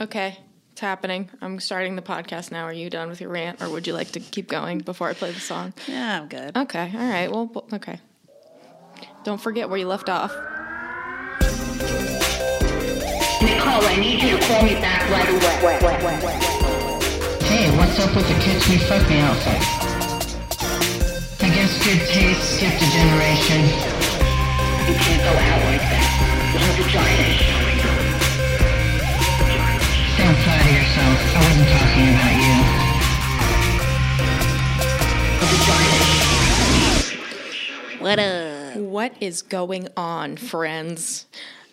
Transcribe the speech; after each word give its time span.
Okay, 0.00 0.38
it's 0.72 0.80
happening. 0.80 1.30
I'm 1.40 1.60
starting 1.60 1.94
the 1.94 2.02
podcast 2.02 2.50
now. 2.50 2.64
Are 2.64 2.72
you 2.72 2.90
done 2.90 3.08
with 3.08 3.20
your 3.20 3.30
rant, 3.30 3.62
or 3.62 3.70
would 3.70 3.86
you 3.86 3.92
like 3.92 4.10
to 4.12 4.20
keep 4.20 4.48
going 4.48 4.78
before 4.78 5.08
I 5.08 5.14
play 5.14 5.30
the 5.30 5.40
song? 5.40 5.72
Yeah, 5.86 6.20
I'm 6.20 6.28
good. 6.28 6.56
Okay, 6.56 6.90
all 6.94 7.08
right. 7.08 7.30
Well, 7.30 7.46
well, 7.46 7.64
okay. 7.74 8.00
Don't 9.22 9.40
forget 9.40 9.68
where 9.68 9.78
you 9.78 9.86
left 9.86 10.08
off. 10.08 10.32
Nicole, 13.40 13.84
I 13.86 13.96
need 14.00 14.20
you 14.22 14.36
to 14.36 14.44
call 14.46 14.62
me 14.62 14.74
back 14.74 15.08
right 15.10 15.28
away. 15.28 15.54
Hey, 17.46 17.70
what's 17.78 17.98
up 18.00 18.14
with 18.16 18.26
the 18.26 18.34
Catch 18.42 18.68
Me 18.68 18.78
Fuck 18.78 19.08
Me 19.08 19.20
outfit? 19.20 19.62
I 21.40 21.48
guess 21.54 21.84
good 21.84 22.00
taste 22.08 22.56
skipped 22.56 22.82
a 22.82 22.88
generation. 22.90 23.60
You 24.88 24.94
can't 24.98 25.22
go 25.22 25.30
out 25.30 25.64
like 25.70 25.80
that. 25.80 26.08
Your 26.52 26.84
vagina 26.84 27.28
is 27.30 27.36
showing. 27.40 27.63
Don't 30.24 30.32
yourself. 30.32 31.36
I 31.36 31.38
wasn't 31.44 31.68
talking 31.68 32.08
about 32.14 32.36
you. 32.40 32.56
The 35.38 35.46
vagina 35.52 35.96
is 37.92 38.00
What 38.00 38.18
up? 38.18 38.76
What 38.76 39.12
is 39.20 39.42
going 39.42 39.88
on, 39.98 40.38
friends? 40.38 41.26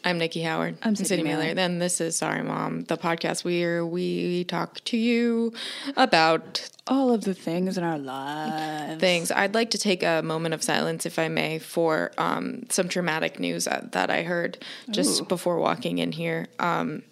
I'm 0.03 0.17
Nikki 0.17 0.41
Howard. 0.41 0.77
I'm 0.84 0.98
Sydney 0.98 1.23
Mailer. 1.23 1.53
Then 1.53 1.80
this 1.80 2.02
is 2.02 2.17
Sorry 2.17 2.44
Mom, 2.44 2.84
the 2.84 2.98
podcast 2.98 3.45
where 3.45 3.85
we 3.85 4.44
talk 4.44 4.83
to 4.86 4.97
you 4.97 5.53
about 5.95 6.70
All 6.88 7.13
of 7.13 7.23
the 7.23 7.33
things 7.33 7.77
in 7.77 7.86
our 7.86 7.99
lives. 7.99 8.99
things. 8.99 9.31
I'd 9.31 9.53
like 9.53 9.70
to 9.72 9.77
take 9.77 10.03
a 10.03 10.22
moment 10.23 10.53
of 10.53 10.61
silence, 10.61 11.05
if 11.05 11.17
I 11.17 11.30
may, 11.30 11.58
for 11.59 12.11
um, 12.17 12.66
some 12.70 12.89
traumatic 12.89 13.39
news 13.39 13.63
that, 13.63 13.94
that 13.94 14.09
I 14.09 14.23
heard 14.23 14.58
just 14.89 15.22
Ooh. 15.22 15.25
before 15.25 15.58
walking 15.58 15.99
in 15.99 16.11
here. 16.11 16.47
Um, 16.59 17.03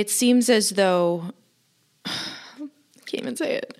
it 0.00 0.08
seems 0.08 0.48
as 0.48 0.70
though 0.70 1.30
I 2.06 2.10
can't 3.04 3.22
even 3.22 3.36
say 3.36 3.56
it. 3.56 3.76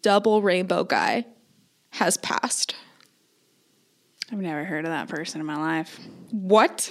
Double 0.00 0.42
Rainbow 0.42 0.84
Guy 0.84 1.26
has 1.90 2.16
passed. 2.16 2.76
I've 4.30 4.38
never 4.38 4.62
heard 4.62 4.84
of 4.84 4.92
that 4.92 5.08
person 5.08 5.40
in 5.40 5.46
my 5.48 5.56
life. 5.56 5.98
What? 6.30 6.88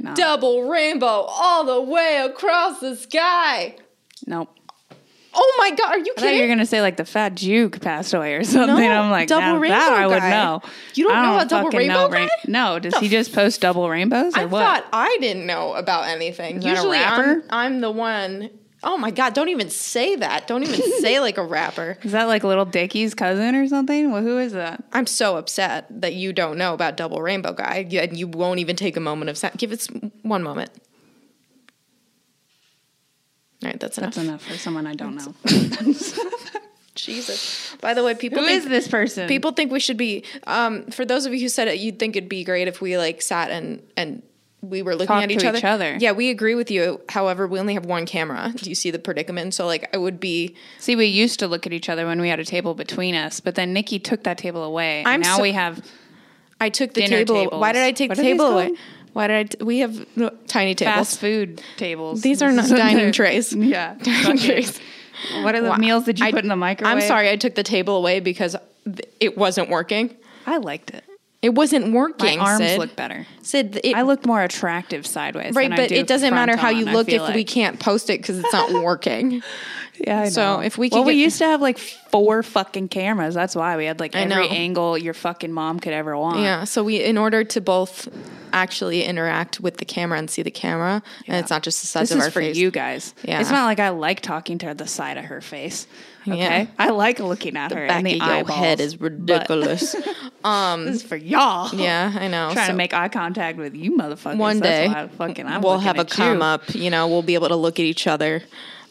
No. 0.00 0.14
Double 0.14 0.70
rainbow 0.70 1.26
all 1.28 1.64
the 1.64 1.82
way 1.82 2.24
across 2.24 2.80
the 2.80 2.96
sky. 2.96 3.76
Nope. 4.26 4.48
Oh 5.42 5.54
my 5.58 5.70
god, 5.70 5.92
are 5.92 5.98
you 5.98 6.12
I 6.18 6.20
thought 6.20 6.26
you 6.26 6.32
were 6.32 6.36
kidding? 6.40 6.48
gonna 6.50 6.66
say 6.66 6.82
like 6.82 6.96
the 6.98 7.04
fat 7.06 7.34
Juke 7.34 7.80
passed 7.80 8.12
away 8.12 8.34
or 8.34 8.44
something. 8.44 8.76
No, 8.76 9.00
I'm 9.02 9.10
like, 9.10 9.26
Double 9.28 9.58
Rainbow 9.58 9.74
that 9.74 9.92
I 9.94 10.06
would 10.06 10.18
guy. 10.18 10.30
know. 10.30 10.60
You 10.94 11.04
don't 11.08 11.16
I 11.16 11.22
know 11.22 11.34
about 11.36 11.48
Double 11.48 11.70
Rainbow 11.70 12.08
guy? 12.10 12.28
No, 12.46 12.78
does 12.78 12.94
he 12.98 13.08
just 13.08 13.32
post 13.32 13.60
double 13.62 13.88
rainbows 13.88 14.36
or 14.36 14.40
I 14.40 14.44
what? 14.44 14.62
thought 14.62 14.86
I 14.92 15.16
didn't 15.20 15.46
know 15.46 15.74
about 15.74 16.08
anything. 16.08 16.58
Is 16.58 16.64
that 16.64 16.68
a 16.70 16.74
Usually 16.74 16.98
I'm. 16.98 17.42
I'm 17.48 17.80
the 17.80 17.90
one. 17.90 18.50
Oh 18.82 18.96
my 18.96 19.10
god, 19.10 19.34
don't 19.34 19.48
even 19.50 19.68
say 19.70 20.16
that. 20.16 20.46
Don't 20.46 20.62
even 20.62 20.80
say 21.00 21.20
like 21.20 21.38
a 21.38 21.44
rapper. 21.44 21.96
Is 22.02 22.12
that 22.12 22.24
like 22.28 22.44
little 22.44 22.64
Dickie's 22.64 23.14
cousin 23.14 23.54
or 23.54 23.66
something? 23.68 24.10
Well, 24.10 24.22
who 24.22 24.38
is 24.38 24.52
that? 24.52 24.82
I'm 24.92 25.06
so 25.06 25.36
upset 25.36 25.86
that 26.02 26.14
you 26.14 26.32
don't 26.32 26.58
know 26.58 26.74
about 26.74 26.96
Double 26.96 27.20
Rainbow 27.22 27.52
Guy 27.54 27.86
and 27.92 28.16
you 28.18 28.26
won't 28.28 28.58
even 28.58 28.76
take 28.76 28.96
a 28.96 29.00
moment 29.00 29.28
of 29.30 29.36
silence. 29.38 29.56
Give 29.58 29.72
it 29.72 29.80
s- 29.80 30.10
one 30.22 30.42
moment. 30.42 30.70
All 33.62 33.68
right, 33.68 33.78
that's 33.78 33.98
enough. 33.98 34.14
That's 34.14 34.26
enough 34.26 34.42
for 34.42 34.54
someone 34.54 34.86
I 34.86 34.94
don't 34.94 35.16
know. 35.16 35.34
Jesus. 36.94 37.76
By 37.80 37.94
the 37.94 38.02
way, 38.02 38.14
people 38.14 38.40
who 38.40 38.46
think, 38.46 38.58
is 38.64 38.68
this 38.68 38.88
person? 38.88 39.28
People 39.28 39.52
think 39.52 39.70
we 39.72 39.80
should 39.80 39.96
be. 39.96 40.24
Um, 40.46 40.84
for 40.86 41.04
those 41.04 41.24
of 41.24 41.32
you 41.32 41.40
who 41.40 41.48
said 41.48 41.68
it, 41.68 41.78
you'd 41.78 41.98
think 41.98 42.16
it'd 42.16 42.28
be 42.28 42.44
great 42.44 42.68
if 42.68 42.80
we 42.80 42.98
like 42.98 43.22
sat 43.22 43.50
and 43.50 43.82
and 43.96 44.22
we 44.62 44.82
were 44.82 44.92
looking 44.94 45.06
Talk 45.06 45.22
at 45.22 45.30
each 45.30 45.44
other. 45.44 45.58
each 45.58 45.64
other. 45.64 45.96
Yeah, 45.98 46.12
we 46.12 46.28
agree 46.30 46.54
with 46.54 46.70
you. 46.70 47.00
However, 47.08 47.46
we 47.46 47.58
only 47.58 47.74
have 47.74 47.86
one 47.86 48.04
camera. 48.06 48.52
Do 48.54 48.68
you 48.68 48.74
see 48.74 48.90
the 48.90 48.98
predicament? 48.98 49.54
So 49.54 49.66
like, 49.66 49.88
it 49.92 49.98
would 49.98 50.20
be. 50.20 50.54
See, 50.78 50.96
we 50.96 51.06
used 51.06 51.38
to 51.40 51.46
look 51.46 51.66
at 51.66 51.72
each 51.72 51.88
other 51.88 52.06
when 52.06 52.20
we 52.20 52.28
had 52.28 52.40
a 52.40 52.44
table 52.44 52.74
between 52.74 53.14
us, 53.14 53.40
but 53.40 53.54
then 53.54 53.72
Nikki 53.72 53.98
took 53.98 54.24
that 54.24 54.36
table 54.36 54.62
away. 54.64 55.02
I'm 55.06 55.20
now 55.20 55.36
so- 55.36 55.42
we 55.42 55.52
have 55.52 55.82
I 56.60 56.68
took 56.68 56.92
the 56.92 57.06
table. 57.06 57.34
tables. 57.36 57.60
Why 57.60 57.72
did 57.72 57.82
I 57.82 57.92
take 57.92 58.10
What 58.10 58.16
the 58.18 58.22
table 58.22 58.46
away? 58.46 58.72
Why 59.12 59.26
did 59.26 59.36
I? 59.36 59.42
T- 59.44 59.64
we 59.64 59.78
have 59.80 60.06
no, 60.16 60.30
tiny 60.46 60.74
tables. 60.74 60.94
fast 60.94 61.20
food 61.20 61.62
tables. 61.76 62.22
These 62.22 62.42
are 62.42 62.52
not 62.52 62.68
dining 62.68 63.12
trays. 63.12 63.52
Yeah. 63.56 63.94
Dining 64.02 64.38
trays. 64.38 64.78
What 65.42 65.54
are 65.54 65.60
the 65.60 65.70
Wow. 65.70 65.76
meals 65.76 66.06
that 66.06 66.18
you 66.18 66.26
I- 66.26 66.30
put 66.32 66.42
in 66.44 66.48
the 66.48 66.56
microwave? 66.56 66.94
I'm 66.96 67.00
sorry, 67.02 67.28
I 67.30 67.36
took 67.36 67.54
the 67.54 67.62
table 67.62 67.96
away 67.96 68.20
because 68.20 68.56
th- 68.84 69.00
it 69.20 69.36
wasn't 69.36 69.68
working. 69.68 70.16
I 70.46 70.56
liked 70.58 70.90
it. 70.90 71.04
It 71.42 71.54
wasn't 71.54 71.92
working. 71.92 72.38
My 72.38 72.44
arms 72.44 72.58
Sid. 72.66 72.78
look 72.78 72.96
better. 72.96 73.26
Sid, 73.42 73.80
it, 73.82 73.96
I 73.96 74.02
look 74.02 74.26
more 74.26 74.42
attractive 74.42 75.06
sideways. 75.06 75.54
right, 75.54 75.70
but 75.70 75.88
do 75.88 75.94
it 75.94 76.06
doesn't 76.06 76.34
matter 76.34 76.54
how 76.56 76.68
you 76.68 76.84
look 76.84 77.08
if 77.08 77.14
feel 77.22 77.32
we 77.34 77.44
can't 77.44 77.80
post 77.80 78.10
it 78.10 78.20
because 78.20 78.38
it's 78.38 78.52
not 78.52 78.70
working. 78.84 79.42
Yeah, 80.06 80.20
I 80.20 80.28
So 80.28 80.60
if 80.60 80.78
we 80.78 80.88
well, 80.88 81.02
could 81.02 81.08
we 81.08 81.14
used 81.14 81.38
to 81.38 81.44
have 81.44 81.60
like 81.60 81.78
four 81.78 82.42
fucking 82.42 82.88
cameras. 82.88 83.34
That's 83.34 83.54
why 83.54 83.76
we 83.76 83.84
had 83.84 84.00
like 84.00 84.14
I 84.16 84.20
every 84.20 84.48
know. 84.48 84.54
angle 84.54 84.98
your 84.98 85.14
fucking 85.14 85.52
mom 85.52 85.78
could 85.80 85.92
ever 85.92 86.16
want. 86.16 86.40
Yeah. 86.40 86.64
So 86.64 86.82
we, 86.84 87.02
in 87.02 87.18
order 87.18 87.44
to 87.44 87.60
both 87.60 88.08
actually 88.52 89.04
interact 89.04 89.60
with 89.60 89.76
the 89.76 89.84
camera 89.84 90.18
and 90.18 90.28
see 90.30 90.42
the 90.42 90.50
camera, 90.50 91.02
and 91.26 91.36
it's 91.36 91.50
not 91.50 91.62
just 91.62 91.80
the 91.82 91.86
size 91.86 92.08
This 92.08 92.12
of 92.12 92.18
is 92.18 92.24
our 92.24 92.30
for 92.30 92.40
face. 92.40 92.56
you 92.56 92.70
guys. 92.70 93.14
Yeah. 93.22 93.40
It's 93.40 93.50
not 93.50 93.64
like 93.66 93.78
I 93.78 93.90
like 93.90 94.20
talking 94.20 94.58
to 94.58 94.74
the 94.74 94.86
side 94.86 95.18
of 95.18 95.24
her 95.26 95.40
face. 95.40 95.86
Okay. 96.28 96.36
Yeah. 96.38 96.66
I 96.78 96.90
like 96.90 97.18
looking 97.18 97.56
at 97.56 97.72
her. 97.72 97.86
Back 97.86 97.98
and 97.98 98.06
the 98.06 98.20
of 98.20 98.26
your 98.48 98.56
head 98.56 98.80
is 98.80 99.00
ridiculous. 99.00 99.94
Um, 100.42 100.86
this 100.86 100.96
is 100.96 101.02
for 101.02 101.16
y'all. 101.16 101.68
yeah, 101.74 102.10
I 102.18 102.26
know. 102.28 102.48
Trying 102.54 102.68
So 102.68 102.72
to 102.72 102.76
make 102.78 102.94
eye 102.94 103.10
contact 103.10 103.58
with 103.58 103.74
you, 103.74 103.92
motherfuckers. 103.98 104.38
one 104.38 104.58
That's 104.60 105.10
day, 105.10 105.16
fucking, 105.18 105.46
I'm 105.46 105.60
we'll 105.60 105.78
have 105.78 105.96
a 105.98 106.00
at 106.00 106.10
you. 106.12 106.16
come 106.16 106.40
up. 106.40 106.74
You 106.74 106.88
know, 106.88 107.08
we'll 107.08 107.20
be 107.20 107.34
able 107.34 107.48
to 107.48 107.56
look 107.56 107.78
at 107.78 107.84
each 107.84 108.06
other. 108.06 108.42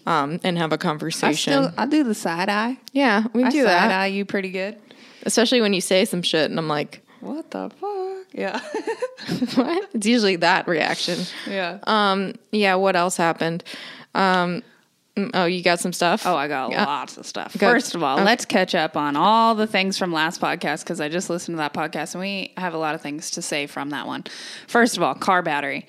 Um, 0.09 0.40
and 0.44 0.58
have 0.58 0.74
a 0.74 0.78
conversation. 0.80 1.53
still, 1.53 1.72
I 1.78 1.86
do 1.86 2.03
the 2.03 2.16
side 2.16 2.50
eye. 2.50 2.78
yeah, 2.94 3.25
we 3.34 3.44
I 3.44 3.50
do 3.52 3.59
side 3.59 3.68
that. 3.68 3.92
eye 3.92 4.08
you 4.08 4.25
pretty 4.25 4.50
good. 4.50 4.75
Especially 5.24 5.62
when 5.62 5.72
you 5.74 5.81
say 5.81 6.03
some 6.06 6.22
shit, 6.24 6.50
and 6.50 6.58
I'm 6.59 6.68
like, 6.68 7.02
What 7.20 7.52
the 7.52 7.70
fuck? 7.80 8.25
Yeah. 8.34 8.59
what? 9.56 9.90
It's 9.94 10.08
usually 10.08 10.38
that 10.38 10.68
reaction. 10.68 11.20
yeah. 11.47 11.78
Um, 11.86 12.34
yeah. 12.52 12.75
What 12.75 12.96
else 12.96 13.18
happened? 13.18 13.64
Um, 14.16 14.64
mm, 15.16 15.30
oh, 15.34 15.46
you 15.46 15.62
got 15.62 15.80
some 15.80 15.94
stuff. 15.94 16.26
Oh, 16.26 16.36
I 16.36 16.47
got 16.47 16.72
Yeah. 16.72 16.86
lots 16.86 17.18
of 17.18 17.26
stuff. 17.28 17.53
Good. 17.53 17.59
First 17.59 17.94
of 17.96 18.02
all, 18.02 18.16
Okay. 18.16 18.26
let's 18.26 18.46
catch 18.46 18.74
up 18.74 18.96
on 18.97 19.16
all 19.16 19.53
the 19.56 19.68
things 19.68 19.97
from 19.97 20.12
last 20.14 20.40
podcast 20.41 20.84
because 20.86 21.00
I 21.02 21.09
just 21.09 21.30
listened 21.30 21.56
to 21.56 21.59
that 21.59 21.74
podcast 21.74 22.14
and 22.16 22.22
we 22.22 22.52
have 22.58 22.74
a 22.74 22.78
lot 22.78 22.96
of 22.96 23.02
things 23.02 23.30
to 23.31 23.41
say 23.41 23.68
from 23.68 23.90
that 23.91 24.08
one. 24.08 24.24
First 24.68 24.97
of 24.97 25.03
all, 25.03 25.14
car 25.14 25.41
battery. 25.44 25.86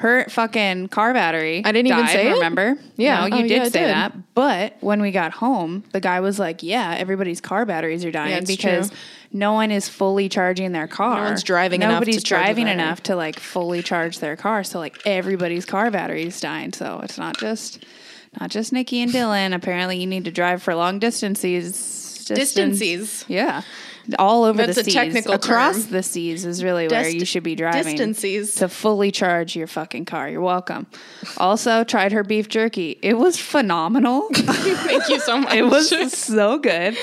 Her 0.00 0.24
fucking 0.30 0.88
car 0.88 1.12
battery. 1.12 1.60
I 1.62 1.72
didn't 1.72 1.88
even 1.88 1.98
died, 2.06 2.10
say 2.12 2.30
it? 2.30 2.32
Remember? 2.32 2.78
Yeah. 2.96 3.20
no, 3.20 3.36
you 3.36 3.44
Oh, 3.44 3.48
did 3.48 3.50
yeah, 3.50 3.64
say 3.64 3.80
did. 3.80 3.88
that. 3.90 4.34
But 4.34 4.76
when 4.80 5.02
we 5.02 5.10
got 5.10 5.32
home, 5.32 5.84
the 5.92 6.00
guy 6.00 6.20
was 6.20 6.38
like, 6.38 6.62
"Yeah, 6.62 6.94
everybody's 6.98 7.40
car 7.42 7.66
batteries 7.66 8.02
are 8.06 8.10
dying 8.10 8.30
Yeah, 8.32 8.40
because 8.46 8.88
true. 8.88 8.98
no 9.32 9.52
one 9.52 9.70
is 9.70 9.90
fully 9.90 10.30
charging 10.30 10.72
their 10.72 10.88
car. 10.88 11.16
No 11.18 11.24
one's 11.24 11.42
driving 11.42 11.82
enough 11.82 11.90
to 11.90 11.94
Nobody's 11.96 12.22
charge 12.22 12.44
driving 12.46 12.68
enough 12.68 13.02
to 13.04 13.14
like 13.16 13.38
fully 13.38 13.82
charge 13.82 14.20
their 14.20 14.36
car. 14.36 14.64
So 14.64 14.78
like 14.78 14.96
everybody's 15.06 15.66
car 15.66 15.90
battery 15.90 16.22
is 16.24 16.40
dying. 16.40 16.72
So 16.72 17.00
it's 17.04 17.18
not 17.18 17.36
just 17.38 17.84
not 18.40 18.48
just 18.50 18.72
Nikki 18.72 19.02
and 19.02 19.12
Dylan. 19.12 19.54
Apparently, 19.54 19.98
you 20.00 20.06
need 20.06 20.24
to 20.24 20.30
drive 20.30 20.62
for 20.62 20.74
long 20.74 20.98
distances. 20.98 21.72
distance- 22.26 22.78
Distances. 22.78 23.24
Yeah, 23.28 23.62
all 24.18 24.44
over 24.44 24.64
That's 24.66 24.76
the 24.78 24.84
seas. 24.84 24.94
technical 24.94 25.34
Across 25.34 25.84
term. 25.84 25.92
the 25.92 26.02
seas 26.02 26.44
is 26.44 26.62
really 26.64 26.88
where 26.88 27.08
you 27.08 27.24
should 27.24 27.42
be 27.42 27.54
driving. 27.54 27.96
distances. 27.96 28.54
to 28.56 28.68
fully 28.68 29.10
charge 29.10 29.54
your 29.56 29.66
fucking 29.66 30.04
car. 30.04 30.28
You're 30.28 30.40
welcome. 30.40 30.86
Also, 31.36 31.84
tried 31.84 32.12
her 32.12 32.22
beef 32.24 32.48
jerky. 32.48 32.98
It 33.02 33.14
was 33.18 33.36
phenomenal. 33.38 34.28
Thank 34.34 35.08
you 35.08 35.20
so 35.20 35.38
much. 35.38 35.54
it 35.54 35.62
was 35.62 35.90
so 36.12 36.58
good. 36.58 36.96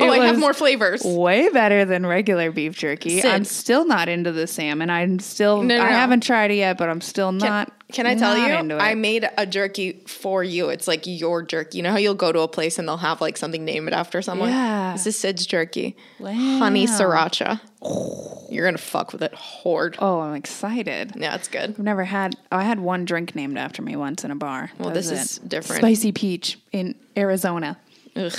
Oh, 0.00 0.12
It 0.12 0.20
I 0.20 0.26
have 0.26 0.38
more 0.38 0.54
flavors. 0.54 1.02
Way 1.04 1.48
better 1.50 1.84
than 1.84 2.04
regular 2.06 2.50
beef 2.50 2.76
jerky. 2.76 3.20
Sid. 3.20 3.30
I'm 3.30 3.44
still 3.44 3.86
not 3.86 4.08
into 4.08 4.32
the 4.32 4.46
salmon. 4.46 4.90
I'm 4.90 5.18
still. 5.18 5.62
No, 5.62 5.76
no, 5.76 5.82
I 5.82 5.90
no. 5.90 5.96
haven't 5.96 6.22
tried 6.22 6.50
it 6.50 6.54
yet, 6.56 6.78
but 6.78 6.88
I'm 6.88 7.00
still 7.00 7.32
not. 7.32 7.66
can 7.68 7.74
I 8.06 8.14
tell 8.14 8.36
not 8.36 8.64
you? 8.66 8.76
I 8.76 8.94
made 8.94 9.28
a 9.36 9.46
jerky 9.46 10.02
for 10.06 10.42
you. 10.42 10.68
It's 10.70 10.88
like 10.88 11.02
your 11.06 11.42
jerky. 11.42 11.76
You 11.78 11.82
know 11.84 11.90
how 11.92 11.98
you'll 11.98 12.14
go 12.14 12.32
to 12.32 12.40
a 12.40 12.48
place 12.48 12.78
and 12.78 12.88
they'll 12.88 12.96
have 12.96 13.20
like 13.20 13.36
something 13.36 13.64
named 13.64 13.92
after 13.92 14.22
someone? 14.22 14.48
Yeah. 14.48 14.92
This 14.94 15.06
is 15.06 15.18
Sid's 15.18 15.46
jerky. 15.46 15.96
Honey 16.20 16.86
Wow. 16.86 16.98
sriracha. 16.98 17.60
You're 18.50 18.64
going 18.64 18.76
to 18.76 18.82
fuck 18.82 19.12
with 19.12 19.22
it 19.22 19.34
hard. 19.34 19.96
Oh, 19.98 20.20
I'm 20.20 20.34
excited. 20.34 21.12
Yeah, 21.16 21.34
it's 21.34 21.48
good. 21.48 21.70
I've 21.70 21.78
never 21.78 22.04
had. 22.04 22.34
Oh, 22.50 22.56
I 22.56 22.62
had 22.62 22.80
one 22.80 23.04
drink 23.04 23.34
named 23.34 23.58
after 23.58 23.82
me 23.82 23.96
once 23.96 24.24
in 24.24 24.30
a 24.30 24.36
bar. 24.36 24.70
Well, 24.78 24.88
That 24.88 24.94
this 24.94 25.10
is 25.10 25.38
it. 25.38 25.48
different. 25.48 25.80
Spicy 25.80 26.12
peach 26.12 26.58
in 26.72 26.94
Arizona 27.16 27.76
Ugh. 28.16 28.32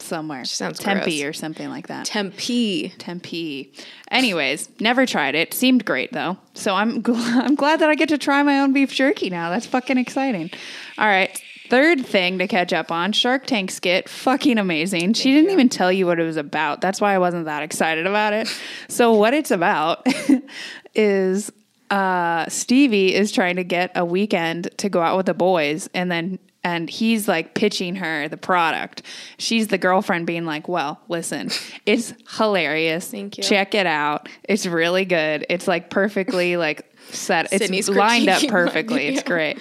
Somewhere. 0.00 0.44
Sounds 0.44 0.78
Tempe 0.78 1.20
gross. 1.20 1.28
or 1.28 1.32
something 1.32 1.68
like 1.68 1.88
that. 1.88 2.06
Tempe. 2.06 2.90
Tempe. 2.98 3.72
Anyways, 4.10 4.68
never 4.80 5.06
tried 5.06 5.34
it. 5.34 5.52
Seemed 5.54 5.84
great 5.84 6.12
though. 6.12 6.36
So 6.54 6.74
I'm 6.74 7.02
gl- 7.04 7.16
I'm 7.16 7.54
glad 7.54 7.80
that 7.80 7.88
I 7.90 7.94
get 7.94 8.08
to 8.10 8.18
try 8.18 8.42
my 8.42 8.60
own 8.60 8.72
beef 8.72 8.92
jerky 8.92 9.30
now. 9.30 9.50
That's 9.50 9.66
fucking 9.66 9.98
exciting. 9.98 10.50
All 10.98 11.06
right. 11.06 11.40
Third 11.70 12.06
thing 12.06 12.38
to 12.38 12.48
catch 12.48 12.72
up 12.72 12.90
on 12.90 13.12
Shark 13.12 13.44
Tank 13.44 13.70
skit, 13.70 14.08
fucking 14.08 14.56
amazing. 14.56 15.12
she 15.12 15.32
didn't 15.34 15.50
even 15.50 15.68
tell 15.68 15.92
you 15.92 16.06
what 16.06 16.18
it 16.18 16.22
was 16.22 16.38
about. 16.38 16.80
That's 16.80 16.98
why 16.98 17.12
I 17.14 17.18
wasn't 17.18 17.44
that 17.44 17.62
excited 17.62 18.06
about 18.06 18.32
it. 18.32 18.48
So, 18.88 19.12
what 19.12 19.34
it's 19.34 19.50
about 19.50 20.06
is 20.94 21.52
uh, 21.90 22.48
Stevie 22.48 23.14
is 23.14 23.32
trying 23.32 23.56
to 23.56 23.64
get 23.64 23.92
a 23.94 24.04
weekend 24.04 24.70
to 24.78 24.88
go 24.88 25.02
out 25.02 25.18
with 25.18 25.26
the 25.26 25.34
boys, 25.34 25.90
and 25.92 26.10
then 26.10 26.38
and 26.64 26.90
he's 26.90 27.28
like 27.28 27.54
pitching 27.54 27.96
her 27.96 28.28
the 28.28 28.36
product. 28.36 29.02
She's 29.38 29.68
the 29.68 29.78
girlfriend 29.78 30.26
being 30.26 30.44
like, 30.44 30.68
"Well, 30.68 31.00
listen, 31.08 31.50
it's 31.86 32.14
hilarious. 32.36 33.10
Thank 33.10 33.38
you. 33.38 33.44
Check 33.44 33.74
it 33.74 33.86
out. 33.86 34.28
It's 34.44 34.66
really 34.66 35.04
good. 35.04 35.46
It's 35.48 35.68
like 35.68 35.90
perfectly 35.90 36.56
like 36.66 36.90
set. 37.10 37.52
It's 37.52 37.88
lined 37.88 38.28
up 38.28 38.42
perfectly. 38.48 39.08
It's 39.08 39.22
great." 39.22 39.58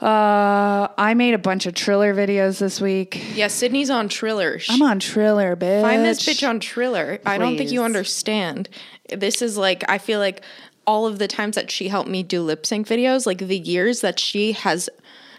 Uh, 0.00 0.88
I 0.98 1.14
made 1.14 1.32
a 1.32 1.38
bunch 1.38 1.66
of 1.66 1.74
Triller 1.74 2.12
videos 2.12 2.58
this 2.58 2.80
week. 2.80 3.24
Yeah, 3.36 3.46
Sydney's 3.46 3.88
on 3.88 4.08
Triller. 4.08 4.58
I'm 4.68 4.82
on 4.82 4.98
Triller, 4.98 5.54
bitch. 5.54 5.80
Find 5.80 6.04
this 6.04 6.18
bitch 6.26 6.46
on 6.48 6.58
Triller. 6.58 7.20
I 7.24 7.38
don't 7.38 7.56
think 7.56 7.70
you 7.70 7.84
understand. 7.84 8.68
This 9.10 9.42
is 9.42 9.56
like 9.56 9.84
I 9.88 9.98
feel 9.98 10.18
like 10.18 10.42
all 10.88 11.06
of 11.06 11.20
the 11.20 11.28
times 11.28 11.54
that 11.54 11.70
she 11.70 11.86
helped 11.86 12.10
me 12.10 12.24
do 12.24 12.42
lip 12.42 12.66
sync 12.66 12.88
videos, 12.88 13.26
like 13.26 13.38
the 13.38 13.58
years 13.58 14.00
that 14.00 14.18
she 14.18 14.52
has 14.52 14.90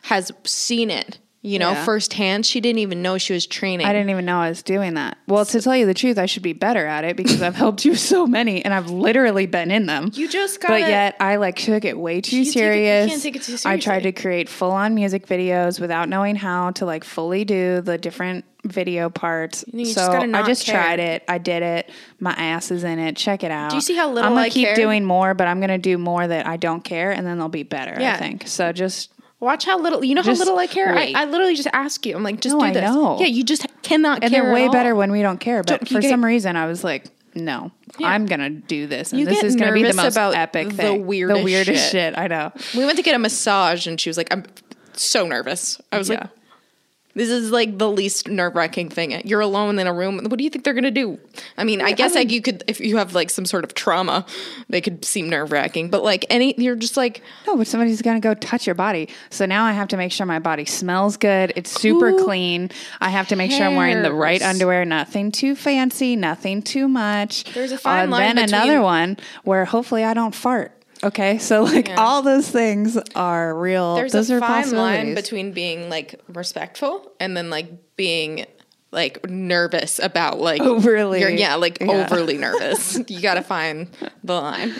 has 0.03 0.31
seen 0.43 0.89
it, 0.89 1.17
you 1.41 1.59
know, 1.59 1.71
Yeah. 1.71 1.83
firsthand. 1.85 2.45
She 2.45 2.61
didn't 2.61 2.79
even 2.79 3.01
know 3.01 3.17
she 3.17 3.33
was 3.33 3.45
training. 3.47 3.85
I 3.87 3.91
didn't 3.93 4.09
even 4.09 4.25
know 4.25 4.39
I 4.39 4.49
was 4.49 4.61
doing 4.63 4.93
that. 4.93 5.17
Well, 5.27 5.45
to 5.45 5.61
tell 5.61 5.75
you 5.75 5.85
the 5.85 5.93
truth, 5.93 6.17
I 6.17 6.25
should 6.25 6.43
be 6.43 6.53
better 6.53 6.85
at 6.85 7.03
it 7.05 7.15
because 7.17 7.41
I've 7.41 7.55
helped 7.55 7.83
you 7.85 7.95
so 7.95 8.25
many 8.27 8.63
and 8.63 8.73
I've 8.73 8.89
literally 8.89 9.45
been 9.45 9.71
in 9.71 9.85
them. 9.85 10.09
You 10.13 10.27
just 10.29 10.59
But 10.61 10.67
gotta- 10.67 10.79
yet 10.89 11.15
I 11.19 11.37
like 11.37 11.55
took 11.57 11.83
it 11.85 11.97
way 11.97 12.21
too 12.21 12.37
You 12.37 12.45
take 12.45 12.55
it- 12.55 12.59
you 12.59 12.61
serious. 12.61 13.09
can't 13.09 13.21
take 13.23 13.35
it 13.37 13.43
too 13.43 13.57
I 13.65 13.77
tried 13.77 14.03
to 14.03 14.11
create 14.11 14.49
full 14.49 14.71
on 14.71 14.93
music 14.95 15.25
videos 15.27 15.79
without 15.79 16.07
knowing 16.09 16.35
how 16.35 16.71
to 16.71 16.85
like 16.85 17.03
fully 17.03 17.43
do 17.45 17.81
the 17.81 17.97
different 17.97 18.45
video 18.65 19.09
parts. 19.09 19.65
You 19.73 19.85
so 19.85 20.07
gotta 20.07 20.37
I 20.37 20.43
just 20.43 20.65
care. 20.65 20.75
tried 20.81 20.99
it. 21.01 21.23
I 21.27 21.37
did 21.37 21.63
it. 21.63 21.89
My 22.19 22.31
ass 22.31 22.71
is 22.71 22.83
in 22.85 22.99
it. 22.99 23.17
Check 23.17 23.43
it 23.43 23.51
out. 23.51 23.71
Do 23.71 23.75
you 23.75 23.81
see 23.81 23.95
how 23.95 24.09
little 24.09 24.23
I'm 24.29 24.35
gonna 24.35 24.45
I 24.45 24.49
keep 24.49 24.65
cared? 24.67 24.77
doing 24.77 25.03
more, 25.03 25.33
but 25.33 25.47
I'm 25.47 25.59
gonna 25.59 25.77
do 25.77 25.97
more 25.97 26.25
that 26.25 26.45
I 26.47 26.55
don't 26.57 26.83
care 26.83 27.11
and 27.11 27.25
then 27.27 27.37
they'll 27.37 27.49
be 27.49 27.63
better, 27.63 27.95
I 27.97 28.15
think. 28.17 28.47
So 28.47 28.71
just 28.71 29.09
Watch 29.43 29.65
how 29.65 29.77
little 29.79 30.03
you 30.03 30.15
know 30.15 30.21
Just 30.21 30.39
how 30.41 30.45
little 30.45 30.59
I 30.59 30.67
care. 30.67 30.95
I. 30.95 31.13
I 31.15 31.25
literally 31.25 31.55
just 31.55 31.67
ask 31.73 32.05
you. 32.05 32.15
I'm 32.15 32.23
like, 32.23 32.39
just 32.41 32.53
No, 32.53 32.59
do 32.61 32.65
I 32.65 32.71
this. 32.71 32.83
know. 32.83 33.19
Yeah, 33.19 33.27
you 33.27 33.43
just 33.43 33.65
cannot 33.81 34.23
and 34.23 34.31
care. 34.31 34.43
they're 34.43 34.53
way 34.53 34.69
better 34.69 34.95
when 34.95 35.11
we 35.11 35.21
don't 35.21 35.39
care. 35.39 35.57
But 35.63 35.79
Don't- 35.81 35.87
for 35.89 35.99
get- 36.01 36.09
some 36.09 36.23
reason, 36.23 36.55
I 36.55 36.65
was 36.65 36.83
like, 36.83 37.05
no, 37.35 37.71
Yeah. 37.97 38.07
I'm 38.09 38.25
gonna 38.27 38.49
do 38.51 38.85
this, 38.87 39.11
and 39.11 39.19
You 39.19 39.25
this 39.25 39.43
is 39.43 39.55
gonna 39.55 39.73
be 39.73 39.83
the 39.83 39.93
most 39.93 40.13
about 40.13 40.35
epic 40.35 40.69
the 40.69 40.73
thing, 40.75 41.07
weirdest 41.07 41.39
the 41.39 41.43
weirdest 41.43 41.83
shit. 41.91 41.91
shit. 42.13 42.17
I 42.17 42.27
know. 42.27 42.51
We 42.75 42.85
went 42.85 42.97
to 42.97 43.03
get 43.03 43.15
a 43.15 43.19
massage 43.19 43.87
and 43.87 43.99
she 43.99 44.09
was 44.09 44.17
like, 44.17 44.31
I'm 44.31 44.43
so 44.93 45.25
nervous. 45.25 45.81
I 45.91 45.97
was 45.97 46.09
like, 46.09 46.19
Yeah. 46.19 46.27
This 47.15 47.29
is 47.29 47.51
like 47.51 47.77
the 47.77 47.89
least 47.89 48.27
nerve 48.27 48.55
wracking 48.55 48.89
thing. 48.89 49.21
You're 49.25 49.41
alone 49.41 49.79
in 49.79 49.87
a 49.87 49.93
room. 49.93 50.17
What 50.17 50.37
do 50.37 50.43
you 50.43 50.49
think 50.49 50.63
they're 50.63 50.73
gonna 50.73 50.91
do? 50.91 51.19
I 51.57 51.63
mean, 51.63 51.81
I 51.81 51.91
guess 51.91 52.15
like 52.15 52.31
you 52.31 52.41
could, 52.41 52.63
if 52.67 52.79
you 52.79 52.97
have 52.97 53.13
like 53.13 53.29
some 53.29 53.45
sort 53.45 53.63
of 53.63 53.73
trauma, 53.73 54.25
they 54.69 54.81
could 54.81 55.05
seem 55.05 55.29
nerve 55.29 55.51
wracking. 55.51 55.89
But 55.89 56.03
like 56.03 56.25
any, 56.29 56.55
you're 56.57 56.75
just 56.75 56.97
like, 56.97 57.21
No, 57.45 57.55
but 57.57 57.67
somebody's 57.67 58.01
gonna 58.01 58.19
go 58.19 58.33
touch 58.33 58.65
your 58.65 58.75
body. 58.75 59.09
So 59.29 59.45
now 59.45 59.63
I 59.65 59.73
have 59.73 59.87
to 59.89 59.97
make 59.97 60.11
sure 60.11 60.25
my 60.25 60.39
body 60.39 60.65
smells 60.65 61.17
good. 61.17 61.53
It's 61.55 61.71
super 61.71 62.13
clean. 62.23 62.71
I 62.99 63.09
have 63.09 63.27
to 63.29 63.35
make 63.35 63.51
sure 63.51 63.65
I'm 63.65 63.75
wearing 63.75 64.01
the 64.01 64.13
right 64.13 64.41
underwear. 64.41 64.85
Nothing 64.85 65.31
too 65.31 65.55
fancy. 65.55 66.15
Nothing 66.15 66.61
too 66.61 66.87
much. 66.87 67.43
There's 67.53 67.71
a 67.71 67.77
fine 67.77 68.09
Uh, 68.09 68.11
line 68.11 68.35
Then 68.35 68.49
another 68.49 68.81
one 68.81 69.17
where 69.43 69.65
hopefully 69.65 70.03
I 70.03 70.13
don't 70.13 70.33
fart. 70.35 70.71
Okay, 71.03 71.37
so 71.37 71.63
like 71.63 71.87
Yeah. 71.89 71.95
all 71.99 72.21
those 72.21 72.49
things 72.49 72.97
are 73.15 73.53
real. 73.57 73.95
there's 73.95 74.13
those 74.13 74.29
a 74.29 74.37
are 74.37 74.39
fine 74.39 74.71
line 74.71 75.15
between 75.15 75.51
being 75.51 75.89
like 75.89 76.19
respectful 76.27 77.11
and 77.19 77.35
then 77.35 77.49
like 77.49 77.95
being 77.95 78.45
like 78.91 79.27
nervous 79.29 79.99
about 79.99 80.39
like 80.39 80.61
Overly. 80.61 81.19
you're- 81.19 81.35
yeah, 81.39 81.55
like 81.55 81.79
Yeah. 81.81 81.91
overly 82.05 82.37
nervous. 82.47 82.97
you 83.07 83.21
got 83.21 83.33
to 83.35 83.41
find 83.41 83.87
the 84.23 84.33
line. 84.33 84.73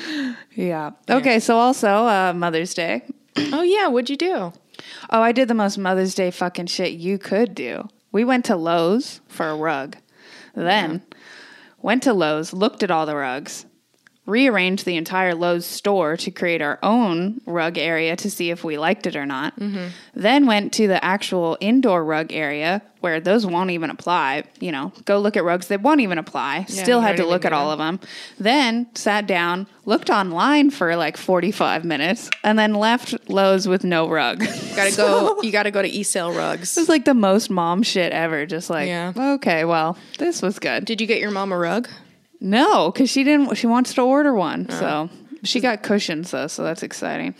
yeah. 0.56 0.92
Okay. 1.10 1.40
So 1.40 1.58
also 1.58 1.90
uh, 1.90 2.34
Mother's 2.36 2.74
Day. 2.74 3.02
Oh 3.52 3.64
yeah, 3.64 3.88
what'd 3.88 4.10
you 4.12 4.18
do? 4.18 4.54
Oh, 5.10 5.22
I 5.22 5.31
did 5.31 5.48
the 5.48 5.54
most 5.56 5.78
Mother's 5.78 6.14
Day 6.16 6.30
fucking 6.31 6.68
shit 6.68 6.92
you 6.94 7.18
could 7.18 7.56
do. 7.56 7.88
We 8.12 8.24
went 8.24 8.46
to 8.46 8.56
Lowe's 8.56 9.22
for 9.28 9.50
a 9.50 9.56
rug. 9.56 9.98
Then 10.56 11.02
went 11.81 12.04
to 12.04 12.14
Lowe's, 12.14 12.54
looked 12.54 12.84
at 12.84 12.92
all 12.92 13.06
the 13.08 13.16
rugs, 13.16 13.66
rearranged 14.25 14.86
the 14.86 14.96
entire 14.96 15.36
Lowe's 15.36 15.66
store 15.66 16.16
to 16.18 16.31
create 16.31 16.62
our 16.62 16.80
own 16.81 17.42
rug 17.46 17.78
area 17.78 18.16
to 18.16 18.31
see 18.31 18.52
if 18.52 18.64
we 18.64 18.78
liked 18.78 19.06
it 19.06 19.16
or 19.18 19.25
not. 19.25 19.60
Mm-hmm. 19.60 19.88
Then 20.16 20.46
went 20.46 20.72
to 20.74 20.88
the 20.88 21.04
actual 21.04 21.58
indoor 21.60 22.06
rug 22.06 22.31
area 22.31 22.81
where 23.02 23.20
those 23.20 23.46
won't 23.46 23.70
even 23.72 23.90
apply. 23.90 24.44
You 24.62 24.72
know, 24.72 24.94
go 25.04 25.20
look 25.20 25.36
at 25.36 25.44
rugs 25.44 25.68
that 25.68 25.81
won't 25.81 26.00
even 26.00 26.18
apply. 26.18 26.64
Still 26.70 27.02
had 27.02 27.18
to 27.18 27.25
look 27.25 27.44
at 27.44 27.52
all 27.52 27.70
of 27.70 27.80
them. 27.80 28.00
Then 28.40 28.88
sat 28.96 29.28
down, 29.28 29.68
looked 29.84 30.10
online 30.10 30.70
for 30.70 30.96
like 30.96 31.18
45 31.18 31.84
minutes, 31.84 32.30
and 32.46 32.58
then 32.58 32.74
left 32.75 33.14
Lowe's 33.30 33.68
with 33.68 33.84
no 33.84 34.08
rug. 34.08 34.40
Gotta 34.75 34.96
go. 34.96 35.40
You 35.44 35.52
gotta 35.52 35.72
go 35.72 35.81
to 35.81 35.90
eSale 35.90 36.34
Rugs. 36.34 36.78
It 36.78 36.80
was 36.81 36.88
like 36.90 37.04
the 37.04 37.14
most 37.14 37.50
mom 37.50 37.84
shit 37.84 38.14
ever. 38.14 38.46
Just 38.46 38.70
like, 38.70 38.88
Yeah. 38.88 39.12
okay, 39.18 39.66
well, 39.66 39.98
this 40.18 40.42
was 40.42 40.58
good. 40.60 40.86
Did 40.86 41.02
you 41.02 41.08
get 41.08 41.20
your 41.20 41.31
mom 41.31 41.52
a 41.52 41.58
rug? 41.58 41.90
No, 42.44 42.92
because 42.92 43.10
she 43.10 43.24
didn't. 43.24 43.56
She 43.56 43.68
wants 43.68 43.94
to 43.95 44.01
order 44.01 44.34
one, 44.34 44.68
Oh. 44.69 44.80
so 44.80 45.10
she 45.44 45.62
got 45.62 45.81
cushions 45.81 46.30
though, 46.31 46.48
so 46.48 46.63
that's 46.63 46.84
exciting. 46.84 47.34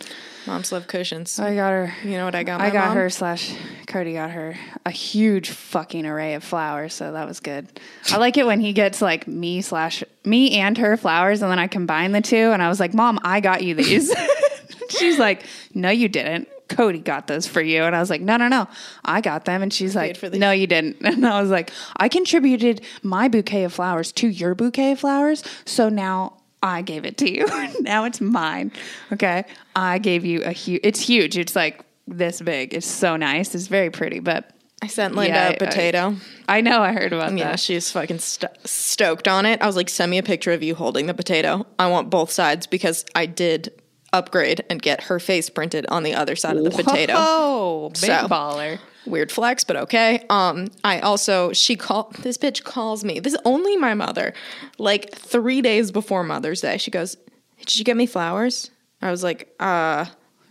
Moms 0.46 0.72
love 0.72 0.86
cushions. 0.86 1.38
I 1.38 1.54
got 1.54 1.70
her. 1.70 1.94
You 2.04 2.12
know 2.12 2.24
what 2.24 2.34
I 2.34 2.42
got? 2.42 2.58
My 2.58 2.66
I 2.66 2.70
got 2.70 2.88
mom? 2.88 2.96
her 2.96 3.10
slash 3.10 3.54
Cody 3.86 4.14
got 4.14 4.30
her 4.30 4.56
a 4.84 4.90
huge 4.90 5.50
fucking 5.50 6.04
array 6.06 6.34
of 6.34 6.42
flowers, 6.44 6.94
so 6.94 7.12
that 7.12 7.26
was 7.28 7.40
good. 7.40 7.66
I 8.10 8.16
like 8.16 8.36
it 8.38 8.46
when 8.46 8.60
he 8.60 8.72
gets 8.72 9.00
like 9.02 9.26
me 9.28 9.60
slash 9.62 10.02
me 10.24 10.58
and 10.58 10.76
her 10.78 10.96
flowers, 10.96 11.42
and 11.42 11.50
then 11.50 11.58
I 11.58 11.66
combine 11.66 12.12
the 12.12 12.20
two, 12.22 12.50
and 12.52 12.62
I 12.62 12.68
was 12.70 12.80
like, 12.80 12.94
"Mom, 12.94 13.20
I 13.22 13.40
got 13.40 13.62
you 13.62 13.74
these." 13.74 14.12
she's 14.88 15.18
like, 15.18 15.44
"No, 15.74 15.90
you 15.90 16.08
didn't." 16.08 16.48
Cody 16.68 16.98
got 16.98 17.26
those 17.26 17.46
for 17.46 17.60
you, 17.60 17.82
and 17.84 17.94
I 17.94 18.00
was 18.00 18.10
like, 18.10 18.20
"No, 18.20 18.36
no, 18.36 18.48
no, 18.48 18.68
I 19.04 19.20
got 19.20 19.44
them." 19.44 19.62
And 19.62 19.72
she's 19.72 19.94
like, 19.94 20.22
"No, 20.32 20.50
you 20.50 20.66
didn't." 20.66 20.96
And 21.02 21.26
I 21.26 21.40
was 21.40 21.50
like, 21.50 21.70
"I 21.96 22.08
contributed 22.08 22.80
my 23.02 23.28
bouquet 23.28 23.64
of 23.64 23.72
flowers 23.72 24.12
to 24.12 24.28
your 24.28 24.54
bouquet 24.54 24.92
of 24.92 25.00
flowers, 25.00 25.44
so 25.64 25.88
now." 25.88 26.38
I 26.66 26.80
gave 26.80 27.04
it 27.04 27.18
to 27.18 27.30
you. 27.30 27.44
now 27.82 28.04
it's 28.04 28.22
mine. 28.22 28.72
Okay. 29.12 29.44
I 29.76 29.98
gave 29.98 30.24
you 30.24 30.42
a 30.44 30.52
huge, 30.52 30.80
it's 30.82 30.98
huge. 30.98 31.36
It's 31.36 31.54
like 31.54 31.84
this 32.08 32.40
big. 32.40 32.72
It's 32.72 32.86
so 32.86 33.16
nice. 33.16 33.54
It's 33.54 33.66
very 33.66 33.90
pretty, 33.90 34.18
but 34.20 34.50
I 34.80 34.86
sent 34.86 35.14
Linda 35.14 35.34
Yeah, 35.34 35.48
a 35.48 35.52
I- 35.52 35.56
potato. 35.56 36.16
I 36.48 36.62
know 36.62 36.80
I 36.80 36.92
heard 36.94 37.12
about 37.12 37.36
yeah, 37.36 37.50
that. 37.50 37.60
she's 37.60 37.90
fucking 37.90 38.18
st- 38.18 38.50
stoked 38.64 39.28
on 39.28 39.44
it. 39.44 39.60
I 39.60 39.66
was 39.66 39.76
like, 39.76 39.90
send 39.90 40.10
me 40.10 40.16
a 40.16 40.22
picture 40.22 40.52
of 40.52 40.62
you 40.62 40.74
holding 40.74 41.04
the 41.04 41.12
potato. 41.12 41.66
I 41.78 41.88
want 41.88 42.08
both 42.08 42.30
sides 42.32 42.66
because 42.66 43.04
I 43.14 43.26
did 43.26 43.70
upgrade 44.14 44.64
and 44.70 44.80
get 44.80 45.02
her 45.04 45.18
face 45.20 45.50
printed 45.50 45.84
on 45.88 46.02
the 46.04 46.14
other 46.14 46.36
side 46.36 46.56
of 46.56 46.64
the 46.64 46.70
potato. 46.70 47.12
Oh, 47.16 47.88
big 47.94 47.96
So- 48.04 48.28
baller. 48.28 48.78
Weird 49.06 49.30
flex, 49.30 49.64
but 49.64 49.76
okay. 49.76 50.24
Um, 50.30 50.68
I 50.82 51.00
also 51.00 51.52
she 51.52 51.76
called 51.76 52.14
this 52.22 52.38
bitch 52.38 52.64
calls 52.64 53.04
me. 53.04 53.20
This 53.20 53.34
is 53.34 53.40
only 53.44 53.76
my 53.76 53.92
mother. 53.92 54.32
Like 54.78 55.12
three 55.14 55.60
days 55.60 55.90
before 55.92 56.24
Mother's 56.24 56.62
Day, 56.62 56.78
she 56.78 56.90
goes, 56.90 57.14
"Did 57.58 57.76
you 57.76 57.84
get 57.84 57.98
me 57.98 58.06
flowers?" 58.06 58.70
I 59.02 59.10
was 59.10 59.22
like, 59.22 59.54
"Uh, 59.60 60.06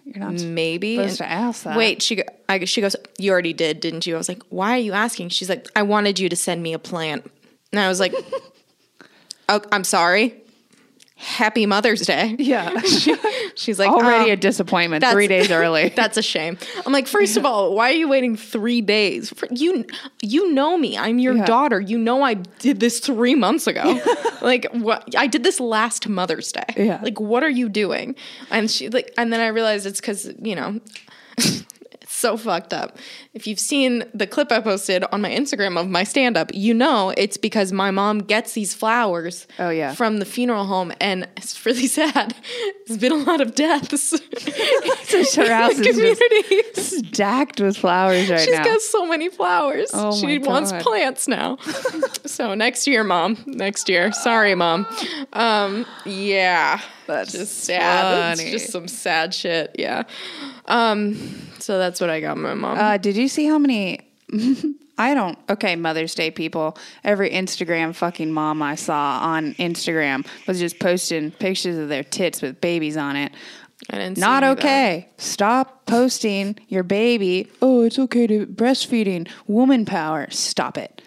You're 0.06 0.20
not 0.24 0.40
maybe." 0.44 0.98
supposed 0.98 1.18
to 1.18 1.26
ask 1.26 1.64
that. 1.64 1.76
Wait, 1.76 2.04
she 2.04 2.18
go, 2.18 2.24
I, 2.48 2.64
she 2.66 2.80
goes, 2.80 2.96
"You 3.18 3.32
already 3.32 3.54
did, 3.54 3.80
didn't 3.80 4.06
you?" 4.06 4.14
I 4.14 4.20
was 4.20 4.30
like, 4.30 4.44
"Why 4.50 4.76
are 4.76 4.82
you 4.82 4.94
asking?" 4.94 5.30
She's 5.30 5.50
like, 5.50 5.66
"I 5.76 5.82
wanted 5.82 6.20
you 6.20 6.30
to 6.30 6.36
send 6.36 6.62
me 6.62 6.74
a 6.74 6.80
plant," 6.80 7.26
and 7.72 7.80
I 7.80 7.88
was 7.88 8.00
like, 8.00 8.14
"Oh, 9.50 9.62
I'm 9.72 9.84
sorry." 9.84 10.43
Happy 11.24 11.66
Mother's 11.66 12.02
Day. 12.06 12.36
Yeah. 12.38 12.80
She's 13.56 13.80
like, 13.80 13.90
Already 13.90 14.30
"Oh." 14.30 14.34
a 14.34 14.36
disappointment 14.36 15.04
three 15.06 15.28
days 15.28 15.52
early. 15.52 15.90
That's 15.96 16.18
a 16.18 16.22
shame. 16.22 16.58
I'm 16.86 16.92
like, 16.94 17.08
first 17.08 17.38
of 17.38 17.46
all, 17.46 17.74
why 17.76 17.90
are 17.92 17.96
you 17.96 18.08
waiting 18.10 18.36
three 18.36 18.82
days? 18.82 19.30
For, 19.30 19.48
you, 19.52 19.86
you 20.22 20.52
know 20.54 20.78
me. 20.78 20.98
I'm 20.98 21.20
your 21.20 21.36
Yeah. 21.36 21.46
daughter. 21.46 21.80
You 21.80 21.98
know 21.98 22.24
I 22.24 22.34
did 22.36 22.80
this 22.80 23.00
three 23.00 23.36
months 23.36 23.68
ago. 23.68 24.00
like, 24.42 24.68
what? 24.74 25.08
I 25.18 25.28
did 25.28 25.44
this 25.44 25.60
last 25.60 26.08
Mother's 26.08 26.52
Day. 26.52 26.66
Yeah. 26.76 27.00
Like, 27.02 27.20
what 27.20 27.42
are 27.44 27.50
you 27.50 27.70
doing? 27.70 28.16
And 28.52 28.70
she 28.70 28.90
like, 28.90 29.14
and 29.18 29.32
then 29.32 29.40
I 29.40 29.48
realized 29.48 29.86
it's 29.86 30.02
because 30.02 30.32
you 30.42 30.56
know. 30.56 30.80
So 32.24 32.38
fucked 32.38 32.74
up. 32.74 32.98
If 33.34 33.48
you've 33.48 33.60
seen 33.60 34.06
the 34.14 34.26
clip 34.26 34.50
I 34.50 34.62
posted 34.62 35.04
on 35.12 35.20
my 35.20 35.30
Instagram 35.30 35.78
of 35.78 35.90
my 35.90 36.06
stand 36.06 36.38
up, 36.38 36.52
you 36.54 36.74
know 36.74 37.14
it's 37.18 37.36
because 37.36 37.74
my 37.74 37.92
mom 37.92 38.20
gets 38.20 38.54
these 38.54 38.74
flowers 38.74 39.46
Oh, 39.60 39.70
yeah. 39.70 39.94
from 39.94 40.20
the 40.20 40.26
funeral 40.26 40.64
home 40.64 40.94
and 41.02 41.28
it's 41.36 41.66
really 41.66 41.86
sad. 41.86 42.34
There's 42.88 42.98
been 42.98 43.12
a 43.12 43.16
lot 43.18 43.42
of 43.42 43.56
deaths. 43.56 44.12
her 45.36 45.54
house 45.54 45.78
is 45.80 45.86
community. 45.88 46.64
just 46.74 47.06
stacked 47.08 47.60
with 47.60 47.76
flowers 47.76 48.30
right 48.30 48.40
She's 48.40 48.52
now. 48.52 48.64
She's 48.64 48.72
got 48.72 48.80
so 48.82 49.06
many 49.06 49.28
flowers. 49.28 49.90
Oh 49.94 50.16
she 50.16 50.38
wants 50.38 50.72
plants 50.72 51.28
now. 51.28 51.58
so 52.26 52.54
next 52.54 52.88
year, 52.88 53.04
mom. 53.04 53.38
Next 53.46 53.90
year. 53.90 54.14
Sorry, 54.14 54.56
mom. 54.56 54.88
Um, 55.34 55.86
yeah. 56.06 56.80
That's 57.06 57.34
just 57.34 57.66
sad. 57.66 58.38
funny. 58.38 58.50
It's 58.50 58.62
just 58.64 58.72
some 58.72 58.88
sad 58.88 59.34
shit. 59.34 59.76
Yeah. 59.78 60.04
Um, 60.68 61.18
so 61.64 61.78
that's 61.78 62.02
what 62.02 62.10
I 62.10 62.20
got 62.20 62.38
my 62.38 62.54
mom. 62.54 62.78
Uh, 62.78 62.98
did 62.98 63.16
you 63.16 63.28
see 63.28 63.46
how 63.46 63.58
many? 63.58 64.00
I 64.98 65.16
don't. 65.16 65.40
Okay, 65.50 65.76
Mother's 65.76 66.14
Day 66.14 66.30
people. 66.30 66.78
Every 67.04 67.32
Instagram 67.32 67.96
fucking 67.96 68.32
mom 68.32 68.62
I 68.62 68.76
saw 68.76 69.20
on 69.22 69.54
Instagram 69.56 70.28
was 70.46 70.60
just 70.60 70.78
posting 70.80 71.32
pictures 71.32 71.78
of 71.78 71.90
their 71.90 72.04
tits 72.04 72.42
with 72.42 72.62
babies 72.62 72.98
on 72.98 73.16
it. 73.16 73.32
I 73.90 73.98
didn't 73.98 74.16
see 74.16 74.22
Not 74.22 74.44
any 74.44 74.56
that. 74.56 74.60
okay. 74.60 75.10
Stop 75.18 75.86
posting 75.86 76.58
your 76.70 76.84
baby. 76.84 77.50
Oh, 77.62 77.82
it's 77.84 78.00
okay 78.00 78.26
to 78.28 78.46
breastfeeding. 78.48 79.28
Woman 79.48 79.86
power. 79.86 80.28
Stop 80.32 80.78
it. 80.78 81.02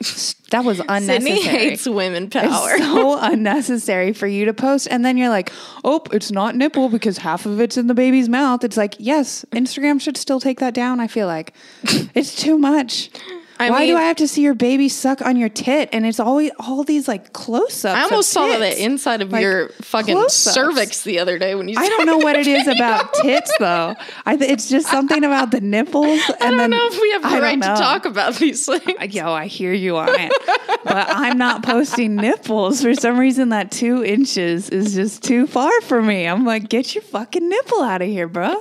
That 0.51 0.65
was 0.65 0.81
unnecessary. 0.89 1.37
Sydney 1.41 1.43
hates 1.59 1.89
women 1.89 2.29
power. 2.31 2.75
It's 2.75 2.85
so 2.85 3.19
unnecessary 3.21 4.13
for 4.13 4.27
you 4.27 4.45
to 4.45 4.55
post. 4.55 4.89
And 4.91 5.05
then 5.05 5.17
you're 5.17 5.31
like, 5.31 5.51
oh, 5.85 6.03
it's 6.13 6.31
not 6.31 6.55
nipple 6.55 6.89
because 6.89 7.19
half 7.19 7.47
of 7.47 7.61
it's 7.61 7.77
in 7.77 7.87
the 7.87 7.95
baby's 7.95 8.29
mouth. 8.29 8.63
It's 8.63 8.77
like, 8.77 8.95
yes, 8.99 9.45
Instagram 9.53 10.01
should 10.01 10.17
still 10.17 10.39
take 10.41 10.61
that 10.61 10.75
down. 10.75 11.01
I 11.01 11.07
feel 11.07 11.27
like 11.27 11.55
it's 12.15 12.37
too 12.37 12.59
much. 12.59 13.11
I 13.59 13.71
Why 13.71 13.87
do 13.87 13.97
I 13.97 14.03
have 14.03 14.17
to 14.17 14.29
see 14.29 14.43
your 14.43 14.55
baby 14.55 14.89
suck 14.89 15.23
on 15.23 15.37
your 15.37 15.49
tit? 15.49 15.89
And 15.93 16.05
it's 16.05 16.21
always 16.21 16.51
all 16.59 16.85
these 16.85 17.09
like 17.09 17.33
close 17.33 17.85
ups. 17.85 17.97
I 17.99 18.03
almost 18.03 18.31
saw 18.31 18.47
the 18.59 18.83
inside 18.83 19.23
of 19.23 19.33
Like, 19.33 19.43
your 19.43 19.69
fucking 19.81 20.15
close-ups. 20.15 20.55
cervix 20.55 21.03
the 21.03 21.19
other 21.21 21.39
day 21.39 21.55
when 21.55 21.69
you. 21.69 21.77
I 21.79 21.89
don't 21.89 22.05
know 22.07 22.19
what 22.19 22.37
it 22.37 22.47
is 22.47 22.67
about 22.67 23.15
tits 23.23 23.53
though. 23.59 23.95
I 24.27 24.37
th- 24.37 24.51
it's 24.51 24.69
just 24.69 24.89
something 24.89 25.25
about 25.25 25.51
the 25.53 25.61
nipples. 25.61 26.21
And 26.39 26.43
I 26.43 26.49
don't 26.51 26.57
then, 26.59 26.71
know 26.71 26.87
if 26.91 27.01
we 27.01 27.11
have 27.13 27.25
I 27.25 27.29
the 27.31 27.35
don't 27.37 27.61
right 27.61 27.77
to 27.77 27.81
talk 27.83 28.05
about 28.05 28.35
these 28.37 28.67
things. 28.67 29.15
Yo, 29.15 29.33
I 29.33 29.47
hear 29.47 29.73
you 29.73 29.97
on 29.97 30.11
it, 30.11 30.33
but 30.85 31.07
I'm 31.11 31.39
not 31.39 31.63
posting 31.63 32.15
nipples 32.17 32.83
for 32.83 32.95
some 32.95 33.19
reason. 33.19 33.49
That 33.49 33.71
two 33.71 34.05
inches 34.05 34.69
is 34.69 34.95
just 34.95 35.23
too 35.25 35.47
far 35.47 35.71
for 35.83 36.03
me. 36.03 36.27
I'm 36.27 36.45
like, 36.45 36.69
get 36.69 36.95
your 36.95 37.03
fucking 37.03 37.49
nipple 37.49 37.81
out 37.83 38.03
of 38.03 38.09
here, 38.09 38.29
bro. 38.29 38.55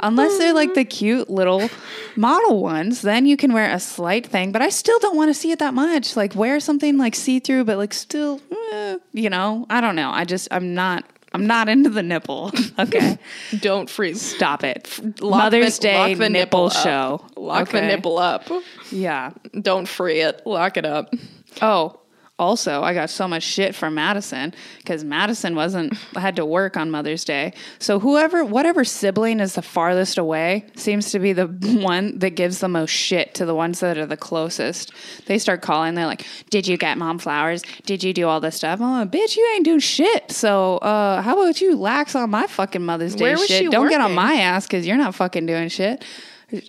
Unless 0.00 0.38
they're 0.38 0.52
like 0.54 0.74
the 0.74 0.84
cute 0.84 1.28
little 1.28 1.68
model 2.16 2.62
ones, 2.62 3.02
then 3.02 3.26
you 3.26 3.36
can 3.36 3.52
wear 3.52 3.70
a 3.72 3.80
slight 3.80 4.11
thing. 4.20 4.52
But 4.52 4.62
I 4.62 4.68
still 4.68 4.98
don't 4.98 5.16
want 5.16 5.28
to 5.30 5.34
see 5.34 5.50
it 5.52 5.58
that 5.60 5.74
much. 5.74 6.16
Like 6.16 6.34
wear 6.34 6.60
something 6.60 6.98
like 6.98 7.14
see 7.14 7.38
through, 7.40 7.64
but 7.64 7.78
like 7.78 7.92
still, 7.94 8.40
eh, 8.72 8.96
you 9.12 9.30
know, 9.30 9.66
I 9.70 9.80
don't 9.80 9.96
know. 9.96 10.10
I 10.10 10.24
just 10.24 10.48
I'm 10.50 10.74
not. 10.74 11.04
I'm 11.34 11.46
not 11.46 11.70
into 11.70 11.88
the 11.88 12.02
nipple. 12.02 12.52
Okay. 12.78 13.16
Don't 13.60 13.88
freeze. 13.88 14.20
Stop 14.20 14.64
it. 14.64 15.00
Lock 15.22 15.44
Mother's 15.44 15.78
the- 15.78 15.82
Day 15.82 15.96
lock 16.10 16.18
the 16.18 16.28
nipple, 16.28 16.64
nipple 16.66 16.70
show. 16.70 17.24
Lock 17.36 17.70
the 17.70 17.80
nipple 17.80 18.18
up. 18.18 18.50
Yeah. 18.90 19.30
Don't 19.58 19.86
free 19.88 20.20
it. 20.20 20.42
Lock 20.46 20.76
it 20.76 20.84
up. 20.84 21.14
Oh, 21.62 21.98
also, 22.42 22.82
I 22.82 22.92
got 22.92 23.08
so 23.08 23.28
much 23.28 23.44
shit 23.44 23.72
from 23.72 23.94
Madison 23.94 24.52
because 24.78 25.04
Madison 25.04 25.54
wasn't 25.54 25.94
had 26.16 26.34
to 26.36 26.44
work 26.44 26.76
on 26.76 26.90
Mother's 26.90 27.24
Day. 27.24 27.54
So 27.78 28.00
whoever, 28.00 28.44
whatever 28.44 28.84
sibling 28.84 29.38
is 29.38 29.54
the 29.54 29.62
farthest 29.62 30.18
away, 30.18 30.66
seems 30.74 31.12
to 31.12 31.20
be 31.20 31.32
the 31.32 31.46
one 31.80 32.18
that 32.18 32.30
gives 32.30 32.58
the 32.58 32.68
most 32.68 32.90
shit 32.90 33.34
to 33.34 33.46
the 33.46 33.54
ones 33.54 33.78
that 33.78 33.96
are 33.96 34.06
the 34.06 34.16
closest. 34.16 34.92
They 35.26 35.38
start 35.38 35.62
calling. 35.62 35.94
They're 35.94 36.06
like, 36.06 36.26
"Did 36.50 36.66
you 36.66 36.76
get 36.76 36.98
mom 36.98 37.20
flowers? 37.20 37.62
Did 37.86 38.02
you 38.02 38.12
do 38.12 38.26
all 38.26 38.40
this 38.40 38.56
stuff?" 38.56 38.80
I'm 38.80 38.90
like, 38.90 39.10
"Bitch, 39.12 39.36
you 39.36 39.48
ain't 39.54 39.64
doing 39.64 39.78
shit." 39.78 40.32
So 40.32 40.78
uh, 40.78 41.22
how 41.22 41.40
about 41.40 41.60
you 41.60 41.76
lax 41.76 42.16
on 42.16 42.30
my 42.30 42.48
fucking 42.48 42.82
Mother's 42.82 43.14
Day 43.14 43.36
shit? 43.46 43.70
Don't 43.70 43.88
get 43.88 44.00
on 44.00 44.14
my 44.14 44.34
ass 44.34 44.66
because 44.66 44.84
you're 44.84 44.96
not 44.96 45.14
fucking 45.14 45.46
doing 45.46 45.68
shit. 45.68 46.04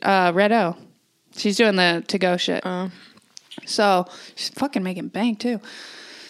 Uh, 0.04 0.32
Red 0.36 0.52
O, 0.52 0.78
she's 1.36 1.58
doing 1.58 1.76
the 1.76 2.04
to 2.08 2.20
go 2.20 2.38
shit. 2.38 2.64
So 3.66 4.08
she's 4.36 4.50
fucking 4.50 4.84
making 4.84 5.10
bank 5.10 5.40
too. 5.40 5.60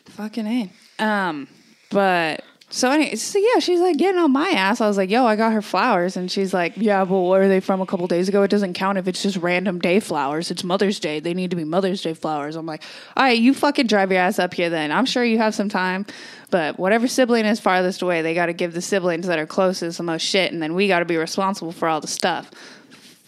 Fucking 0.05 0.47
A. 0.47 1.03
Um, 1.03 1.47
but 1.89 2.43
so 2.73 2.89
anyway, 2.89 3.13
so 3.13 3.37
yeah, 3.37 3.59
she's 3.59 3.79
like 3.79 3.97
getting 3.97 4.19
on 4.19 4.31
my 4.31 4.49
ass. 4.49 4.81
I 4.81 4.87
was 4.87 4.97
like, 4.97 5.11
yo, 5.11 5.27
I 5.27 5.35
got 5.35 5.53
her 5.53 5.61
flowers. 5.61 6.17
And 6.17 6.31
she's 6.31 6.55
like, 6.55 6.73
yeah, 6.75 7.05
but 7.05 7.19
where 7.19 7.43
are 7.43 7.47
they 7.47 7.59
from 7.59 7.81
a 7.81 7.85
couple 7.85 8.07
days 8.07 8.27
ago? 8.27 8.41
It 8.41 8.49
doesn't 8.49 8.73
count 8.73 8.97
if 8.97 9.07
it's 9.07 9.21
just 9.21 9.37
random 9.37 9.77
day 9.77 9.99
flowers. 9.99 10.49
It's 10.49 10.63
Mother's 10.63 10.99
Day. 10.99 11.19
They 11.19 11.35
need 11.35 11.51
to 11.51 11.55
be 11.55 11.65
Mother's 11.65 12.01
Day 12.01 12.15
flowers. 12.15 12.55
I'm 12.55 12.65
like, 12.65 12.81
all 13.15 13.25
right, 13.25 13.37
you 13.37 13.53
fucking 13.53 13.85
drive 13.85 14.11
your 14.11 14.21
ass 14.21 14.39
up 14.39 14.55
here 14.55 14.71
then. 14.71 14.91
I'm 14.91 15.05
sure 15.05 15.23
you 15.23 15.37
have 15.37 15.53
some 15.53 15.69
time. 15.69 16.07
But 16.49 16.79
whatever 16.79 17.07
sibling 17.07 17.45
is 17.45 17.59
farthest 17.59 18.01
away, 18.01 18.23
they 18.23 18.33
got 18.33 18.47
to 18.47 18.53
give 18.53 18.73
the 18.73 18.81
siblings 18.81 19.27
that 19.27 19.37
are 19.37 19.45
closest 19.45 19.99
the 19.99 20.03
most 20.03 20.23
shit. 20.23 20.51
And 20.51 20.59
then 20.59 20.73
we 20.73 20.87
got 20.87 20.99
to 20.99 21.05
be 21.05 21.17
responsible 21.17 21.73
for 21.73 21.87
all 21.87 22.01
the 22.01 22.07
stuff. 22.07 22.49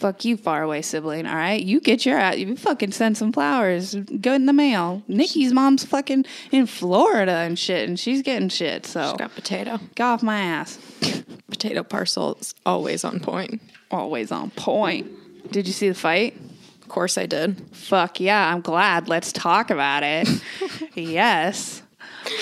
Fuck 0.05 0.23
you, 0.23 0.37
far 0.37 0.61
away 0.61 0.83
sibling. 0.83 1.25
All 1.25 1.35
right, 1.35 1.59
you 1.59 1.79
get 1.79 2.05
your 2.05 2.19
out. 2.19 2.37
You 2.37 2.55
fucking 2.55 2.91
send 2.91 3.17
some 3.17 3.31
flowers. 3.31 3.95
Go 3.95 4.33
in 4.33 4.45
the 4.45 4.53
mail. 4.53 5.01
Nikki's 5.07 5.51
mom's 5.51 5.83
fucking 5.83 6.25
in 6.51 6.67
Florida 6.67 7.31
and 7.31 7.57
shit, 7.57 7.89
and 7.89 7.99
she's 7.99 8.21
getting 8.21 8.49
shit. 8.49 8.85
So 8.85 9.15
Got 9.17 9.33
potato. 9.33 9.79
get 9.95 10.03
off 10.03 10.21
my 10.21 10.39
ass. 10.39 10.77
Potato 11.49 11.81
parcel 11.81 12.35
is 12.39 12.53
always 12.67 13.03
on 13.03 13.19
point. 13.19 13.63
Always 13.89 14.31
on 14.31 14.51
point. 14.51 15.07
Did 15.51 15.65
you 15.65 15.73
see 15.73 15.89
the 15.89 15.95
fight? 15.95 16.35
Of 16.83 16.87
course 16.87 17.17
I 17.17 17.25
did. 17.25 17.59
Fuck 17.75 18.19
yeah, 18.19 18.53
I'm 18.53 18.61
glad. 18.61 19.09
Let's 19.09 19.31
talk 19.31 19.71
about 19.71 20.03
it. 20.03 20.29
yes. 20.93 21.81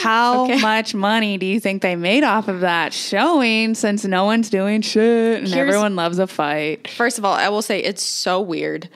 How 0.01 0.43
Okay. 0.45 0.59
much 0.61 0.93
money 0.95 1.37
do 1.37 1.45
you 1.45 1.59
think 1.59 1.81
they 1.81 1.95
made 1.95 2.23
off 2.23 2.47
of 2.47 2.61
that 2.61 2.93
showing 2.93 3.75
since 3.75 4.03
no 4.05 4.25
one's 4.25 4.49
doing 4.49 4.81
shit 4.81 5.39
and 5.39 5.47
Here's- 5.47 5.67
everyone 5.67 5.95
loves 5.95 6.19
a 6.19 6.27
fight? 6.27 6.89
First 6.89 7.17
of 7.17 7.25
all, 7.25 7.33
I 7.33 7.49
will 7.49 7.61
say 7.61 7.79
it's 7.79 8.03
so 8.03 8.39
weird 8.41 8.89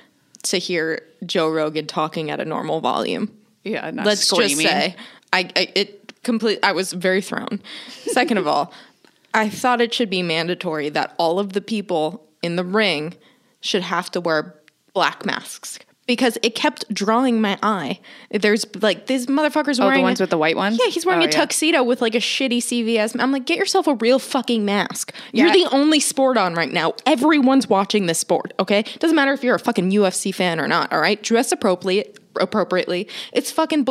to 0.43 0.57
hear 0.57 1.01
Joe 1.25 1.49
Rogan 1.49 1.87
talking 1.87 2.29
at 2.29 2.39
a 2.39 2.45
normal 2.45 2.79
volume. 2.79 3.31
Yeah, 3.63 3.89
not 3.91 4.05
Let's 4.05 4.21
screaming. 4.25 4.59
just 4.59 4.61
say, 4.61 4.95
I, 5.33 5.49
I 5.55 5.67
it 5.75 6.13
complete. 6.23 6.59
I 6.63 6.71
was 6.71 6.93
very 6.93 7.21
thrown. 7.21 7.61
Second 8.11 8.37
of 8.37 8.47
all, 8.47 8.71
I 9.33 9.49
thought 9.49 9.81
it 9.81 9.93
should 9.93 10.09
be 10.09 10.21
mandatory 10.23 10.89
that 10.89 11.13
all 11.17 11.37
of 11.39 11.53
the 11.53 11.61
people 11.61 12.23
in 12.41 12.55
the 12.55 12.63
ring 12.63 13.13
should 13.61 13.81
have 13.83 14.09
to 14.11 14.21
wear 14.21 14.55
black 14.93 15.25
masks 15.25 15.79
because 16.07 16.37
it 16.41 16.55
kept 16.55 16.91
drawing 16.93 17.39
my 17.41 17.59
eye. 17.61 17.99
There's 18.31 18.65
like 18.81 19.05
these 19.07 19.27
motherfuckers 19.27 19.79
Oh, 19.79 19.85
wearing 19.85 19.99
the 19.99 20.03
ones 20.03 20.19
a- 20.19 20.23
with 20.23 20.29
the 20.31 20.37
white 20.37 20.55
ones? 20.55 20.79
Yeah, 20.81 20.89
he's 20.89 21.05
wearing 21.05 21.21
Oh, 21.21 21.25
a 21.25 21.27
yeah. 21.27 21.31
tuxedo 21.37 21.83
with 21.83 22.01
like 22.01 22.15
a 22.15 22.19
shitty 22.19 22.57
CVS. 22.59 23.15
I'm 23.19 23.31
like, 23.31 23.45
get 23.45 23.57
yourself 23.57 23.85
a 23.87 23.93
real 23.95 24.17
fucking 24.17 24.65
mask. 24.65 25.13
You're 25.33 25.51
the 25.51 25.67
only 25.71 25.99
sport 25.99 26.37
on 26.37 26.55
right 26.55 26.71
now. 26.71 26.93
Everyone's 27.05 27.67
watching 27.67 28.05
this 28.07 28.17
sport. 28.19 28.53
Okay, 28.59 28.83
doesn't 28.99 29.15
matter 29.15 29.33
if 29.33 29.43
you're 29.43 29.55
a 29.55 29.59
fucking 29.59 29.91
UFC 29.91 30.33
fan 30.33 30.59
or 30.59 30.67
not. 30.67 30.91
All 30.91 30.99
right, 30.99 31.21
dress 31.21 31.51
appropriately. 31.51 32.13
Appropriately, 32.39 33.07
it's 33.33 33.49
fucking. 33.49 33.87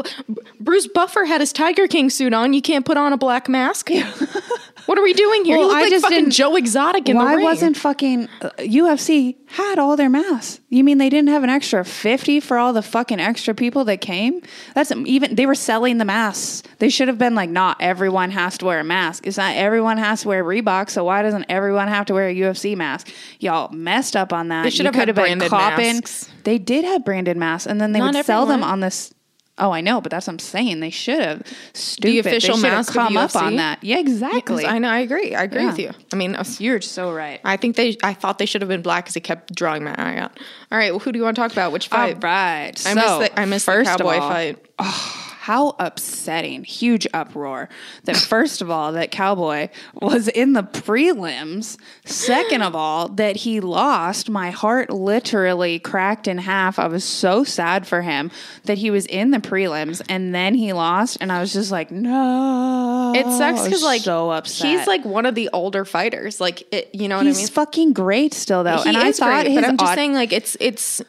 Bruce 0.61 0.87
Buffer 0.87 1.25
had 1.25 1.40
his 1.40 1.52
Tiger 1.52 1.88
King 1.88 2.08
suit 2.11 2.32
on. 2.32 2.52
You 2.52 2.62
can't 2.62 2.87
put 2.87 2.96
on 2.96 3.12
a 3.12 3.16
black 3.16 3.49
mask. 3.49 3.90
what 4.87 4.99
are 4.99 5.02
we 5.02 5.12
doing 5.12 5.45
here? 5.45 5.57
Well, 5.57 5.66
you 5.66 5.69
look 5.69 5.76
I 5.76 5.81
like 5.83 5.90
just 5.90 6.02
fucking 6.05 6.19
didn't- 6.19 6.33
Joe 6.33 6.57
Exotic 6.57 7.09
in 7.09 7.16
Why 7.16 7.25
the 7.33 7.37
ring. 7.37 7.45
Why 7.45 7.50
wasn't 7.52 7.76
fucking 7.76 8.28
uh, 8.40 8.50
UFC 8.59 9.37
had 9.49 9.78
all 9.78 9.97
their 9.97 10.09
masks? 10.11 10.61
You 10.69 10.83
mean 10.85 10.99
they 10.99 11.09
didn't 11.09 11.28
have 11.28 11.43
an 11.45 11.50
extra 11.50 11.85
50 11.85 12.40
for 12.40 12.59
all 12.59 12.73
the 12.73 12.83
fucking 12.83 13.21
extra 13.21 13.55
people 13.55 13.85
that 13.87 14.00
came? 14.00 14.43
That's 14.75 14.93
even 14.93 15.35
they 15.35 15.47
were 15.47 15.55
selling 15.55 15.99
the 15.99 16.05
masks. 16.05 16.62
They 16.78 16.88
should 16.88 17.09
have 17.09 17.19
been 17.19 17.35
like 17.35 17.50
not 17.50 17.76
everyone 17.81 18.31
has 18.33 18.59
to 18.59 18.64
wear 18.66 18.81
a 18.81 18.85
mask. 18.85 19.26
It's 19.26 19.37
not 19.37 19.57
everyone 19.57 19.99
has 19.99 20.23
to 20.23 20.28
wear 20.28 20.43
Reebok, 20.45 20.90
so 20.90 21.05
why 21.05 21.23
doesn't 21.23 21.47
everyone 21.49 21.88
have 21.88 22.07
to 22.07 22.14
wear 22.14 22.28
a 22.28 22.35
UFC 22.35 22.76
mask? 22.76 23.09
Y'all 23.40 23.71
messed 23.73 24.16
up 24.16 24.33
on 24.33 24.49
that. 24.49 24.64
They 24.64 24.71
should 24.71 24.81
You 24.81 24.87
have 24.87 24.95
had 24.95 25.07
been 25.07 25.14
branded 25.14 25.49
copping- 25.50 25.95
masks. 25.97 26.31
They 26.45 26.59
did 26.59 26.85
have 26.85 27.05
branded 27.05 27.37
masks 27.37 27.66
and 27.66 27.81
then 27.81 27.93
they 27.93 27.99
Not 27.99 28.14
would 28.14 28.25
sell 28.25 28.47
them 28.47 28.62
on 28.62 28.81
this 28.81 29.12
Oh, 29.58 29.70
I 29.70 29.80
know, 29.80 30.02
but 30.02 30.10
that's 30.10 30.26
what 30.26 30.34
I'm 30.34 30.38
saying. 30.38 30.80
They 30.80 30.90
should 30.90 31.18
have. 31.20 31.42
Stupid. 31.72 32.02
They 32.12 32.18
official 32.18 32.56
have 32.56 32.62
mask 32.62 32.90
of 32.90 32.94
come 32.94 33.16
up 33.16 33.34
on 33.36 33.56
that. 33.56 33.82
Yeah, 33.82 33.98
exactly. 33.98 34.66
I 34.66 34.78
know. 34.78 34.88
I 34.88 34.98
agree. 34.98 35.34
I 35.34 35.44
agree 35.44 35.62
Yeah. 35.62 35.66
with 35.68 35.78
you. 35.78 35.90
I 36.12 36.16
mean, 36.16 36.36
You're 36.58 36.82
so 36.82 37.12
right. 37.12 37.40
I 37.42 37.56
think 37.56 37.76
they. 37.76 37.96
I 38.02 38.12
thought 38.12 38.38
they 38.38 38.44
should 38.46 38.60
have 38.60 38.68
been 38.68 38.82
black 38.82 39.04
because 39.04 39.16
it 39.16 39.20
kept 39.20 39.54
drawing 39.54 39.82
my 39.84 39.94
eye 39.94 40.16
out. 40.18 40.38
All 40.70 40.76
right. 40.78 40.90
Well, 40.92 41.00
who 41.00 41.10
do 41.10 41.18
you 41.18 41.25
want 41.25 41.36
to 41.36 41.40
talk 41.42 41.52
about? 41.52 41.72
Which 41.72 41.90
All 41.90 41.98
fight? 41.98 42.22
right. 42.22 42.72
I 42.86 42.94
so, 42.94 42.94
missed 42.94 43.34
the. 43.34 43.40
I 43.40 43.44
missed 43.46 43.66
the 43.66 43.82
cowboy 43.84 44.18
all, 44.18 44.28
fight. 44.30 45.22
How 45.47 45.76
upsetting, 45.79 46.65
huge 46.65 47.07
uproar 47.15 47.69
that 48.03 48.17
first 48.17 48.61
of 48.61 48.69
all, 48.69 48.91
that 48.95 49.12
Cowboy 49.12 49.69
was 49.95 50.26
in 50.26 50.55
the 50.55 50.65
prelims. 50.65 51.79
Second 52.05 52.62
of 52.62 52.75
all, 52.75 53.11
that 53.11 53.37
he 53.37 53.61
lost. 53.61 54.29
My 54.29 54.50
heart 54.50 54.91
literally 54.91 55.79
cracked 55.79 56.26
in 56.26 56.38
half. 56.38 56.81
I 56.81 56.88
was 56.88 57.05
so 57.05 57.45
sad 57.45 57.87
for 57.87 58.03
him 58.03 58.33
that 58.65 58.79
he 58.79 58.91
was 58.91 59.07
in 59.07 59.31
the 59.31 59.38
prelims 59.38 60.03
and 60.09 60.35
then 60.35 60.57
he 60.57 60.73
lost. 60.73 61.19
And 61.21 61.31
I 61.31 61.41
was 61.41 61.53
just 61.53 61.71
like, 61.71 61.93
no. 61.93 63.12
It 63.15 63.31
sucks 63.38 63.62
because 63.62 63.85
like 63.85 64.03
so 64.03 64.33
upset. 64.33 64.67
he's 64.67 64.88
like 64.88 65.05
one 65.05 65.26
of 65.26 65.37
the 65.37 65.49
older 65.53 65.85
fighters. 65.85 66.41
Like 66.41 66.67
it, 66.75 66.91
you 66.93 67.07
know 67.07 67.19
what 67.19 67.26
he's 67.26 67.37
I 67.37 67.38
mean? 67.38 67.41
He's 67.43 67.50
fucking 67.50 67.93
great 67.93 68.35
still 68.35 68.65
though. 68.65 68.79
he 68.79 68.88
and 68.88 68.97
I 68.97 69.12
thought 69.12 69.45
great, 69.45 69.53
his 69.53 69.61
but 69.61 69.69
I'm 69.69 69.76
just 69.76 69.95
saying 69.95 70.12
like 70.12 70.33
it's 70.33 70.57
it's. 70.59 71.03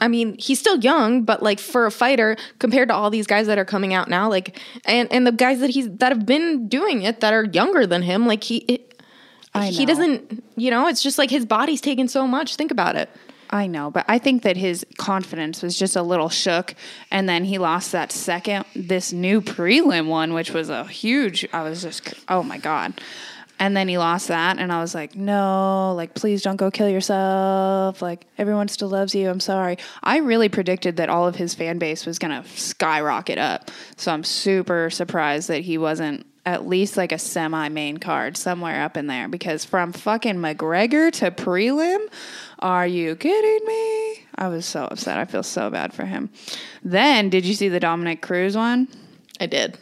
I 0.00 0.08
mean, 0.08 0.36
he's 0.38 0.58
still 0.58 0.78
young, 0.78 1.22
but 1.24 1.42
like 1.42 1.58
for 1.58 1.86
a 1.86 1.90
fighter, 1.90 2.36
compared 2.58 2.88
to 2.88 2.94
all 2.94 3.10
these 3.10 3.26
guys 3.26 3.46
that 3.46 3.58
are 3.58 3.64
coming 3.64 3.94
out 3.94 4.08
now, 4.08 4.28
like 4.28 4.58
and 4.84 5.10
and 5.12 5.26
the 5.26 5.32
guys 5.32 5.60
that 5.60 5.70
he's 5.70 5.90
that 5.96 6.12
have 6.12 6.26
been 6.26 6.68
doing 6.68 7.02
it 7.02 7.20
that 7.20 7.32
are 7.32 7.44
younger 7.44 7.86
than 7.86 8.02
him, 8.02 8.26
like 8.26 8.44
he. 8.44 8.58
It, 8.68 8.86
I 9.52 9.66
he 9.66 9.84
doesn't, 9.84 10.44
you 10.56 10.70
know, 10.70 10.86
it's 10.86 11.02
just 11.02 11.18
like 11.18 11.28
his 11.28 11.44
body's 11.44 11.80
taking 11.80 12.06
so 12.06 12.24
much. 12.24 12.54
Think 12.54 12.70
about 12.70 12.94
it. 12.94 13.10
I 13.52 13.66
know, 13.66 13.90
but 13.90 14.04
I 14.06 14.18
think 14.18 14.42
that 14.44 14.56
his 14.56 14.86
confidence 14.96 15.60
was 15.60 15.76
just 15.76 15.96
a 15.96 16.02
little 16.02 16.28
shook. 16.28 16.76
And 17.10 17.28
then 17.28 17.44
he 17.44 17.58
lost 17.58 17.90
that 17.92 18.12
second, 18.12 18.64
this 18.76 19.12
new 19.12 19.40
prelim 19.40 20.06
one, 20.06 20.34
which 20.34 20.52
was 20.52 20.70
a 20.70 20.84
huge, 20.84 21.46
I 21.52 21.62
was 21.62 21.82
just, 21.82 22.14
oh 22.28 22.44
my 22.44 22.58
God. 22.58 23.00
And 23.60 23.76
then 23.76 23.88
he 23.88 23.98
lost 23.98 24.28
that, 24.28 24.58
and 24.58 24.72
I 24.72 24.80
was 24.80 24.94
like, 24.94 25.14
no, 25.14 25.92
like, 25.94 26.14
please 26.14 26.40
don't 26.40 26.56
go 26.56 26.70
kill 26.70 26.88
yourself. 26.88 28.00
Like, 28.00 28.26
everyone 28.38 28.68
still 28.68 28.88
loves 28.88 29.14
you. 29.14 29.28
I'm 29.28 29.38
sorry. 29.38 29.76
I 30.02 30.16
really 30.16 30.48
predicted 30.48 30.96
that 30.96 31.10
all 31.10 31.28
of 31.28 31.36
his 31.36 31.54
fan 31.54 31.78
base 31.78 32.06
was 32.06 32.18
going 32.18 32.42
to 32.42 32.48
skyrocket 32.48 33.36
up. 33.36 33.70
So 33.96 34.12
I'm 34.12 34.24
super 34.24 34.88
surprised 34.88 35.48
that 35.48 35.60
he 35.60 35.76
wasn't 35.76 36.24
at 36.46 36.66
least 36.66 36.96
like 36.96 37.12
a 37.12 37.18
semi 37.18 37.68
main 37.68 37.98
card 37.98 38.34
somewhere 38.38 38.82
up 38.82 38.96
in 38.96 39.06
there 39.08 39.28
because 39.28 39.66
from 39.66 39.92
fucking 39.92 40.36
McGregor 40.36 41.12
to 41.12 41.30
prelim, 41.30 41.98
are 42.60 42.86
you 42.86 43.14
kidding 43.14 43.66
me? 43.66 44.24
I 44.36 44.48
was 44.48 44.64
so 44.64 44.84
upset. 44.84 45.18
I 45.18 45.26
feel 45.26 45.42
so 45.42 45.68
bad 45.68 45.92
for 45.92 46.06
him. 46.06 46.30
Then, 46.82 47.28
did 47.28 47.44
you 47.44 47.52
see 47.52 47.68
the 47.68 47.78
Dominick 47.78 48.22
Cruz 48.22 48.56
one? 48.56 48.88
I 49.38 49.44
did. 49.44 49.76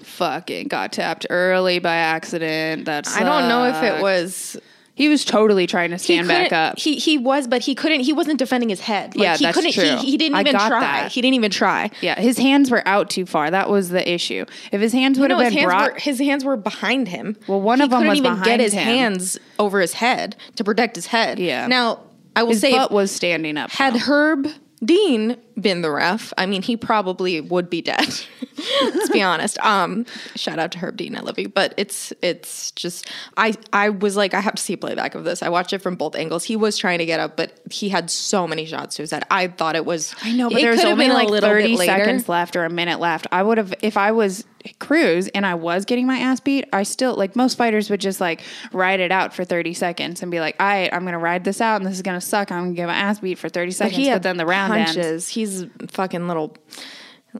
Fucking 0.00 0.68
got 0.68 0.92
tapped 0.92 1.26
early 1.30 1.78
by 1.78 1.94
accident. 1.94 2.84
That's 2.84 3.14
I 3.16 3.20
don't 3.22 3.48
know 3.48 3.64
if 3.66 3.82
it 3.82 4.02
was 4.02 4.56
He 4.94 5.08
was 5.08 5.24
totally 5.24 5.66
trying 5.66 5.90
to 5.90 5.98
stand 5.98 6.26
back 6.26 6.52
up. 6.52 6.78
He 6.78 6.96
he 6.96 7.18
was, 7.18 7.46
but 7.46 7.62
he 7.62 7.74
couldn't. 7.74 8.00
He 8.00 8.12
wasn't 8.12 8.38
defending 8.38 8.70
his 8.70 8.80
head. 8.80 9.14
Like, 9.14 9.22
Yeah, 9.22 9.36
he 9.36 9.44
that's 9.44 9.56
couldn't. 9.56 9.72
true. 9.72 9.84
He, 9.98 10.12
he 10.12 10.16
didn't 10.16 10.36
I 10.36 10.40
even 10.40 10.52
got 10.54 10.68
try. 10.68 10.80
that. 10.80 11.12
He 11.12 11.20
didn't 11.20 11.34
even 11.34 11.50
try. 11.50 11.90
yeah, 12.00 12.18
his 12.18 12.38
hands 12.38 12.70
were 12.70 12.82
out 12.88 13.10
too 13.10 13.26
far. 13.26 13.50
That 13.50 13.68
was 13.68 13.90
the 13.90 14.10
issue. 14.10 14.46
If 14.72 14.80
his 14.80 14.92
hands 14.92 15.18
would 15.18 15.28
No, 15.28 15.38
have 15.38 15.50
been 15.50 15.58
hands 15.58 15.66
brought, 15.66 15.92
were 15.94 15.98
his 16.00 16.18
hands 16.18 16.44
were 16.44 16.56
behind 16.56 17.08
him. 17.08 17.36
Well, 17.46 17.60
one 17.60 17.78
he 17.78 17.84
of 17.84 17.90
them 17.90 18.00
couldn't 18.00 18.10
was 18.10 18.18
even 18.18 18.34
get 18.36 18.42
behind 18.44 18.60
his 18.62 18.72
him. 18.72 18.82
hands 18.84 19.38
over 19.58 19.80
his 19.80 19.92
head 19.92 20.34
to 20.56 20.64
protect 20.64 20.96
his 20.96 21.06
head. 21.06 21.38
Yeah. 21.38 21.66
Now 21.66 22.00
I 22.34 22.42
will 22.42 22.50
his 22.50 22.60
say, 22.62 22.72
butt 22.72 22.90
was 22.90 23.10
standing 23.12 23.56
up. 23.58 23.70
had 23.70 23.94
though. 23.94 23.98
Herb 23.98 24.48
Dean 24.84 25.36
been 25.60 25.82
the 25.82 25.90
ref, 25.90 26.32
I 26.38 26.46
mean, 26.46 26.62
he 26.62 26.76
probably 26.76 27.40
would 27.40 27.70
be 27.70 27.80
dead. 27.82 28.06
Let's 28.82 29.08
be 29.10 29.22
honest. 29.22 29.58
Um, 29.58 30.06
shout 30.36 30.58
out 30.58 30.72
to 30.72 30.78
Herb 30.78 30.96
Dean, 30.96 31.16
I 31.16 31.20
love 31.20 31.38
you. 31.38 31.48
But 31.48 31.74
it's 31.76 32.12
it's 32.22 32.70
just 32.72 33.10
I 33.36 33.54
I 33.72 33.88
was 33.90 34.16
like 34.16 34.32
I 34.34 34.40
have 34.40 34.54
to 34.54 34.62
see 34.62 34.72
a 34.74 34.78
playback 34.78 35.14
of 35.14 35.24
this. 35.24 35.42
I 35.42 35.48
watched 35.48 35.72
it 35.72 35.78
from 35.78 35.96
both 35.96 36.14
angles. 36.14 36.44
He 36.44 36.56
was 36.56 36.76
trying 36.78 36.98
to 36.98 37.06
get 37.06 37.20
up, 37.20 37.36
but 37.36 37.58
he 37.70 37.88
had 37.88 38.10
so 38.10 38.46
many 38.46 38.64
shots 38.64 38.96
to 38.96 39.02
his 39.02 39.10
head. 39.10 39.24
I 39.30 39.48
thought 39.48 39.76
it 39.76 39.84
was. 39.84 40.14
I 40.22 40.32
know, 40.32 40.48
but 40.50 40.60
there's 40.60 40.84
only 40.84 41.04
been 41.06 41.10
a 41.10 41.14
like 41.14 41.28
little 41.28 41.48
bit 41.50 41.62
30 41.62 41.76
later. 41.76 41.92
seconds 42.04 42.28
left 42.28 42.56
or 42.56 42.64
a 42.64 42.70
minute 42.70 43.00
left. 43.00 43.26
I 43.32 43.42
would 43.42 43.58
have, 43.58 43.74
if 43.82 43.96
I 43.96 44.12
was 44.12 44.44
Cruz 44.78 45.28
and 45.28 45.44
I 45.44 45.54
was 45.56 45.84
getting 45.84 46.06
my 46.06 46.18
ass 46.18 46.40
beat, 46.40 46.66
I 46.72 46.84
still, 46.84 47.14
like 47.16 47.36
most 47.36 47.58
fighters 47.58 47.90
would 47.90 48.00
just 48.00 48.20
like 48.20 48.40
ride 48.72 49.00
it 49.00 49.12
out 49.12 49.34
for 49.34 49.44
30 49.44 49.74
seconds 49.74 50.22
and 50.22 50.30
be 50.30 50.40
like, 50.40 50.56
all 50.58 50.66
right, 50.66 50.88
I'm 50.92 51.02
going 51.02 51.12
to 51.12 51.18
ride 51.18 51.44
this 51.44 51.60
out 51.60 51.76
and 51.76 51.86
this 51.86 51.94
is 51.96 52.02
going 52.02 52.18
to 52.18 52.24
suck. 52.26 52.50
I'm 52.50 52.60
going 52.64 52.70
to 52.74 52.76
get 52.76 52.86
my 52.86 52.94
ass 52.94 53.18
beat 53.20 53.38
for 53.38 53.48
30 53.50 53.70
But 53.70 53.74
seconds. 53.76 53.96
he 53.96 54.04
But, 54.04 54.12
had 54.12 54.22
then 54.22 54.36
the 54.38 54.46
round 54.46 54.72
ends. 54.72 54.94
punches. 54.94 55.28
He's 55.50 55.64
fucking 55.90 56.26
little. 56.28 56.56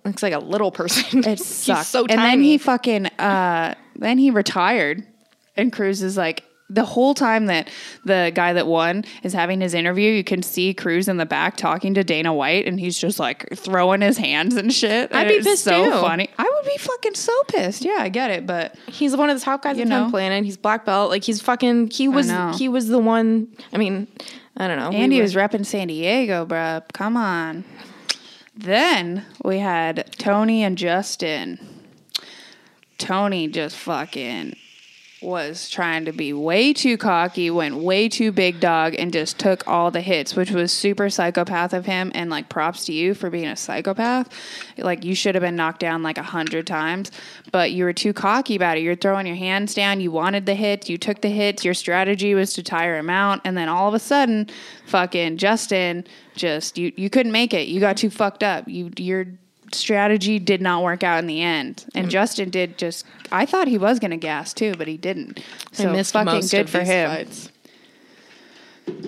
Looks 0.05 0.23
like 0.23 0.33
a 0.33 0.39
little 0.41 0.71
person. 0.73 1.25
It 1.27 1.39
sucked. 1.39 1.87
so 1.87 2.01
and 2.07 2.19
then 2.19 2.41
he 2.43 2.59
fucking 2.59 3.07
uh 3.07 3.75
then 3.97 4.19
he 4.19 4.31
retired 4.31 5.07
and 5.57 5.73
Cruz 5.73 6.03
is 6.03 6.17
like 6.17 6.43
the 6.71 6.85
whole 6.85 7.15
time 7.15 7.47
that 7.47 7.69
the 8.05 8.33
guy 8.35 8.55
that 8.55 8.67
won 8.67 9.05
is 9.23 9.33
having 9.35 9.61
his 9.61 9.75
interview, 9.75 10.11
you 10.11 10.25
can 10.25 10.43
see 10.43 10.73
Cruz 10.75 11.07
in 11.09 11.19
the 11.19 11.27
back 11.27 11.57
talking 11.59 11.93
to 11.95 12.03
Dana 12.03 12.33
White, 12.33 12.67
and 12.67 12.81
he's 12.81 12.99
just 12.99 13.21
like 13.21 13.47
throwing 13.55 14.01
his 14.01 14.17
hands 14.17 14.57
and 14.57 14.73
shit. 14.73 15.15
I'd 15.15 15.29
be 15.29 15.41
pissed 15.41 15.63
so 15.63 15.85
too. 15.85 15.91
funny. 16.01 16.29
I 16.39 16.43
would 16.43 16.65
be 16.73 16.79
fucking 16.79 17.15
so 17.15 17.33
pissed. 17.49 17.85
Yeah, 17.85 17.99
I 17.99 18.09
get 18.09 18.31
it, 18.31 18.47
but 18.47 18.75
He's 18.89 19.15
one 19.15 19.29
of 19.31 19.39
the 19.39 19.45
top 19.45 19.63
guys 19.63 19.79
on 19.79 19.89
the 19.89 20.11
planet. 20.11 20.43
He's 20.45 20.57
black 20.57 20.87
belt. 20.87 21.11
Like 21.11 21.23
he's 21.23 21.41
fucking. 21.43 21.91
He 21.91 22.09
was. 22.09 22.33
He 22.59 22.69
was 22.69 22.89
the 22.89 22.99
one. 22.99 23.49
I 23.73 23.77
mean, 23.77 24.09
I 24.57 24.67
don't 24.67 24.79
know. 24.79 24.89
We 24.89 24.97
Andy 24.97 25.17
were- 25.19 25.23
was 25.23 25.35
repping 25.35 25.67
San 25.67 25.89
Diego, 25.89 26.47
bruh. 26.47 26.83
Come 26.95 27.17
on. 27.19 27.65
Then 28.57 29.27
we 29.43 29.59
had 29.59 30.13
Tony 30.19 30.63
and 30.63 30.79
Justin. 30.79 31.59
Tony 32.99 33.49
just 33.49 33.77
fucking 33.77 34.57
was 35.25 35.69
trying 35.69 36.05
to 36.05 36.13
be 36.13 36.33
way 36.33 36.73
too 36.73 36.97
cocky, 36.97 37.51
went 37.51 37.77
way 37.77 38.09
too 38.09 38.31
big 38.31 38.61
dog, 38.61 38.95
and 38.99 39.13
just 39.13 39.39
took 39.39 39.67
all 39.67 39.91
the 39.91 40.01
hits, 40.01 40.37
which 40.37 40.51
was 40.51 40.73
super 40.73 41.11
psychopath 41.11 41.73
of 41.73 41.87
him. 41.87 42.13
And 42.15 42.31
like, 42.31 42.49
props 42.49 42.85
to 42.87 42.93
you 42.93 43.15
for 43.15 43.31
being 43.31 43.49
a 43.49 43.57
psychopath. 43.57 44.29
Like, 44.79 45.05
you 45.05 45.15
should 45.15 45.35
have 45.35 45.43
been 45.43 45.57
knocked 45.57 45.81
down 45.81 46.03
like 46.03 46.19
a 46.19 46.23
hundred 46.23 46.67
times, 46.67 47.11
but 47.51 47.73
you 47.73 47.85
were 47.85 47.93
too 47.93 48.13
cocky 48.13 48.57
about 48.57 48.77
it. 48.77 48.83
You're 48.83 48.97
throwing 48.97 49.27
your 49.27 49.37
hands 49.37 49.75
down. 49.75 50.01
You 50.01 50.11
wanted 50.11 50.47
the 50.47 50.55
hits. 50.55 50.89
You 50.89 50.99
took 50.99 51.21
the 51.21 51.31
hits. 51.31 51.65
Your 51.65 51.75
strategy 51.75 52.35
was 52.35 52.53
to 52.55 52.63
tire 52.63 52.97
him 52.99 53.11
out, 53.11 53.41
and 53.45 53.57
then 53.57 53.69
all 53.69 53.89
of 53.89 53.95
a 53.95 53.99
sudden, 53.99 54.49
fucking 54.87 55.39
Justin 55.39 56.05
just 56.35 56.77
you 56.77 56.93
you 56.97 57.09
couldn't 57.09 57.33
make 57.33 57.55
it. 57.55 57.69
You 57.69 57.81
got 57.81 57.97
too 57.97 58.11
fucked 58.11 58.43
up. 58.43 58.69
You 58.69 58.91
your 58.99 59.27
strategy 59.75 60.39
did 60.39 60.61
not 60.61 60.83
work 60.83 61.03
out 61.03 61.19
in 61.19 61.27
the 61.27 61.43
end. 61.43 61.85
Mm. 61.89 62.01
And 62.01 62.11
Justin 62.11 62.51
did 62.51 62.79
just 62.79 63.05
I 63.33 63.47
thought 63.47 63.69
he 63.69 63.79
was 63.79 63.99
gonna 63.99 64.17
gas 64.17 64.53
too, 64.55 64.75
but 64.77 64.89
he 64.89 64.97
didn't. 64.97 65.41
So 65.73 65.93
I 65.93 66.03
fucking 66.03 66.49
good 66.49 66.71
for 66.71 66.81
him. 66.81 67.11
fights. 67.11 67.51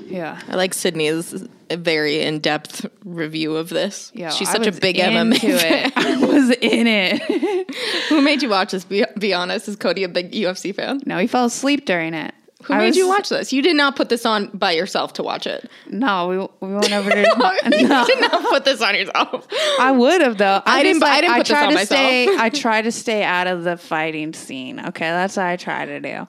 Yeah. 0.06 0.40
I 0.48 0.56
like 0.56 0.74
Sydney's 0.74 1.46
very 1.70 2.22
in 2.22 2.40
depth 2.40 2.86
review 3.04 3.56
of 3.56 3.68
this. 3.68 4.10
Yeah, 4.14 4.30
She's 4.30 4.50
such 4.50 4.66
a 4.66 4.72
big 4.72 4.98
into 4.98 5.36
MMA 5.36 5.60
fan. 5.60 5.86
it. 5.86 5.92
I 5.96 6.16
was 6.26 6.50
in 6.50 6.86
it. 6.86 7.22
Who 8.08 8.22
made 8.22 8.42
you 8.42 8.48
watch 8.48 8.72
this? 8.72 8.84
Be, 8.84 9.04
be 9.18 9.34
honest. 9.34 9.68
Is 9.68 9.76
Cody 9.76 10.04
a 10.04 10.08
big 10.08 10.32
UFC 10.32 10.74
fan? 10.74 11.00
no, 11.06 11.18
he 11.18 11.26
fell 11.26 11.44
asleep 11.44 11.84
during 11.84 12.14
it. 12.14 12.34
Who 12.64 12.72
I 12.74 12.78
made 12.78 12.86
was- 12.88 12.96
you 12.96 13.06
watch 13.08 13.28
this? 13.28 13.52
You 13.52 13.60
did 13.62 13.76
not 13.76 13.96
put 13.96 14.08
this 14.08 14.24
on 14.24 14.46
by 14.54 14.72
yourself 14.72 15.12
to 15.14 15.22
watch 15.22 15.46
it. 15.46 15.70
No, 15.88 16.28
we, 16.60 16.66
we 16.68 16.74
went 16.74 16.92
over 16.92 17.10
to 17.10 17.16
you 17.18 17.24
did 17.24 18.20
not 18.20 18.42
put 18.48 18.64
this 18.64 18.80
on 18.82 18.94
yourself. 18.94 19.46
I 19.78 19.92
would 19.92 20.20
have 20.22 20.38
though. 20.38 20.62
I 20.64 20.78
I'm 20.78 20.84
didn't- 20.84 21.02
I 21.02 21.20
didn't 21.20 21.34
put 21.36 21.38
this 21.46 21.48
try 21.48 21.62
on 21.64 21.68
to 21.68 21.74
myself. 21.74 22.00
stay. 22.00 22.28
I 22.38 22.48
try 22.50 22.82
to 22.82 22.90
stay 22.92 23.22
out 23.22 23.46
of 23.46 23.62
the 23.64 23.76
fighting 23.76 24.32
scene. 24.32 24.80
Okay, 24.80 25.08
that's 25.08 25.36
what 25.36 25.46
I 25.46 25.56
try 25.56 25.84
to 25.84 26.00
do. 26.00 26.26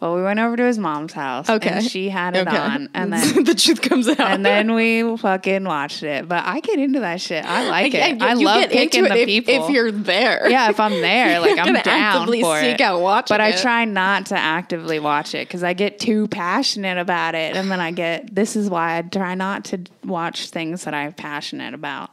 Well, 0.00 0.16
we 0.16 0.22
went 0.22 0.40
over 0.40 0.56
to 0.56 0.64
his 0.64 0.78
mom's 0.78 1.12
house. 1.12 1.50
Okay. 1.50 1.68
and 1.68 1.84
she 1.84 2.08
had 2.08 2.34
it 2.34 2.48
on, 2.48 2.88
and 2.94 3.12
then 3.12 3.44
the 3.44 3.54
truth 3.54 3.82
comes 3.82 4.08
out. 4.08 4.18
and 4.18 4.44
then 4.46 4.72
we 4.74 5.16
fucking 5.18 5.64
watched 5.64 6.02
it. 6.02 6.26
But 6.26 6.44
I 6.46 6.60
get 6.60 6.78
into 6.78 7.00
that 7.00 7.20
shit. 7.20 7.44
I 7.44 7.68
like 7.70 7.92
it. 7.92 8.22
I 8.22 8.32
you 8.32 8.46
love 8.46 8.70
picking 8.70 9.04
the 9.04 9.14
if, 9.14 9.26
people. 9.26 9.66
if 9.66 9.70
you're 9.70 9.92
there. 9.92 10.48
yeah, 10.48 10.70
if 10.70 10.80
I'm 10.80 11.00
there, 11.02 11.38
like 11.42 11.58
I'm 11.58 11.66
gonna 11.66 11.82
down 11.82 12.26
for 12.26 12.60
seek 12.60 12.74
it. 12.76 12.80
out 12.80 13.00
watching 13.00 13.34
but 13.34 13.42
I 13.42 13.50
it. 13.50 13.58
try 13.60 13.84
not 13.84 14.26
to 14.26 14.38
actively 14.38 14.98
watch 15.00 15.34
it 15.34 15.46
because 15.46 15.62
I 15.62 15.74
get 15.74 15.98
too 15.98 16.28
passionate 16.28 16.96
about 16.96 17.34
it, 17.34 17.54
and 17.54 17.70
then 17.70 17.80
I 17.80 17.90
get. 17.90 18.34
This 18.34 18.56
is 18.56 18.70
why 18.70 18.96
I 18.98 19.02
try 19.02 19.34
not 19.34 19.66
to 19.66 19.80
watch 20.04 20.48
things 20.48 20.84
that 20.84 20.94
I'm 20.94 21.12
passionate 21.12 21.74
about. 21.74 22.10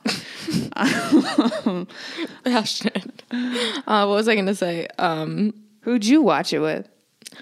passionate. 2.44 3.24
Uh, 3.32 4.06
what 4.06 4.16
was 4.16 4.28
I 4.28 4.34
going 4.36 4.46
to 4.48 4.56
say? 4.56 4.88
Um, 4.98 5.54
Who'd 5.82 6.06
you 6.06 6.22
watch 6.22 6.52
it 6.54 6.60
with? 6.60 6.88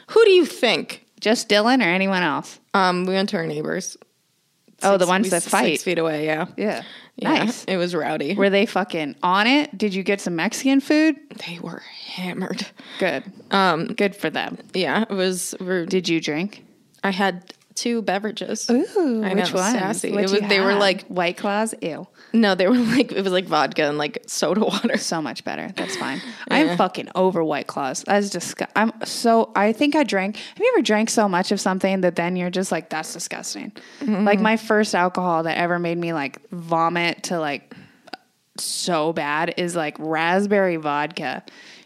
Who 0.07 0.23
do 0.25 0.31
you 0.31 0.45
think? 0.45 1.05
Just 1.19 1.49
Dylan 1.49 1.79
or 1.79 1.87
anyone 1.89 2.21
else? 2.23 2.59
Um, 2.73 3.05
we 3.05 3.13
went 3.13 3.29
to 3.29 3.37
our 3.37 3.47
neighbors. 3.47 3.97
oh, 4.83 4.93
the 4.97 4.99
Six- 5.05 5.09
ones 5.09 5.23
we- 5.25 5.29
that 5.31 5.43
fight. 5.43 5.65
Six 5.73 5.83
feet 5.83 5.97
away, 5.99 6.25
yeah. 6.25 6.47
Yeah. 6.57 6.83
Yeah, 7.17 7.29
Nice. 7.45 7.63
It 7.63 7.77
was 7.77 7.95
rowdy. 7.95 8.35
Were 8.35 8.49
they 8.49 8.65
fucking 8.65 9.15
on 9.23 9.47
it? 9.47 9.75
Did 9.77 9.93
you 9.95 10.03
get 10.03 10.19
some 10.19 10.35
Mexican 10.35 10.81
food? 10.81 11.15
They 11.47 11.59
were 11.59 11.81
hammered. 12.07 12.67
Good. 12.99 13.23
Um, 13.51 13.87
good 13.87 14.15
for 14.17 14.29
them. 14.29 14.57
Yeah, 14.73 15.03
it 15.09 15.13
was. 15.13 15.55
Did 15.87 16.09
you 16.09 16.19
drink? 16.19 16.65
I 17.05 17.11
had 17.11 17.53
two 17.75 18.01
beverages. 18.01 18.69
Ooh, 18.69 19.21
I 19.23 19.33
which 19.33 19.53
know, 19.53 19.59
one? 19.59 19.73
sassy. 19.73 20.09
It 20.09 20.15
was- 20.15 20.31
they 20.31 20.61
were 20.61 20.75
like- 20.75 21.05
White 21.07 21.37
Claws. 21.37 21.75
Ew. 21.81 22.07
No, 22.33 22.55
they 22.55 22.67
were 22.67 22.73
like 22.95 23.11
it 23.11 23.21
was 23.23 23.31
like 23.33 23.45
vodka 23.45 23.83
and 23.83 23.97
like 23.97 24.23
soda 24.27 24.61
water. 24.61 24.97
So 24.97 25.21
much 25.21 25.43
better. 25.43 25.71
That's 25.75 25.95
fine. 25.97 26.21
I'm 26.49 26.75
fucking 26.77 27.09
over 27.15 27.43
White 27.43 27.67
Claws. 27.67 28.03
That's 28.07 28.29
disgust. 28.29 28.71
I'm 28.75 28.91
so. 29.03 29.51
I 29.55 29.73
think 29.73 29.95
I 29.95 30.03
drank. 30.03 30.37
Have 30.37 30.57
you 30.59 30.73
ever 30.75 30.81
drank 30.81 31.09
so 31.09 31.27
much 31.29 31.51
of 31.51 31.59
something 31.59 32.01
that 32.01 32.15
then 32.15 32.35
you're 32.35 32.49
just 32.49 32.71
like, 32.71 32.89
that's 32.89 33.13
disgusting. 33.13 33.71
Mm-hmm. 33.99 34.25
Like 34.25 34.39
my 34.39 34.57
first 34.57 34.95
alcohol 34.95 35.43
that 35.43 35.57
ever 35.57 35.77
made 35.79 35.97
me 35.97 36.13
like 36.13 36.39
vomit 36.51 37.23
to 37.23 37.39
like 37.39 37.75
so 38.57 39.11
bad 39.13 39.53
is 39.57 39.75
like 39.75 39.97
raspberry 39.99 40.77
vodka. 40.77 41.43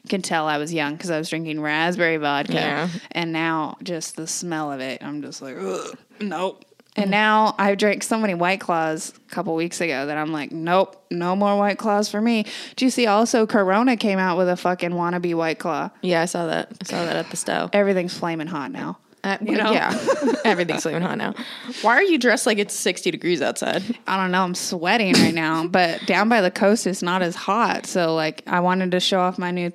Can 0.09 0.21
tell 0.21 0.47
I 0.47 0.57
was 0.57 0.73
young 0.73 0.93
because 0.93 1.11
I 1.11 1.17
was 1.17 1.29
drinking 1.29 1.61
raspberry 1.61 2.17
vodka, 2.17 2.53
Yeah. 2.53 2.89
and 3.11 3.31
now 3.31 3.77
just 3.83 4.15
the 4.15 4.27
smell 4.27 4.71
of 4.71 4.79
it, 4.81 5.03
I'm 5.03 5.21
just 5.21 5.41
like, 5.41 5.55
Ugh, 5.57 5.97
nope. 6.19 6.65
And 6.95 7.11
now 7.11 7.55
I 7.57 7.75
drank 7.75 8.03
so 8.03 8.17
many 8.17 8.33
White 8.33 8.59
Claws 8.59 9.13
a 9.15 9.33
couple 9.33 9.55
weeks 9.55 9.79
ago 9.79 10.07
that 10.07 10.17
I'm 10.17 10.33
like, 10.33 10.51
nope, 10.51 11.01
no 11.11 11.33
more 11.35 11.55
White 11.57 11.77
Claws 11.77 12.09
for 12.09 12.19
me. 12.19 12.45
Do 12.75 12.83
you 12.83 12.91
see 12.91 13.05
also 13.07 13.45
Corona 13.45 13.95
came 13.95 14.19
out 14.19 14.37
with 14.37 14.49
a 14.49 14.57
fucking 14.57 14.89
wannabe 14.89 15.33
White 15.35 15.59
Claw? 15.59 15.91
Yeah, 16.01 16.21
I 16.23 16.25
saw 16.25 16.47
that. 16.47 16.71
I 16.81 16.85
saw 16.85 17.05
that 17.05 17.15
at 17.15 17.29
the 17.29 17.37
stove. 17.37 17.69
Everything's 17.71 18.17
flaming 18.17 18.47
hot 18.47 18.71
now. 18.71 18.97
Uh, 19.23 19.37
You 19.41 19.57
know? 19.57 19.71
Yeah, 19.71 19.93
everything's 20.45 20.83
flaming 20.83 21.01
hot 21.01 21.17
now. 21.17 21.33
Why 21.81 21.95
are 21.95 22.03
you 22.03 22.17
dressed 22.17 22.45
like 22.45 22.57
it's 22.57 22.73
sixty 22.73 23.11
degrees 23.11 23.41
outside? 23.41 23.83
I 24.07 24.15
don't 24.15 24.31
know. 24.31 24.43
I'm 24.43 24.55
sweating 24.55 25.13
right 25.13 25.33
now, 25.33 25.67
but 25.79 26.05
down 26.05 26.29
by 26.29 26.39
the 26.41 26.51
coast 26.51 26.87
it's 26.87 27.01
not 27.01 27.21
as 27.21 27.35
hot. 27.35 27.85
So 27.85 28.15
like, 28.15 28.43
I 28.47 28.61
wanted 28.61 28.91
to 28.91 28.99
show 28.99 29.19
off 29.19 29.37
my 29.37 29.51
new 29.51 29.71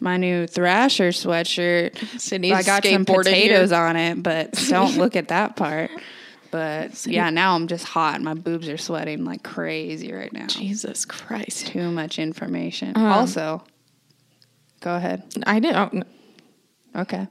my 0.00 0.16
new 0.16 0.46
Thrasher 0.48 1.08
sweatshirt. 1.10 1.96
Sydney's 2.20 2.52
I 2.54 2.62
got 2.62 2.84
some 2.84 3.04
potatoes 3.04 3.70
here. 3.70 3.78
on 3.78 3.96
it, 3.96 4.22
but 4.22 4.52
don't 4.68 4.96
look 4.96 5.14
at 5.14 5.28
that 5.28 5.54
part. 5.56 5.90
But 6.50 7.06
yeah, 7.06 7.30
now 7.30 7.54
I'm 7.54 7.66
just 7.68 7.84
hot. 7.84 8.20
My 8.22 8.34
boobs 8.34 8.68
are 8.68 8.78
sweating 8.78 9.24
like 9.24 9.42
crazy 9.42 10.12
right 10.12 10.32
now. 10.32 10.46
Jesus 10.46 11.04
Christ! 11.04 11.66
Too 11.68 11.90
much 11.90 12.18
information. 12.18 12.96
Uh-huh. 12.96 13.06
also, 13.20 13.62
go 14.80 14.96
ahead. 14.96 15.22
I 15.46 15.60
didn't. 15.60 16.06
Okay. 16.96 17.28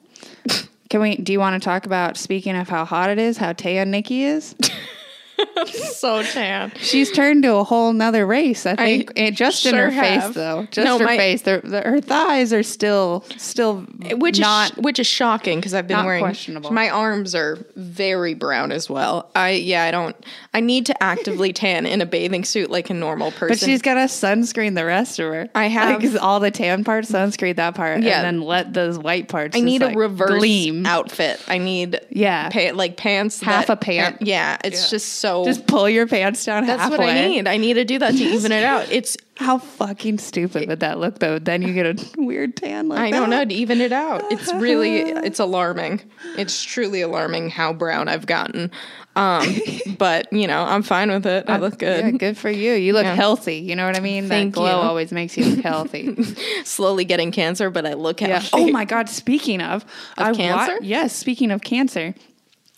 Can 0.89 1.01
we? 1.01 1.17
Do 1.17 1.33
you 1.33 1.39
want 1.39 1.61
to 1.61 1.65
talk 1.65 1.85
about 1.85 2.17
speaking 2.17 2.55
of 2.55 2.69
how 2.69 2.85
hot 2.85 3.09
it 3.09 3.19
is? 3.19 3.37
How 3.37 3.53
tan 3.53 3.91
Nikki 3.91 4.23
is? 4.23 4.55
so 5.67 6.23
tan. 6.23 6.71
She's 6.77 7.11
turned 7.11 7.43
to 7.43 7.55
a 7.55 7.63
whole 7.63 7.93
nother 7.93 8.25
race. 8.25 8.65
I 8.65 8.75
think 8.75 9.11
I 9.17 9.21
Eh, 9.27 9.31
just 9.31 9.65
in 9.65 9.73
sure 9.73 9.89
her 9.89 10.01
face, 10.01 10.33
though. 10.33 10.67
Just 10.71 10.85
No, 10.85 10.97
her 10.99 11.05
my- 11.05 11.17
face. 11.17 11.41
They're, 11.43 11.61
they're- 11.61 11.83
her 11.83 12.01
thighs 12.01 12.53
are 12.53 12.63
still, 12.63 13.23
still 13.37 13.81
Which 14.11 14.39
not. 14.39 14.71
is 14.71 14.77
which 14.77 14.99
is 14.99 15.07
shocking 15.07 15.59
because 15.59 15.73
I've 15.73 15.87
been 15.87 15.97
not 15.97 16.05
wearing 16.05 16.23
questionable. 16.23 16.71
My 16.71 16.89
arms 16.89 17.35
are 17.35 17.57
very 17.75 18.33
brown 18.33 18.71
as 18.71 18.89
well. 18.89 19.29
I 19.35 19.51
yeah, 19.51 19.83
I 19.83 19.91
don't. 19.91 20.15
I 20.53 20.59
need 20.59 20.85
to 20.87 21.03
actively 21.03 21.53
tan 21.61 21.85
in 21.85 22.01
a 22.01 22.05
bathing 22.05 22.43
suit 22.43 22.69
like 22.69 22.89
a 22.89 22.93
normal 22.93 23.31
person. 23.31 23.49
but 23.49 23.59
she's 23.59 23.81
got 23.81 23.95
to 23.95 24.01
sunscreen 24.01 24.75
the 24.75 24.85
rest 24.85 25.19
of 25.19 25.31
her. 25.33 25.49
I 25.55 25.67
have- 25.67 26.03
like, 26.03 26.21
all 26.21 26.39
the 26.39 26.51
tan 26.51 26.83
part, 26.83 27.05
sunscreen 27.05 27.55
that 27.57 27.75
part, 27.75 28.01
Yeah. 28.01 28.17
and 28.17 28.25
then 28.25 28.41
let 28.47 28.73
those 28.73 28.97
white 28.97 29.27
parts. 29.27 29.55
I 29.55 29.59
just, 29.59 29.65
need 29.65 29.81
a 29.81 29.87
like, 29.87 29.97
reverse 29.97 30.39
gleam. 30.39 30.85
outfit. 30.85 31.39
I 31.47 31.57
need 31.57 31.99
Yeah. 32.09 32.49
pa- 32.49 32.71
like 32.73 32.97
pants 32.97 33.41
Half 33.41 33.67
that- 33.67 33.73
a 33.73 33.77
pant. 33.77 34.21
Yeah, 34.21 34.57
it's 34.63 34.89
just 34.89 35.07
so. 35.15 35.26
Just 35.45 35.67
pull 35.67 35.89
your 35.89 36.07
pants 36.07 36.43
down 36.45 36.65
that's 36.65 36.81
halfway. 36.81 36.97
what 36.97 37.07
I 37.09 37.27
need. 37.27 37.47
I 37.47 37.57
need 37.57 37.73
to 37.75 37.85
do 37.85 37.99
that 37.99 38.11
to 38.11 38.23
even 38.23 38.51
it 38.51 38.63
out. 38.63 38.91
It's 38.91 39.17
How 39.37 39.59
fucking 39.59 40.17
stupid 40.17 40.67
would 40.67 40.79
that 40.79 40.97
look 40.99 41.19
though? 41.19 41.37
Then 41.37 41.61
you 41.61 41.71
get 41.71 41.85
a 41.85 42.09
weird 42.17 42.57
tan 42.57 42.89
like 42.89 42.99
I 42.99 43.11
don't 43.11 43.29
know 43.29 43.37
that. 43.37 43.49
to 43.49 43.55
even 43.55 43.81
it 43.81 43.91
out. 43.93 44.23
It's 44.31 44.51
really 44.55 45.01
it's 45.01 45.39
alarming. 45.39 46.01
It's 46.37 46.63
truly 46.63 47.01
alarming 47.01 47.51
how 47.51 47.71
brown 47.71 48.07
I've 48.07 48.25
gotten. 48.25 48.71
Um, 49.15 49.45
but 49.99 50.31
you 50.33 50.47
know, 50.47 50.63
I'm 50.63 50.81
fine 50.81 51.11
with 51.11 51.27
it. 51.27 51.45
I 51.47 51.57
look 51.57 51.77
good. 51.77 52.03
Yeah, 52.03 52.11
good 52.11 52.35
for 52.37 52.49
you. 52.49 52.73
You 52.73 52.93
look 52.93 53.03
Yeah. 53.03 53.13
healthy. 53.13 53.57
You 53.57 53.75
know 53.75 53.85
what 53.85 53.95
I 53.95 53.99
mean? 53.99 54.27
Thank 54.27 54.55
that 54.55 54.59
glow 54.59 54.81
you. 54.81 54.87
always 54.87 55.11
makes 55.11 55.37
you 55.37 55.45
look 55.45 55.63
healthy. 55.63 56.15
Slowly 56.63 57.05
getting 57.05 57.31
cancer, 57.31 57.69
but 57.69 57.85
I 57.85 57.93
look 57.93 58.21
yeah. 58.21 58.39
healthy. 58.39 58.49
Oh 58.53 58.71
my 58.71 58.85
God. 58.85 59.07
Speaking 59.07 59.61
of, 59.61 59.85
I 60.17 60.31
wa- 60.31 60.37
cancer? 60.37 60.79
yes. 60.81 61.13
Speaking 61.13 61.51
of 61.51 61.61
cancer, 61.61 62.15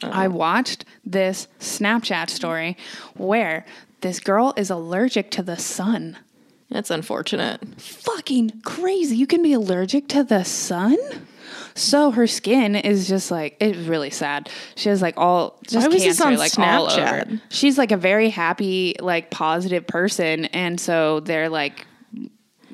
I 0.03 0.27
watched 0.27 0.85
this 1.05 1.47
Snapchat 1.59 2.29
story 2.29 2.77
where 3.15 3.65
this 4.01 4.19
girl 4.19 4.53
is 4.55 4.69
allergic 4.69 5.31
to 5.31 5.43
the 5.43 5.57
sun. 5.57 6.17
That's 6.69 6.91
unfortunate. 6.91 7.61
Fucking 7.81 8.61
crazy. 8.63 9.17
You 9.17 9.27
can 9.27 9.41
be 9.41 9.53
allergic 9.53 10.07
to 10.09 10.23
the 10.23 10.43
sun? 10.43 10.97
So 11.75 12.11
her 12.11 12.27
skin 12.27 12.75
is 12.75 13.07
just 13.07 13.31
like 13.31 13.55
it's 13.59 13.77
really 13.77 14.09
sad. 14.09 14.49
She 14.75 14.89
has 14.89 15.01
like 15.01 15.15
all 15.17 15.57
just 15.63 15.87
Why 15.87 15.97
cancer 15.97 16.31
like 16.37 16.57
all 16.59 16.91
over. 16.91 17.01
Snapchat? 17.01 17.41
She's 17.49 17.77
like 17.77 17.91
a 17.91 17.97
very 17.97 18.29
happy, 18.29 18.95
like 18.99 19.31
positive 19.31 19.87
person, 19.87 20.45
and 20.45 20.79
so 20.79 21.21
they're 21.21 21.49
like 21.49 21.85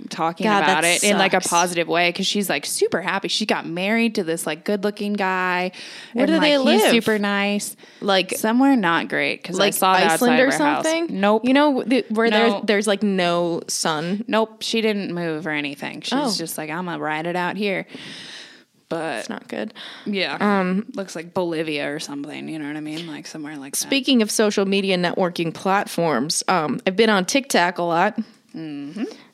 talking 0.10 0.46
God, 0.46 0.64
about 0.64 0.82
that 0.84 1.04
it 1.04 1.04
in 1.04 1.18
like 1.18 1.34
a 1.34 1.40
positive 1.42 1.88
way 1.88 2.10
because 2.10 2.28
she's 2.28 2.50
like 2.50 2.66
super 2.66 3.02
happy. 3.02 3.28
She 3.28 3.46
got 3.46 3.66
married 3.66 4.16
to 4.16 4.24
this 4.24 4.46
like 4.46 4.64
good 4.64 4.84
looking 4.84 5.14
guy. 5.14 5.72
Where 6.14 6.26
and, 6.26 6.34
do 6.34 6.40
they 6.40 6.58
like, 6.58 6.74
He's 6.74 6.84
live? 6.84 6.92
super 6.92 7.20
nice. 7.20 7.76
Like 8.02 8.32
Somewhere 8.32 8.76
not 8.76 9.10
great 9.10 9.42
because 9.42 9.58
I 9.60 9.64
like 9.64 9.74
saw 9.74 9.94
that 9.94 10.12
Iceland 10.12 10.34
outside 10.36 10.40
or 10.42 10.52
her 10.52 10.58
house. 10.74 10.84
something. 10.86 11.20
Nope. 11.20 11.46
You 11.46 11.54
know 11.54 11.84
the, 11.84 12.06
where 12.10 12.30
No. 12.30 12.38
there's 12.38 12.64
there's 12.66 12.88
like 12.88 13.04
no 13.04 13.62
sun. 13.68 14.24
Nope, 14.28 14.62
she 14.62 14.82
didn't 14.82 15.14
move 15.14 15.48
or 15.48 15.52
anything. 15.52 16.02
She's 16.02 16.14
Oh. 16.14 16.34
just 16.38 16.58
like, 16.58 16.70
I'm 16.70 16.86
gonna 16.86 17.00
ride 17.00 17.28
it 17.28 17.36
out 17.36 17.58
here. 17.58 17.86
But 18.88 19.22
It's 19.22 19.30
not 19.30 19.48
good. 19.48 19.74
yeah, 20.06 20.38
um, 20.40 20.86
looks 20.94 21.16
like 21.16 21.34
Bolivia 21.34 21.92
or 21.92 22.00
something. 22.00 22.48
You 22.48 22.60
know 22.60 22.68
what 22.68 22.78
I 22.78 22.82
mean? 22.82 23.08
Like 23.08 23.26
somewhere 23.26 23.58
like 23.58 23.74
that. 23.74 23.78
Speaking 23.78 24.22
of 24.22 24.30
social 24.30 24.66
media 24.68 24.96
networking 24.96 25.52
platforms, 25.52 26.44
um, 26.48 26.80
I've 26.86 26.96
been 26.96 27.10
on 27.10 27.26
TikTok 27.26 27.80
a 27.80 27.84
lot. 27.84 28.16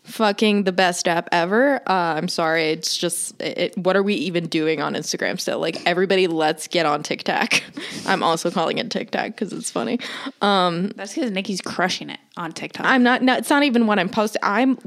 Fucking 0.04 0.64
the 0.64 0.72
best 0.72 1.08
app 1.08 1.30
ever. 1.32 1.76
Uh, 1.88 2.16
I'm 2.18 2.28
sorry, 2.28 2.72
it's 2.72 2.98
just 2.98 3.40
it, 3.40 3.78
what 3.78 3.96
are 3.96 4.02
we 4.02 4.16
even 4.16 4.48
doing 4.48 4.82
on 4.82 4.94
Instagram 4.96 5.40
still? 5.40 5.60
Like 5.60 5.86
everybody, 5.86 6.28
let's 6.28 6.68
get 6.68 6.86
on 6.88 7.04
TikTok. 7.04 7.62
I'm 8.08 8.24
also 8.24 8.50
calling 8.50 8.80
it 8.80 8.90
TikTok 8.90 9.28
because 9.28 9.54
it's 9.54 9.70
funny. 9.70 10.00
That's 10.42 11.14
because 11.14 11.32
Nikki's 11.32 11.62
crushing 11.62 12.10
it 12.10 12.20
on 12.36 12.52
TikTok. 12.52 12.86
I'm 12.86 13.04
not. 13.04 13.22
No, 13.22 13.36
it's 13.36 13.50
not 13.50 13.64
even 13.64 13.86
what 13.86 14.00
I'm 14.00 14.10
posting. 14.10 14.40
I'm 14.44 14.78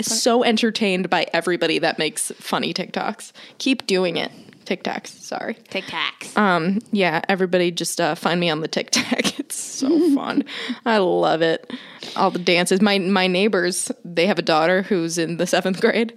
so 0.00 0.42
entertained 0.44 1.10
by 1.10 1.26
everybody 1.32 1.78
that 1.78 1.98
makes 1.98 2.32
funny 2.36 2.74
TikToks. 2.74 3.32
Keep 3.58 3.86
doing 3.86 4.16
it. 4.16 4.32
TikToks. 4.64 5.08
Sorry. 5.08 5.54
TikToks. 5.54 6.36
Um, 6.36 6.80
yeah, 6.92 7.22
everybody 7.28 7.70
just 7.70 8.00
uh, 8.00 8.14
find 8.14 8.38
me 8.40 8.50
on 8.50 8.60
the 8.60 8.68
TikTok. 8.68 9.22
So 9.80 10.14
fun. 10.14 10.44
I 10.84 10.98
love 10.98 11.42
it. 11.42 11.72
All 12.16 12.30
the 12.30 12.38
dances. 12.38 12.80
My 12.80 12.98
my 12.98 13.26
neighbors, 13.26 13.90
they 14.04 14.26
have 14.26 14.38
a 14.38 14.42
daughter 14.42 14.82
who's 14.82 15.18
in 15.18 15.36
the 15.36 15.46
seventh 15.46 15.80
grade, 15.80 16.14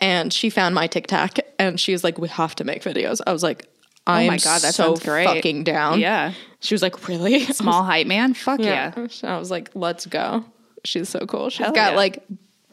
and 0.00 0.32
she 0.32 0.50
found 0.50 0.74
my 0.74 0.86
TikTok 0.86 1.38
and 1.58 1.78
she 1.80 1.92
was 1.92 2.04
like, 2.04 2.18
"We 2.18 2.28
have 2.28 2.54
to 2.56 2.64
make 2.64 2.82
videos." 2.82 3.20
I 3.26 3.32
was 3.32 3.42
like, 3.42 3.66
"I 4.06 4.24
Oh 4.24 4.26
my 4.28 4.34
am 4.34 4.40
God, 4.40 4.60
that 4.62 4.74
so 4.74 4.94
sounds 4.94 5.02
great. 5.04 5.26
fucking 5.26 5.64
down." 5.64 6.00
Yeah. 6.00 6.32
She 6.60 6.74
was 6.74 6.82
like, 6.82 7.08
"Really?" 7.08 7.40
Small 7.46 7.82
hype 7.84 8.06
man. 8.06 8.34
Fuck 8.34 8.60
yeah. 8.60 8.92
I 9.24 9.38
was 9.38 9.50
like, 9.50 9.70
"Let's 9.74 10.06
go." 10.06 10.44
She's 10.84 11.08
so 11.08 11.26
cool. 11.26 11.50
She's 11.50 11.64
Hell 11.66 11.74
got 11.74 11.92
yeah. 11.92 11.96
like 11.96 12.22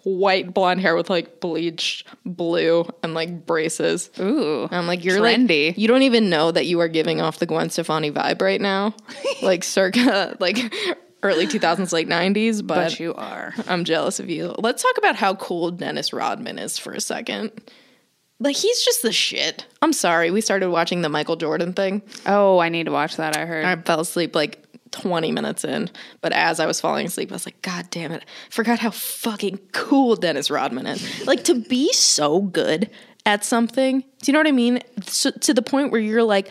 white 0.04 0.54
blonde 0.54 0.82
hair 0.82 0.96
with 0.96 1.10
like 1.10 1.40
bleached 1.40 2.08
blue 2.26 2.86
and 3.02 3.14
like 3.14 3.46
braces. 3.46 4.10
Ooh. 4.20 4.68
I'm 4.72 4.88
like, 4.88 5.04
you're 5.04 5.20
trendy. 5.20 5.68
like, 5.70 5.78
you 5.78 5.88
don't 5.88 6.04
even 6.04 6.30
know 6.30 6.52
that 6.52 6.66
you 6.66 6.80
are 6.80 6.88
giving 6.88 7.22
off 7.22 7.40
the 7.40 7.46
Gwen 7.46 7.70
Stefani 7.70 8.12
vibe 8.12 8.42
right 8.42 8.62
now, 8.62 8.94
like 9.42 9.64
circa 9.64 10.36
like 10.40 10.58
early 11.24 11.48
2000s, 11.48 11.92
late 11.92 12.08
90s. 12.08 12.66
But, 12.66 12.76
but 12.76 13.00
you 13.00 13.14
are. 13.16 13.54
I'm 13.68 13.86
jealous 13.86 14.20
of 14.20 14.30
you. 14.30 14.54
Let's 14.58 14.84
talk 14.84 14.98
about 14.98 15.16
how 15.16 15.36
cool 15.36 15.72
Dennis 15.72 16.14
Rodman 16.14 16.60
is 16.60 16.78
for 16.78 16.94
a 16.94 17.02
second. 17.02 17.52
Like 18.40 18.58
he's 18.58 18.84
just 18.84 19.04
the 19.04 19.14
shit. 19.14 19.66
I'm 19.82 19.94
sorry. 19.94 20.30
We 20.30 20.42
started 20.42 20.70
watching 20.70 21.02
the 21.02 21.10
Michael 21.10 21.38
Jordan 21.38 21.72
thing. 21.72 22.02
Oh, 22.26 22.60
I 22.60 22.68
need 22.70 22.86
to 22.86 22.92
watch 22.92 23.16
that. 23.16 23.38
I 23.38 23.46
heard. 23.46 23.64
I 23.64 23.76
fell 23.78 24.02
asleep 24.02 24.36
like 24.36 24.63
20 24.94 25.32
minutes 25.34 25.66
in, 25.66 25.90
but 26.22 26.32
as 26.32 26.60
I 26.62 26.66
was 26.66 26.80
falling 26.80 27.06
asleep, 27.06 27.32
I 27.32 27.36
was 27.36 27.46
like, 27.46 27.62
God 27.62 27.88
damn 27.90 28.12
it. 28.14 28.24
Forgot 28.50 28.80
how 28.80 28.92
fucking 28.92 29.60
cool 29.74 30.16
Dennis 30.16 30.50
Rodman 30.50 30.86
is. 30.88 31.28
Like 31.28 31.44
to 31.46 31.56
be 31.56 31.92
so 31.92 32.42
good 32.42 32.90
at 33.26 33.44
something. 33.44 34.00
Do 34.02 34.06
you 34.26 34.34
know 34.34 34.40
what 34.40 34.48
I 34.48 34.52
mean? 34.52 34.80
So, 35.06 35.32
to 35.32 35.54
the 35.54 35.62
point 35.62 35.92
where 35.92 36.00
you're 36.02 36.24
like, 36.24 36.50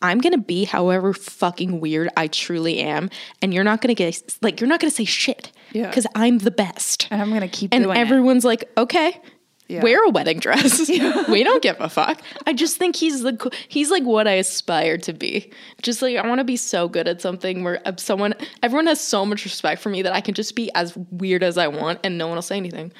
I'm 0.00 0.18
gonna 0.18 0.38
be 0.38 0.64
however 0.64 1.12
fucking 1.12 1.78
weird 1.80 2.08
I 2.16 2.26
truly 2.26 2.78
am, 2.80 3.08
and 3.40 3.54
you're 3.54 3.62
not 3.62 3.80
gonna 3.80 3.94
get 3.94 4.36
like 4.42 4.60
you're 4.60 4.66
not 4.68 4.80
gonna 4.80 4.90
say 4.90 5.04
shit. 5.04 5.52
Yeah. 5.72 5.86
Because 5.88 6.06
I'm 6.16 6.38
the 6.38 6.50
best. 6.50 7.06
and 7.10 7.22
I'm 7.22 7.32
gonna 7.32 7.46
keep 7.48 7.72
And 7.72 7.84
doing 7.84 7.96
it. 7.96 8.00
everyone's 8.00 8.44
like, 8.44 8.68
okay, 8.76 9.20
Yeah. 9.72 9.82
wear 9.82 10.04
a 10.04 10.10
wedding 10.10 10.38
dress. 10.38 10.88
we 11.28 11.42
don't 11.42 11.62
give 11.62 11.76
a 11.80 11.88
fuck. 11.88 12.20
I 12.46 12.52
just 12.52 12.76
think 12.76 12.96
he's 12.96 13.22
the 13.22 13.50
he's 13.68 13.90
like 13.90 14.04
what 14.04 14.28
I 14.28 14.32
aspire 14.32 14.98
to 14.98 15.12
be. 15.12 15.50
Just 15.80 16.02
like 16.02 16.16
I 16.16 16.26
want 16.26 16.38
to 16.40 16.44
be 16.44 16.56
so 16.56 16.88
good 16.88 17.08
at 17.08 17.20
something 17.20 17.64
where 17.64 17.80
uh, 17.86 17.92
someone 17.96 18.34
everyone 18.62 18.86
has 18.86 19.00
so 19.00 19.24
much 19.24 19.44
respect 19.44 19.80
for 19.80 19.88
me 19.88 20.02
that 20.02 20.12
I 20.12 20.20
can 20.20 20.34
just 20.34 20.54
be 20.54 20.70
as 20.74 20.96
weird 21.10 21.42
as 21.42 21.56
I 21.58 21.68
want 21.68 22.00
and 22.04 22.18
no 22.18 22.26
one 22.28 22.36
will 22.36 22.42
say 22.42 22.56
anything. 22.56 22.92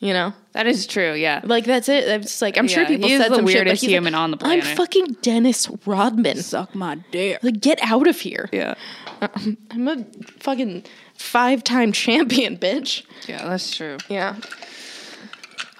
You 0.00 0.12
know, 0.12 0.34
That 0.52 0.66
is 0.66 0.86
true. 0.86 1.14
Yeah. 1.14 1.40
like 1.44 1.64
that's 1.64 1.88
it. 1.88 2.04
It's 2.04 2.42
like 2.42 2.58
I'm 2.58 2.68
sure 2.68 2.84
people 2.84 3.08
said 3.08 3.30
the 3.30 3.36
some 3.36 3.36
shit, 3.36 3.36
but 3.36 3.44
weirdest 3.44 3.82
like, 3.82 3.90
human 3.90 4.14
on 4.14 4.32
the 4.32 4.36
planet. 4.36 4.64
I'm 4.64 4.76
fucking 4.76 5.16
Dennis 5.22 5.70
Rodman. 5.86 6.36
Suck 6.42 6.74
my 6.74 6.96
dick. 7.10 7.42
Like 7.42 7.60
get 7.60 7.78
out 7.82 8.06
of 8.06 8.20
here. 8.20 8.50
Yeah. 8.52 8.74
I'm 9.70 9.88
a 9.88 10.04
fucking 10.40 10.84
five 11.14 11.64
time 11.64 11.92
champion, 11.92 12.58
bitch. 12.58 13.04
Yeah, 13.26 13.48
that's 13.48 13.74
true. 13.74 13.96
Yeah. 14.08 14.36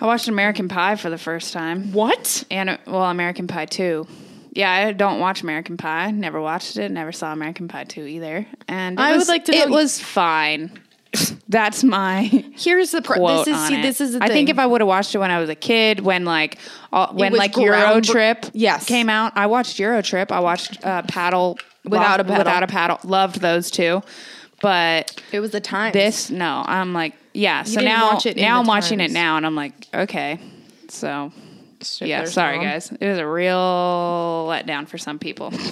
I 0.04 0.06
watched 0.06 0.28
American 0.28 0.68
Pie 0.68 0.96
for 0.96 1.08
the 1.08 1.16
first 1.16 1.54
time. 1.54 1.90
What? 1.94 2.44
And 2.50 2.78
well, 2.86 3.04
American 3.04 3.46
Pie 3.46 3.64
2. 3.64 4.06
Yeah, 4.52 4.70
I 4.70 4.92
don't 4.92 5.18
watch 5.18 5.42
American 5.42 5.78
Pie. 5.78 6.10
Never 6.10 6.42
watched 6.42 6.76
it. 6.76 6.90
Never 6.90 7.10
saw 7.10 7.32
American 7.32 7.68
Pie 7.68 7.84
2 7.84 8.02
either. 8.04 8.46
And 8.68 8.98
it 8.98 9.02
I 9.02 9.16
would 9.16 9.28
like 9.28 9.46
to 9.46 9.54
It 9.54 9.70
know- 9.70 9.74
was 9.76 9.98
fine. 9.98 10.78
That's 11.48 11.82
my 11.82 12.24
Here's 12.54 12.90
the 12.90 13.00
pro- 13.00 13.16
quote 13.16 13.46
this 13.46 13.54
is 13.56 13.62
on 13.62 13.68
see, 13.68 13.78
it. 13.78 13.82
this 13.82 14.02
is 14.02 14.12
the 14.12 14.22
I 14.22 14.28
think 14.28 14.50
if 14.50 14.58
I 14.58 14.66
would 14.66 14.82
have 14.82 14.88
watched 14.88 15.14
it 15.14 15.18
when 15.18 15.30
I 15.30 15.38
was 15.40 15.48
a 15.48 15.54
kid, 15.54 16.00
when 16.00 16.26
like 16.26 16.58
all, 16.92 17.14
when 17.14 17.32
like 17.32 17.54
ground- 17.54 17.66
Euro 17.66 18.00
Trip 18.02 18.44
Yes. 18.52 18.84
came 18.84 19.08
out, 19.08 19.32
I 19.36 19.46
watched 19.46 19.78
Euro 19.78 20.02
Trip. 20.02 20.30
I 20.30 20.40
watched 20.40 20.84
uh, 20.84 21.00
Paddle 21.08 21.58
Without 21.84 22.20
a 22.20 22.24
Paddle. 22.24 22.38
without 22.38 22.62
a 22.62 22.66
paddle. 22.66 22.98
Loved 23.04 23.40
those 23.40 23.70
two, 23.70 24.02
but 24.60 25.18
it 25.32 25.40
was 25.40 25.52
the 25.52 25.60
time. 25.62 25.92
this 25.92 26.30
no. 26.30 26.62
I'm 26.66 26.92
like 26.92 27.14
yeah. 27.34 27.64
So 27.64 27.80
didn't 27.80 27.84
now 27.84 28.18
now 28.36 28.60
I'm 28.60 28.66
watching 28.66 29.00
it 29.00 29.10
now, 29.10 29.36
and 29.36 29.44
I'm 29.44 29.54
like 29.54 29.88
okay. 29.92 30.38
So 30.88 31.32
yeah, 32.00 32.24
sorry 32.24 32.56
mom. 32.56 32.66
guys. 32.66 32.90
It 32.92 33.06
was 33.06 33.18
a 33.18 33.26
real 33.26 34.46
letdown 34.48 34.88
for 34.88 34.96
some 34.98 35.18
people. 35.18 35.52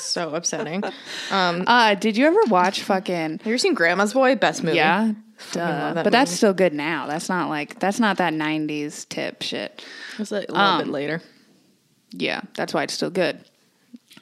So 0.00 0.34
upsetting. 0.34 0.82
Um, 1.30 1.64
uh, 1.66 1.94
did 1.94 2.16
you 2.16 2.26
ever 2.26 2.38
watch 2.48 2.82
fucking? 2.82 3.14
Have 3.38 3.46
you 3.46 3.52
ever 3.52 3.58
seen 3.58 3.74
Grandma's 3.74 4.12
Boy? 4.12 4.34
Best 4.36 4.62
movie. 4.62 4.76
Yeah. 4.76 5.12
That 5.54 5.94
But 6.04 6.10
that's 6.12 6.30
still 6.30 6.52
good 6.52 6.72
now. 6.74 7.06
That's 7.06 7.28
not 7.28 7.48
like 7.48 7.78
that's 7.80 7.98
not 7.98 8.18
that 8.18 8.32
'90s 8.34 9.08
tip 9.08 9.42
shit. 9.42 9.82
It 10.12 10.18
was 10.18 10.30
like 10.30 10.48
a 10.48 10.52
little 10.52 10.66
Um, 10.66 10.78
bit 10.84 10.88
later. 10.92 11.22
Yeah, 12.10 12.42
that's 12.54 12.72
why 12.74 12.82
it's 12.84 12.94
still 12.94 13.10
good. 13.10 13.40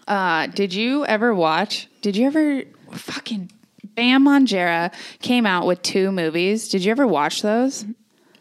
Uh, 0.08 0.46
did 0.46 0.72
you 0.72 1.04
ever 1.04 1.34
watch? 1.34 1.88
Did 2.00 2.16
you 2.16 2.26
ever 2.26 2.62
fucking 2.92 3.50
Bam 3.94 4.24
Margera 4.24 4.92
came 5.20 5.46
out 5.46 5.66
with 5.66 5.82
two 5.82 6.12
movies? 6.12 6.68
Did 6.68 6.84
you 6.84 6.90
ever 6.90 7.06
watch 7.06 7.42
those? 7.42 7.84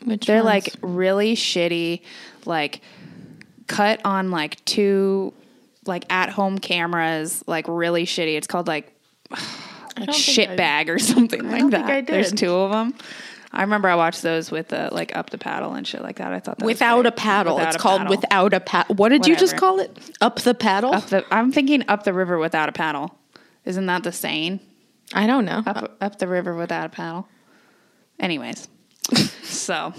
Which 0.05 0.25
They're 0.25 0.37
ones? 0.43 0.45
like 0.45 0.75
really 0.81 1.35
shitty, 1.35 2.01
like 2.45 2.81
cut 3.67 4.01
on 4.05 4.31
like 4.31 4.63
two 4.65 5.33
like 5.85 6.05
at 6.11 6.29
home 6.29 6.57
cameras, 6.59 7.43
like 7.47 7.65
really 7.67 8.05
shitty. 8.05 8.35
It's 8.35 8.47
called 8.47 8.67
like 8.67 8.91
like 9.31 9.39
don't 9.95 10.05
think 10.07 10.09
I- 10.09 10.13
shit 10.13 10.57
bag 10.57 10.89
or 10.89 10.99
something 10.99 11.43
like 11.49 11.59
don't 11.61 11.69
that. 11.71 11.85
think 11.87 12.09
I 12.09 12.11
There's 12.11 12.31
two 12.31 12.53
of 12.53 12.71
them. 12.71 12.93
I 13.53 13.61
remember 13.63 13.89
I 13.89 13.95
watched 13.95 14.21
those 14.21 14.49
with 14.49 14.69
the 14.69 14.87
like 14.93 15.13
up 15.15 15.29
the 15.29 15.37
paddle 15.37 15.73
and 15.73 15.85
shit 15.85 16.01
like 16.01 16.15
that. 16.17 16.31
I 16.31 16.39
thought 16.39 16.57
that 16.59 16.65
was 16.65 16.73
Without 16.73 17.01
great. 17.01 17.07
a 17.07 17.11
paddle. 17.11 17.55
Without 17.55 17.67
it's 17.67 17.75
a 17.75 17.79
called 17.79 17.99
paddle. 18.01 18.15
without 18.15 18.53
a 18.53 18.59
paddle. 18.61 18.95
What 18.95 19.09
did 19.09 19.27
you 19.27 19.35
just 19.35 19.57
call 19.57 19.79
it? 19.81 20.11
Up 20.21 20.37
the 20.37 20.53
paddle? 20.53 20.93
Up 20.93 21.07
the, 21.07 21.25
I'm 21.33 21.51
thinking 21.51 21.83
up 21.89 22.03
the 22.05 22.13
river 22.13 22.37
without 22.39 22.69
a 22.69 22.71
paddle. 22.71 23.13
Isn't 23.65 23.85
that 23.87 24.03
the 24.03 24.13
saying? 24.13 24.61
I 25.13 25.27
don't 25.27 25.45
know. 25.45 25.63
Up 25.65 25.97
up 26.01 26.19
the 26.19 26.27
river 26.27 26.55
without 26.55 26.85
a 26.85 26.89
paddle. 26.89 27.27
Anyways, 28.19 28.67
so 29.43 29.93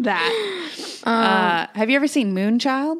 that. 0.00 0.98
uh, 1.04 1.66
have 1.78 1.90
you 1.90 1.96
ever 1.96 2.06
seen 2.06 2.34
Moonchild? 2.34 2.96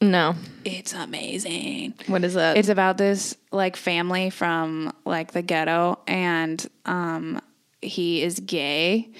no. 0.00 0.34
It's 0.64 0.92
amazing. 0.94 1.94
What 2.06 2.22
is 2.24 2.34
that? 2.34 2.56
It's 2.56 2.68
about 2.68 2.96
this 2.98 3.36
like 3.50 3.76
family 3.76 4.30
from 4.30 4.92
like 5.04 5.32
the 5.32 5.42
ghetto, 5.42 5.98
and 6.06 6.64
um, 6.86 7.40
he 7.80 8.22
is 8.22 8.38
gay, 8.40 9.10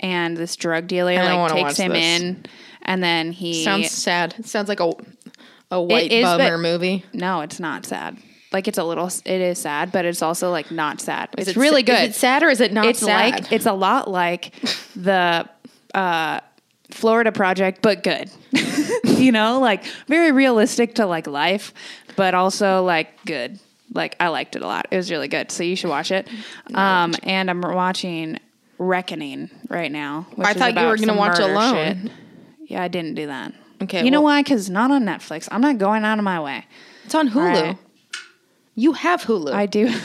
and 0.00 0.36
this 0.36 0.54
drug 0.56 0.86
dealer 0.86 1.14
like 1.16 1.52
takes 1.52 1.76
him 1.76 1.92
this. 1.92 2.20
in, 2.22 2.44
and 2.82 3.02
then 3.02 3.32
he 3.32 3.64
sounds 3.64 3.90
sad. 3.90 4.34
It 4.38 4.46
sounds 4.46 4.68
like 4.68 4.80
a 4.80 4.92
a 5.72 5.82
white 5.82 6.12
is, 6.12 6.22
but- 6.24 6.38
bummer 6.38 6.58
movie. 6.58 7.04
No, 7.12 7.40
it's 7.40 7.58
not 7.58 7.84
sad. 7.86 8.16
Like 8.52 8.68
it's 8.68 8.78
a 8.78 8.84
little, 8.84 9.06
it 9.06 9.40
is 9.40 9.58
sad, 9.58 9.92
but 9.92 10.04
it's 10.04 10.22
also 10.22 10.50
like 10.50 10.70
not 10.70 11.00
sad. 11.00 11.30
Is 11.38 11.48
it's 11.48 11.56
it 11.56 11.60
really 11.60 11.82
good. 11.82 12.02
Is 12.10 12.16
it 12.16 12.18
sad 12.18 12.42
or 12.42 12.50
is 12.50 12.60
it 12.60 12.72
not 12.72 12.86
it's 12.86 13.00
sad? 13.00 13.34
like 13.40 13.52
it's 13.52 13.66
a 13.66 13.72
lot 13.72 14.08
like 14.10 14.52
the 14.94 15.48
uh, 15.94 16.40
Florida 16.90 17.32
Project, 17.32 17.80
but 17.82 18.02
good. 18.02 18.30
you 19.04 19.32
know, 19.32 19.58
like 19.60 19.84
very 20.06 20.32
realistic 20.32 20.96
to 20.96 21.06
like 21.06 21.26
life, 21.26 21.72
but 22.16 22.34
also 22.34 22.82
like 22.84 23.24
good. 23.24 23.58
Like 23.94 24.16
I 24.20 24.28
liked 24.28 24.56
it 24.56 24.62
a 24.62 24.66
lot. 24.66 24.86
It 24.90 24.96
was 24.96 25.10
really 25.10 25.28
good. 25.28 25.50
So 25.50 25.62
you 25.62 25.76
should 25.76 25.90
watch 25.90 26.10
it. 26.10 26.28
Um, 26.74 27.14
and 27.22 27.50
I'm 27.50 27.60
watching 27.60 28.38
Reckoning 28.78 29.50
right 29.68 29.92
now. 29.92 30.26
which 30.34 30.48
I 30.48 30.54
thought 30.54 30.74
you 30.74 30.86
were 30.86 30.96
gonna 30.96 31.16
watch 31.16 31.38
Alone. 31.38 31.74
shit. 32.04 32.12
Yeah, 32.68 32.82
I 32.82 32.88
didn't 32.88 33.14
do 33.14 33.26
that. 33.26 33.52
Okay, 33.82 34.04
You 34.04 34.10
know 34.10 34.20
why? 34.22 34.42
Because 34.42 34.70
not 34.70 34.90
on 34.90 35.04
Netflix. 35.04 35.48
I'm 35.50 35.60
not 35.60 35.78
going 35.78 36.04
out 36.04 36.18
of 36.18 36.24
my 36.24 36.40
way. 36.40 36.64
it's 37.04 37.14
on 37.14 37.28
Hulu. 37.28 37.62
right. 37.62 37.78
You 38.74 38.94
have 38.94 39.22
Hulu. 39.22 39.52
I 39.52 39.66
do. 39.66 39.86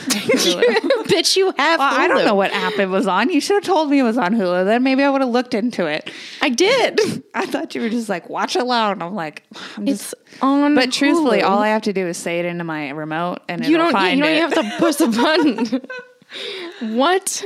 Bitch, 1.08 1.36
you 1.36 1.46
have 1.56 1.78
Well, 1.78 1.90
Hulu. 1.90 1.98
I 1.98 2.06
don't 2.08 2.24
know 2.26 2.34
what 2.34 2.52
app 2.52 2.74
it 2.78 2.88
was 2.90 3.06
on. 3.06 3.30
You 3.30 3.40
should 3.40 3.54
have 3.54 3.64
told 3.64 3.88
me 3.90 3.98
it 3.98 4.02
was 4.02 4.18
on 4.18 4.34
Hulu. 4.34 4.66
Then 4.66 4.82
maybe 4.82 5.02
I 5.02 5.08
would 5.08 5.22
have 5.22 5.30
looked 5.30 5.54
into 5.54 5.86
it. 5.86 6.10
I 6.42 6.50
did. 6.50 7.00
I 7.34 7.46
thought 7.46 7.74
you 7.74 7.80
were 7.80 7.88
just 7.88 8.10
like 8.10 8.28
watch 8.28 8.56
it 8.56 8.62
alone. 8.62 9.00
I'm 9.00 9.14
like, 9.14 9.44
I'm 9.76 9.86
just. 9.86 10.12
It's 10.12 10.42
on 10.42 10.74
But 10.74 10.92
truthfully, 10.92 11.40
Hulu. 11.40 11.48
all 11.48 11.60
I 11.60 11.68
have 11.68 11.82
to 11.82 11.94
do 11.94 12.06
is 12.06 12.18
say 12.18 12.40
it 12.40 12.44
into 12.44 12.64
my 12.64 12.90
remote, 12.90 13.38
and 13.48 13.64
you 13.64 13.74
it'll 13.76 13.86
don't 13.86 13.92
find 13.92 14.18
you 14.18 14.24
don't 14.24 14.32
it. 14.34 14.36
even 14.38 14.50
have 14.52 14.72
to 14.72 14.78
push 14.78 15.00
a 15.00 15.08
button. 15.08 16.96
what? 16.96 17.42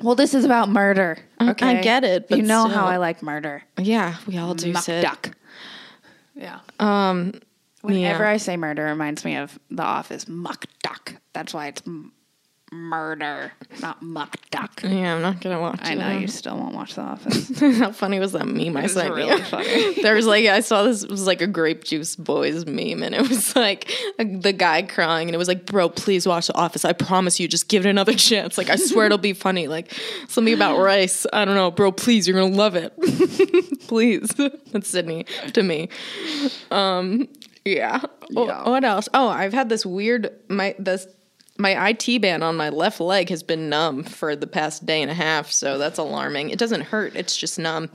well, 0.00 0.14
this 0.16 0.34
is 0.34 0.44
about 0.44 0.68
murder. 0.68 1.18
Okay, 1.40 1.78
I 1.78 1.82
get 1.82 2.02
it, 2.04 2.26
you 2.30 2.42
know 2.42 2.66
still. 2.66 2.76
how 2.76 2.86
I 2.86 2.96
like 2.96 3.22
murder. 3.22 3.62
Yeah, 3.78 4.16
we 4.26 4.38
all 4.38 4.54
do 4.54 4.72
Muck 4.72 4.86
duck. 4.86 5.30
Yeah. 6.34 6.58
Um 6.80 7.34
Whenever 7.84 8.24
yeah. 8.24 8.30
I 8.30 8.36
say 8.38 8.56
murder, 8.56 8.86
it 8.86 8.90
reminds 8.90 9.24
me 9.24 9.36
of 9.36 9.58
The 9.70 9.82
Office. 9.82 10.26
Muck 10.28 10.66
duck. 10.82 11.14
That's 11.32 11.52
why 11.54 11.68
it's 11.68 11.82
m- 11.86 12.12
murder, 12.72 13.52
not 13.80 14.02
muck 14.02 14.36
duck. 14.50 14.80
Yeah, 14.82 15.14
I'm 15.14 15.22
not 15.22 15.40
gonna 15.40 15.60
watch 15.60 15.78
I 15.82 15.94
know 15.94 16.08
it. 16.10 16.20
you 16.22 16.26
still 16.26 16.56
won't 16.56 16.74
watch 16.74 16.94
The 16.94 17.02
Office. 17.02 17.56
How 17.78 17.92
funny 17.92 18.18
was 18.18 18.32
that 18.32 18.46
meme 18.48 18.76
I 18.76 18.86
sent 18.88 19.14
really 19.14 19.28
you? 19.30 19.44
funny. 19.44 19.94
there 20.02 20.14
was 20.16 20.26
like 20.26 20.46
I 20.46 20.58
saw 20.58 20.82
this 20.82 21.04
it 21.04 21.10
was 21.10 21.24
like 21.26 21.40
a 21.40 21.46
grape 21.46 21.84
juice 21.84 22.16
boys 22.16 22.66
meme, 22.66 23.02
and 23.04 23.14
it 23.14 23.28
was 23.28 23.54
like 23.54 23.92
the 24.18 24.52
guy 24.52 24.82
crying, 24.82 25.28
and 25.28 25.34
it 25.36 25.38
was 25.38 25.46
like, 25.46 25.66
"Bro, 25.66 25.90
please 25.90 26.26
watch 26.26 26.48
The 26.48 26.56
Office. 26.56 26.84
I 26.84 26.94
promise 26.94 27.38
you, 27.38 27.46
just 27.46 27.68
give 27.68 27.86
it 27.86 27.90
another 27.90 28.14
chance. 28.28 28.58
Like 28.58 28.70
I 28.70 28.76
swear 28.76 29.06
it'll 29.06 29.18
be 29.18 29.34
funny. 29.34 29.68
Like 29.68 29.92
something 30.26 30.54
about 30.54 30.78
rice. 30.78 31.26
I 31.32 31.44
don't 31.44 31.54
know, 31.54 31.70
bro. 31.70 31.92
Please, 31.92 32.26
you're 32.26 32.40
gonna 32.40 32.54
love 32.56 32.74
it. 32.74 32.92
please." 33.86 34.34
That's 34.72 34.88
Sydney 34.88 35.26
to 35.52 35.62
me. 35.62 35.88
Um, 36.72 37.28
yeah. 37.64 38.00
Oh, 38.36 38.46
Yeah. 38.46 38.68
What 38.68 38.84
else? 38.84 39.08
Oh, 39.14 39.28
I've 39.28 39.52
had 39.52 39.68
this 39.68 39.84
weird 39.86 40.30
my 40.48 40.74
this. 40.78 41.06
My 41.56 41.90
IT 41.90 42.20
band 42.20 42.42
on 42.42 42.56
my 42.56 42.68
left 42.70 42.98
leg 42.98 43.28
has 43.28 43.44
been 43.44 43.68
numb 43.68 44.02
for 44.02 44.34
the 44.34 44.48
past 44.48 44.86
day 44.86 45.00
and 45.02 45.08
a 45.10 45.14
half, 45.14 45.52
so 45.52 45.78
that's 45.78 45.98
alarming. 46.00 46.50
It 46.50 46.58
doesn't 46.58 46.80
hurt; 46.80 47.14
it's 47.14 47.36
just 47.36 47.60
numb. 47.60 47.90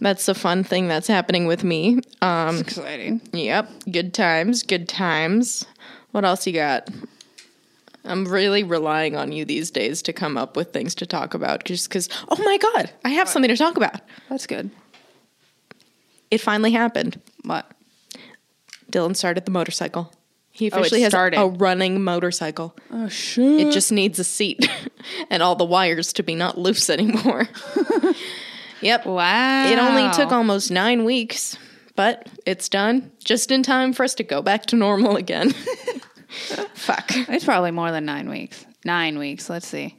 That's 0.00 0.26
the 0.26 0.34
fun 0.34 0.64
thing 0.64 0.88
that's 0.88 1.06
happening 1.06 1.46
with 1.46 1.62
me. 1.62 2.00
Um, 2.22 2.58
Exciting. 2.58 3.20
yep, 3.32 3.70
good 3.88 4.12
times, 4.12 4.64
good 4.64 4.88
times. 4.88 5.64
What 6.10 6.24
else 6.24 6.44
you 6.44 6.52
got? 6.52 6.90
I'm 8.04 8.24
really 8.26 8.64
relying 8.64 9.14
on 9.14 9.30
you 9.30 9.44
these 9.44 9.70
days 9.70 10.02
to 10.02 10.12
come 10.12 10.36
up 10.36 10.56
with 10.56 10.72
things 10.72 10.96
to 10.96 11.06
talk 11.06 11.34
about, 11.34 11.62
just 11.64 11.88
because. 11.88 12.08
Oh 12.30 12.42
my 12.42 12.58
god, 12.58 12.90
I 13.04 13.10
have 13.10 13.28
something 13.28 13.48
to 13.48 13.56
talk 13.56 13.76
about. 13.76 14.00
That's 14.28 14.48
good. 14.48 14.72
It 16.32 16.38
finally 16.40 16.72
happened. 16.72 17.20
What? 17.44 17.70
Dylan 18.92 19.16
started 19.16 19.44
the 19.44 19.50
motorcycle. 19.50 20.12
He 20.50 20.70
Oh, 20.70 20.78
officially 20.80 21.00
has 21.02 21.12
started. 21.12 21.40
a 21.40 21.46
running 21.46 22.02
motorcycle. 22.04 22.76
Oh 22.90 23.08
shit! 23.08 23.60
It 23.68 23.72
just 23.72 23.90
needs 23.90 24.18
a 24.18 24.24
seat 24.24 24.68
and 25.30 25.42
all 25.42 25.56
the 25.56 25.64
wires 25.64 26.12
to 26.14 26.22
be 26.22 26.34
not 26.34 26.58
loose 26.58 26.90
anymore. 26.90 27.48
yep. 28.82 29.06
Wow. 29.06 29.66
It 29.70 29.78
only 29.78 30.12
took 30.14 30.30
almost 30.30 30.70
nine 30.70 31.04
weeks, 31.04 31.56
but 31.96 32.28
it's 32.44 32.68
done 32.68 33.10
just 33.24 33.50
in 33.50 33.62
time 33.62 33.92
for 33.94 34.04
us 34.04 34.14
to 34.16 34.22
go 34.22 34.42
back 34.42 34.66
to 34.66 34.76
normal 34.76 35.16
again. 35.16 35.50
Fuck. 36.74 37.10
It's 37.10 37.44
probably 37.46 37.70
more 37.70 37.90
than 37.90 38.04
nine 38.04 38.28
weeks. 38.28 38.64
Nine 38.84 39.18
weeks. 39.18 39.48
Let's 39.48 39.66
see. 39.66 39.96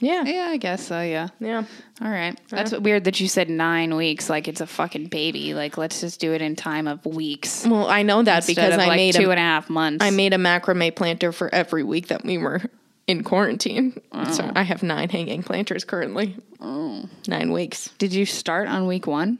Yeah. 0.00 0.24
Yeah, 0.24 0.48
I 0.50 0.56
guess 0.56 0.86
so. 0.86 1.00
Yeah. 1.00 1.28
Yeah. 1.38 1.64
All 2.02 2.10
right. 2.10 2.38
That's 2.48 2.72
weird 2.72 3.04
that 3.04 3.20
you 3.20 3.28
said 3.28 3.48
nine 3.48 3.94
weeks. 3.94 4.28
Like 4.30 4.48
it's 4.48 4.60
a 4.60 4.66
fucking 4.66 5.06
baby. 5.06 5.54
Like 5.54 5.76
let's 5.78 6.00
just 6.00 6.20
do 6.20 6.32
it 6.32 6.42
in 6.42 6.56
time 6.56 6.88
of 6.88 7.04
weeks 7.04 7.66
Well, 7.66 7.86
I 7.86 8.02
know 8.02 8.22
that 8.22 8.36
instead 8.38 8.56
because 8.56 8.74
of 8.74 8.80
I 8.80 8.86
like 8.86 8.96
made 8.96 9.14
two 9.14 9.28
a, 9.28 9.30
and 9.30 9.38
a 9.38 9.42
half 9.42 9.70
months. 9.70 10.04
I 10.04 10.10
made 10.10 10.32
a 10.32 10.38
macrame 10.38 10.94
planter 10.94 11.32
for 11.32 11.54
every 11.54 11.82
week 11.82 12.08
that 12.08 12.24
we 12.24 12.38
were 12.38 12.62
in 13.06 13.22
quarantine. 13.24 14.00
Oh. 14.12 14.30
So 14.32 14.50
I 14.54 14.62
have 14.62 14.82
nine 14.82 15.08
hanging 15.10 15.42
planters 15.42 15.84
currently. 15.84 16.36
Oh. 16.60 17.04
Nine 17.28 17.52
weeks. 17.52 17.90
Did 17.98 18.12
you 18.12 18.24
start 18.24 18.68
on 18.68 18.86
week 18.86 19.06
one? 19.06 19.38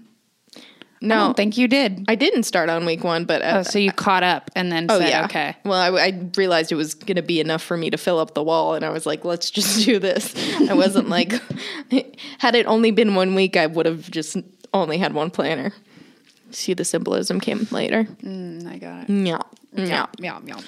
I 1.03 1.07
No, 1.07 1.15
don't 1.17 1.37
think 1.37 1.57
you 1.57 1.67
did. 1.67 2.05
I 2.09 2.15
didn't 2.15 2.43
start 2.43 2.69
on 2.69 2.85
week 2.85 3.03
one, 3.03 3.25
but 3.25 3.41
uh, 3.41 3.55
Oh, 3.59 3.63
so 3.63 3.79
you 3.79 3.91
caught 3.91 4.23
up 4.23 4.51
and 4.55 4.71
then 4.71 4.87
Oh 4.91 4.99
said, 4.99 5.09
yeah. 5.09 5.25
okay. 5.25 5.57
Well, 5.65 5.81
I, 5.97 6.07
I 6.09 6.21
realized 6.37 6.73
it 6.73 6.75
was 6.75 6.93
going 6.95 7.17
to 7.17 7.23
be 7.23 7.41
enough 7.41 7.63
for 7.63 7.77
me 7.77 7.89
to 7.91 7.97
fill 7.97 8.19
up 8.19 8.35
the 8.35 8.43
wall, 8.43 8.75
and 8.75 8.85
I 8.85 8.91
was 8.91 9.07
like, 9.07 9.25
"Let's 9.25 9.51
just 9.51 9.85
do 9.87 9.99
this." 9.99 10.35
I 10.69 10.75
wasn't 10.75 11.09
like, 11.19 11.33
had 12.39 12.55
it 12.55 12.67
only 12.67 12.91
been 12.91 13.15
one 13.15 13.35
week, 13.35 13.57
I 13.57 13.67
would 13.67 13.87
have 13.87 14.11
just 14.11 14.37
only 14.75 14.99
had 14.99 15.15
one 15.15 15.31
planner. 15.31 15.73
See, 16.51 16.75
the 16.75 16.85
symbolism 16.85 17.41
came 17.41 17.67
later. 17.71 18.05
Mm, 18.23 18.67
I 18.67 18.77
got 18.79 19.09
it. 19.09 19.11
Yeah, 19.11 19.39
yeah. 19.73 20.07
Yeah, 20.19 20.39
yeah. 20.45 20.61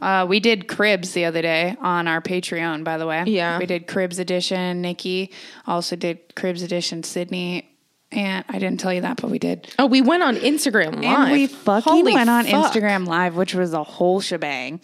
Uh, 0.00 0.26
we 0.26 0.40
did 0.40 0.68
cribs 0.68 1.12
the 1.12 1.24
other 1.24 1.40
day 1.40 1.74
on 1.80 2.06
our 2.06 2.20
Patreon, 2.20 2.84
by 2.84 2.98
the 2.98 3.06
way. 3.06 3.24
Yeah. 3.26 3.58
We 3.58 3.64
did 3.64 3.86
cribs 3.86 4.18
edition, 4.18 4.82
Nikki. 4.82 5.32
Also 5.66 5.96
did 5.96 6.34
cribs 6.36 6.62
edition, 6.62 7.02
Sydney. 7.02 7.70
And 8.16 8.44
I 8.48 8.58
didn't 8.58 8.80
tell 8.80 8.92
you 8.92 9.02
that, 9.02 9.20
but 9.20 9.30
we 9.30 9.38
did. 9.38 9.72
Oh, 9.78 9.84
we 9.86 10.00
went 10.00 10.22
on 10.22 10.36
Instagram 10.36 10.94
live. 10.94 11.04
And 11.04 11.32
we 11.32 11.46
fucking 11.46 11.92
Holy 11.92 12.14
went 12.14 12.30
on 12.30 12.46
fuck. 12.46 12.72
Instagram 12.72 13.06
Live, 13.06 13.36
which 13.36 13.54
was 13.54 13.74
a 13.74 13.84
whole 13.84 14.20
shebang. 14.20 14.80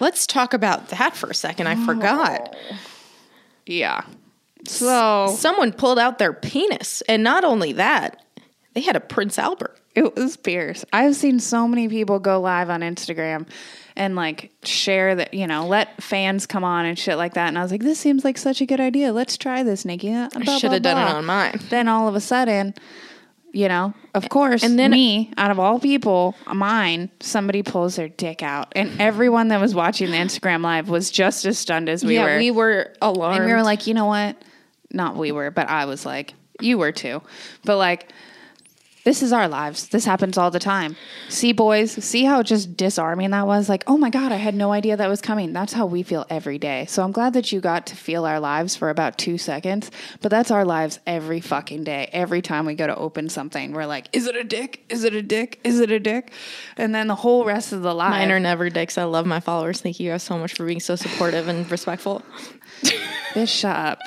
Let's 0.00 0.26
talk 0.26 0.52
about 0.52 0.88
that 0.90 1.16
for 1.16 1.30
a 1.30 1.34
second. 1.34 1.66
I 1.66 1.82
forgot. 1.86 2.54
Yeah. 3.64 4.02
So 4.66 5.34
Someone 5.38 5.72
pulled 5.72 5.98
out 5.98 6.18
their 6.18 6.34
penis, 6.34 7.00
and 7.08 7.22
not 7.22 7.42
only 7.42 7.72
that, 7.72 8.22
they 8.74 8.82
had 8.82 8.96
a 8.96 9.00
Prince 9.00 9.38
Albert. 9.38 9.78
it 9.94 10.14
was 10.14 10.36
fierce. 10.36 10.84
I've 10.92 11.16
seen 11.16 11.40
so 11.40 11.66
many 11.66 11.88
people 11.88 12.18
go 12.18 12.38
live 12.40 12.68
on 12.68 12.82
Instagram 12.82 13.48
and 13.96 14.14
like 14.14 14.50
share 14.62 15.14
that, 15.14 15.34
you 15.34 15.46
know, 15.46 15.66
let 15.66 16.02
fans 16.02 16.46
come 16.46 16.64
on 16.64 16.84
and 16.84 16.98
shit 16.98 17.16
like 17.16 17.34
that. 17.34 17.48
And 17.48 17.58
I 17.58 17.62
was 17.62 17.70
like, 17.70 17.82
this 17.82 17.98
seems 17.98 18.24
like 18.24 18.38
such 18.38 18.60
a 18.60 18.66
good 18.66 18.80
idea. 18.80 19.12
Let's 19.12 19.36
try 19.36 19.62
this, 19.62 19.84
Nikki. 19.84 20.14
I 20.14 20.28
I 20.34 20.58
should 20.58 20.72
have 20.72 20.82
done 20.82 20.98
it 20.98 21.14
on 21.14 21.24
mine. 21.24 21.60
Then 21.70 21.88
all 21.88 22.06
of 22.08 22.14
a 22.14 22.20
sudden, 22.20 22.74
you 23.52 23.68
know, 23.68 23.94
of 24.14 24.28
course, 24.28 24.62
And 24.62 24.78
then 24.78 24.90
me, 24.90 25.32
out 25.38 25.50
of 25.50 25.58
all 25.58 25.80
people, 25.80 26.34
mine, 26.52 27.10
somebody 27.20 27.62
pulls 27.62 27.96
their 27.96 28.08
dick 28.08 28.42
out, 28.42 28.72
and 28.76 29.00
everyone 29.00 29.48
that 29.48 29.60
was 29.60 29.74
watching 29.74 30.10
the 30.10 30.16
Instagram 30.18 30.62
live 30.62 30.90
was 30.90 31.10
just 31.10 31.46
as 31.46 31.58
stunned 31.58 31.88
as 31.88 32.04
we 32.04 32.16
yeah, 32.16 32.24
were. 32.24 32.38
we 32.38 32.50
were 32.50 32.92
alarmed. 33.00 33.38
and 33.38 33.46
we 33.46 33.52
were 33.52 33.62
like, 33.62 33.86
you 33.86 33.94
know 33.94 34.04
what? 34.04 34.36
Not 34.92 35.16
we 35.16 35.32
were, 35.32 35.50
but 35.50 35.70
I 35.70 35.86
was 35.86 36.04
like, 36.04 36.34
you 36.60 36.76
were 36.76 36.92
too. 36.92 37.22
But 37.64 37.78
like, 37.78 38.12
This 39.06 39.22
is 39.22 39.32
our 39.32 39.46
lives. 39.46 39.86
This 39.90 40.04
happens 40.04 40.36
all 40.36 40.50
the 40.50 40.58
time. 40.58 40.96
See, 41.28 41.52
boys, 41.52 41.92
see 41.92 42.24
how 42.24 42.42
just 42.42 42.76
disarming 42.76 43.30
that 43.30 43.46
was? 43.46 43.68
Like, 43.68 43.84
oh 43.86 43.96
my 43.96 44.10
God, 44.10 44.32
I 44.32 44.36
had 44.36 44.56
no 44.56 44.72
idea 44.72 44.96
that 44.96 45.08
was 45.08 45.20
coming. 45.20 45.52
That's 45.52 45.72
how 45.72 45.86
we 45.86 46.02
feel 46.02 46.26
every 46.28 46.58
day. 46.58 46.86
So 46.86 47.04
I'm 47.04 47.12
glad 47.12 47.32
that 47.34 47.52
you 47.52 47.60
got 47.60 47.86
to 47.86 47.94
feel 47.94 48.24
our 48.24 48.40
lives 48.40 48.74
for 48.74 48.90
about 48.90 49.16
two 49.16 49.38
seconds, 49.38 49.92
but 50.22 50.32
that's 50.32 50.50
our 50.50 50.64
lives 50.64 50.98
every 51.06 51.40
fucking 51.40 51.84
day. 51.84 52.10
Every 52.12 52.42
time 52.42 52.66
we 52.66 52.74
go 52.74 52.88
to 52.88 52.96
open 52.96 53.28
something, 53.28 53.74
we're 53.74 53.86
like, 53.86 54.08
is 54.12 54.26
it 54.26 54.34
a 54.34 54.42
dick? 54.42 54.84
Is 54.88 55.04
it 55.04 55.14
a 55.14 55.22
dick? 55.22 55.60
Is 55.62 55.78
it 55.78 55.92
a 55.92 56.00
dick? 56.00 56.32
And 56.76 56.92
then 56.92 57.06
the 57.06 57.14
whole 57.14 57.44
rest 57.44 57.72
of 57.72 57.82
the 57.82 57.94
live. 57.94 58.10
Mine 58.10 58.32
are 58.32 58.40
never 58.40 58.68
dicks. 58.70 58.98
I 58.98 59.04
love 59.04 59.24
my 59.24 59.38
followers. 59.38 59.80
Thank 59.80 60.00
you 60.00 60.10
guys 60.10 60.24
so 60.24 60.36
much 60.36 60.54
for 60.54 60.66
being 60.66 60.80
so 60.80 60.96
supportive 60.96 61.46
and 61.46 61.70
respectful. 61.70 62.22
Bitch, 63.34 63.48
shut 63.60 63.76
up. 63.76 63.98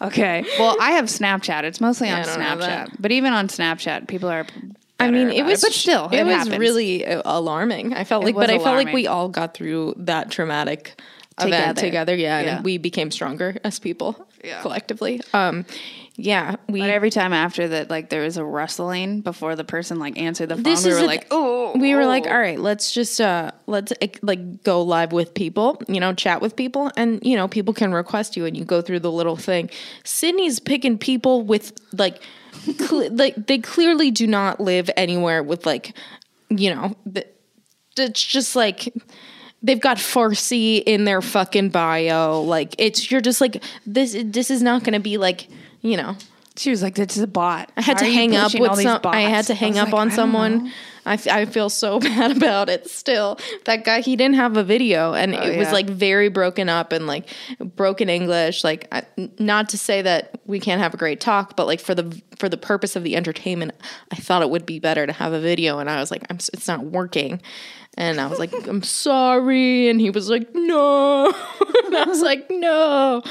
Okay. 0.00 0.44
Well, 0.58 0.76
I 0.80 0.92
have 0.92 1.06
Snapchat. 1.06 1.62
It's 1.64 1.80
mostly 1.80 2.10
on 2.10 2.20
I 2.20 2.22
don't 2.24 2.40
have 2.40 2.58
that. 2.60 2.88
Snapchat. 2.90 2.96
But 2.98 3.12
even 3.12 3.32
on 3.32 3.48
Snapchat, 3.48 4.08
people 4.08 4.28
are. 4.28 4.46
I 5.00 5.10
mean, 5.10 5.26
better 5.28 5.30
it 5.30 5.40
about 5.40 5.50
was 5.50 5.60
but 5.62 5.72
still, 5.72 6.08
it, 6.10 6.20
it, 6.20 6.24
was 6.24 6.34
happens. 6.34 6.58
really 6.58 7.04
uh, 7.04 7.22
alarming. 7.24 7.94
I 7.94 8.04
felt 8.04 8.24
like, 8.24 8.34
was 8.36 8.46
but 8.46 8.50
I 8.54 8.58
felt 8.58 8.76
like 8.76 8.94
we 8.94 9.06
all 9.06 9.28
got 9.28 9.54
through 9.54 9.94
that 9.98 10.30
traumatic 10.30 11.00
event 11.40 11.76
Together. 11.76 11.80
together. 11.80 12.14
Yeah, 12.16 12.40
Yeah. 12.40 12.56
and 12.56 12.64
we 12.64 12.78
became 12.78 13.10
stronger 13.10 13.56
as 13.64 13.78
people 13.80 14.26
Yeah. 14.44 14.60
collectively. 14.62 15.20
Um, 15.32 15.66
yeah, 16.16 16.56
we. 16.68 16.80
But 16.80 16.90
every 16.90 17.10
time 17.10 17.32
after 17.32 17.66
that, 17.68 17.90
like 17.90 18.08
there 18.08 18.22
was 18.22 18.36
a 18.36 18.44
rustling 18.44 19.20
before 19.20 19.56
the 19.56 19.64
person 19.64 19.98
like 19.98 20.16
answered 20.16 20.48
the 20.48 20.54
phone, 20.54 20.62
This 20.62 20.84
we 20.84 20.92
is 20.92 21.00
were 21.00 21.06
like, 21.06 21.26
oh, 21.32 21.76
we 21.76 21.94
were 21.96 22.06
like, 22.06 22.26
oh." 22.26 22.30
all 22.30 22.38
right, 22.38 22.58
let's 22.58 22.92
just 22.92 23.20
uh 23.20 23.50
let's 23.66 23.92
like 24.22 24.62
go 24.62 24.82
live 24.82 25.10
with 25.10 25.34
people, 25.34 25.82
you 25.88 25.98
know, 25.98 26.14
chat 26.14 26.40
with 26.40 26.54
people, 26.54 26.92
and 26.96 27.20
you 27.24 27.34
know, 27.34 27.48
people 27.48 27.74
can 27.74 27.92
request 27.92 28.36
you, 28.36 28.46
and 28.46 28.56
you 28.56 28.64
go 28.64 28.80
through 28.80 29.00
the 29.00 29.10
little 29.10 29.36
thing. 29.36 29.70
Sydney's 30.04 30.60
picking 30.60 30.98
people 30.98 31.42
with 31.42 31.72
like, 31.92 32.22
cle 32.78 33.10
like 33.16 33.34
they 33.48 33.58
clearly 33.58 34.12
do 34.12 34.28
not 34.28 34.60
live 34.60 34.88
anywhere 34.96 35.42
with 35.42 35.66
like, 35.66 35.96
you 36.48 36.72
know, 36.72 36.94
the, 37.04 37.26
it's 37.96 38.24
just 38.24 38.56
like. 38.56 38.92
They've 39.66 39.80
got 39.80 39.96
Farsi 39.96 40.82
in 40.84 41.06
their 41.06 41.22
fucking 41.22 41.70
bio. 41.70 42.42
Like 42.42 42.74
it's 42.76 43.10
you're 43.10 43.22
just 43.22 43.40
like 43.40 43.64
this. 43.86 44.14
This 44.22 44.50
is 44.50 44.62
not 44.62 44.84
going 44.84 44.92
to 44.92 45.00
be 45.00 45.16
like 45.16 45.48
you 45.84 45.96
know. 45.96 46.16
She 46.56 46.70
was 46.70 46.82
like, 46.82 46.94
"This 46.94 47.16
is 47.16 47.22
a 47.22 47.26
bot." 47.26 47.70
I 47.76 47.82
had 47.82 47.98
to 47.98 48.04
hang 48.04 48.36
up 48.36 48.54
with 48.54 48.80
some. 48.80 49.00
I 49.04 49.22
had 49.22 49.46
to 49.46 49.54
hang 49.54 49.76
up 49.76 49.92
on 49.92 50.10
someone. 50.10 50.72
I, 51.06 51.14
f- 51.14 51.28
I 51.28 51.44
feel 51.44 51.68
so 51.68 52.00
bad 52.00 52.36
about 52.36 52.68
it 52.68 52.88
still. 52.88 53.38
That 53.64 53.84
guy, 53.84 54.00
he 54.00 54.16
didn't 54.16 54.36
have 54.36 54.56
a 54.56 54.64
video 54.64 55.12
and 55.12 55.34
it 55.34 55.58
was 55.58 55.70
like 55.72 55.88
very 55.88 56.28
broken 56.28 56.68
up 56.68 56.92
and 56.92 57.06
like 57.06 57.28
broken 57.60 58.08
English. 58.08 58.64
Like, 58.64 58.88
I, 58.92 59.02
not 59.38 59.68
to 59.70 59.78
say 59.78 60.02
that 60.02 60.40
we 60.46 60.60
can't 60.60 60.80
have 60.80 60.94
a 60.94 60.96
great 60.96 61.20
talk, 61.20 61.56
but 61.56 61.66
like 61.66 61.80
for 61.80 61.94
the 61.94 62.22
for 62.38 62.48
the 62.48 62.56
purpose 62.56 62.96
of 62.96 63.04
the 63.04 63.16
entertainment, 63.16 63.72
I 64.10 64.16
thought 64.16 64.42
it 64.42 64.50
would 64.50 64.66
be 64.66 64.78
better 64.78 65.06
to 65.06 65.12
have 65.12 65.32
a 65.32 65.40
video. 65.40 65.78
And 65.78 65.90
I 65.90 66.00
was 66.00 66.10
like, 66.10 66.24
I'm, 66.30 66.36
it's 66.36 66.68
not 66.68 66.84
working. 66.84 67.40
And 67.96 68.20
I 68.20 68.26
was 68.26 68.40
like, 68.40 68.52
I'm 68.66 68.82
sorry. 68.82 69.88
And 69.88 70.00
he 70.00 70.10
was 70.10 70.28
like, 70.28 70.48
no. 70.52 71.26
and 71.86 71.96
I 71.96 72.04
was 72.06 72.22
like, 72.22 72.50
no. 72.50 73.22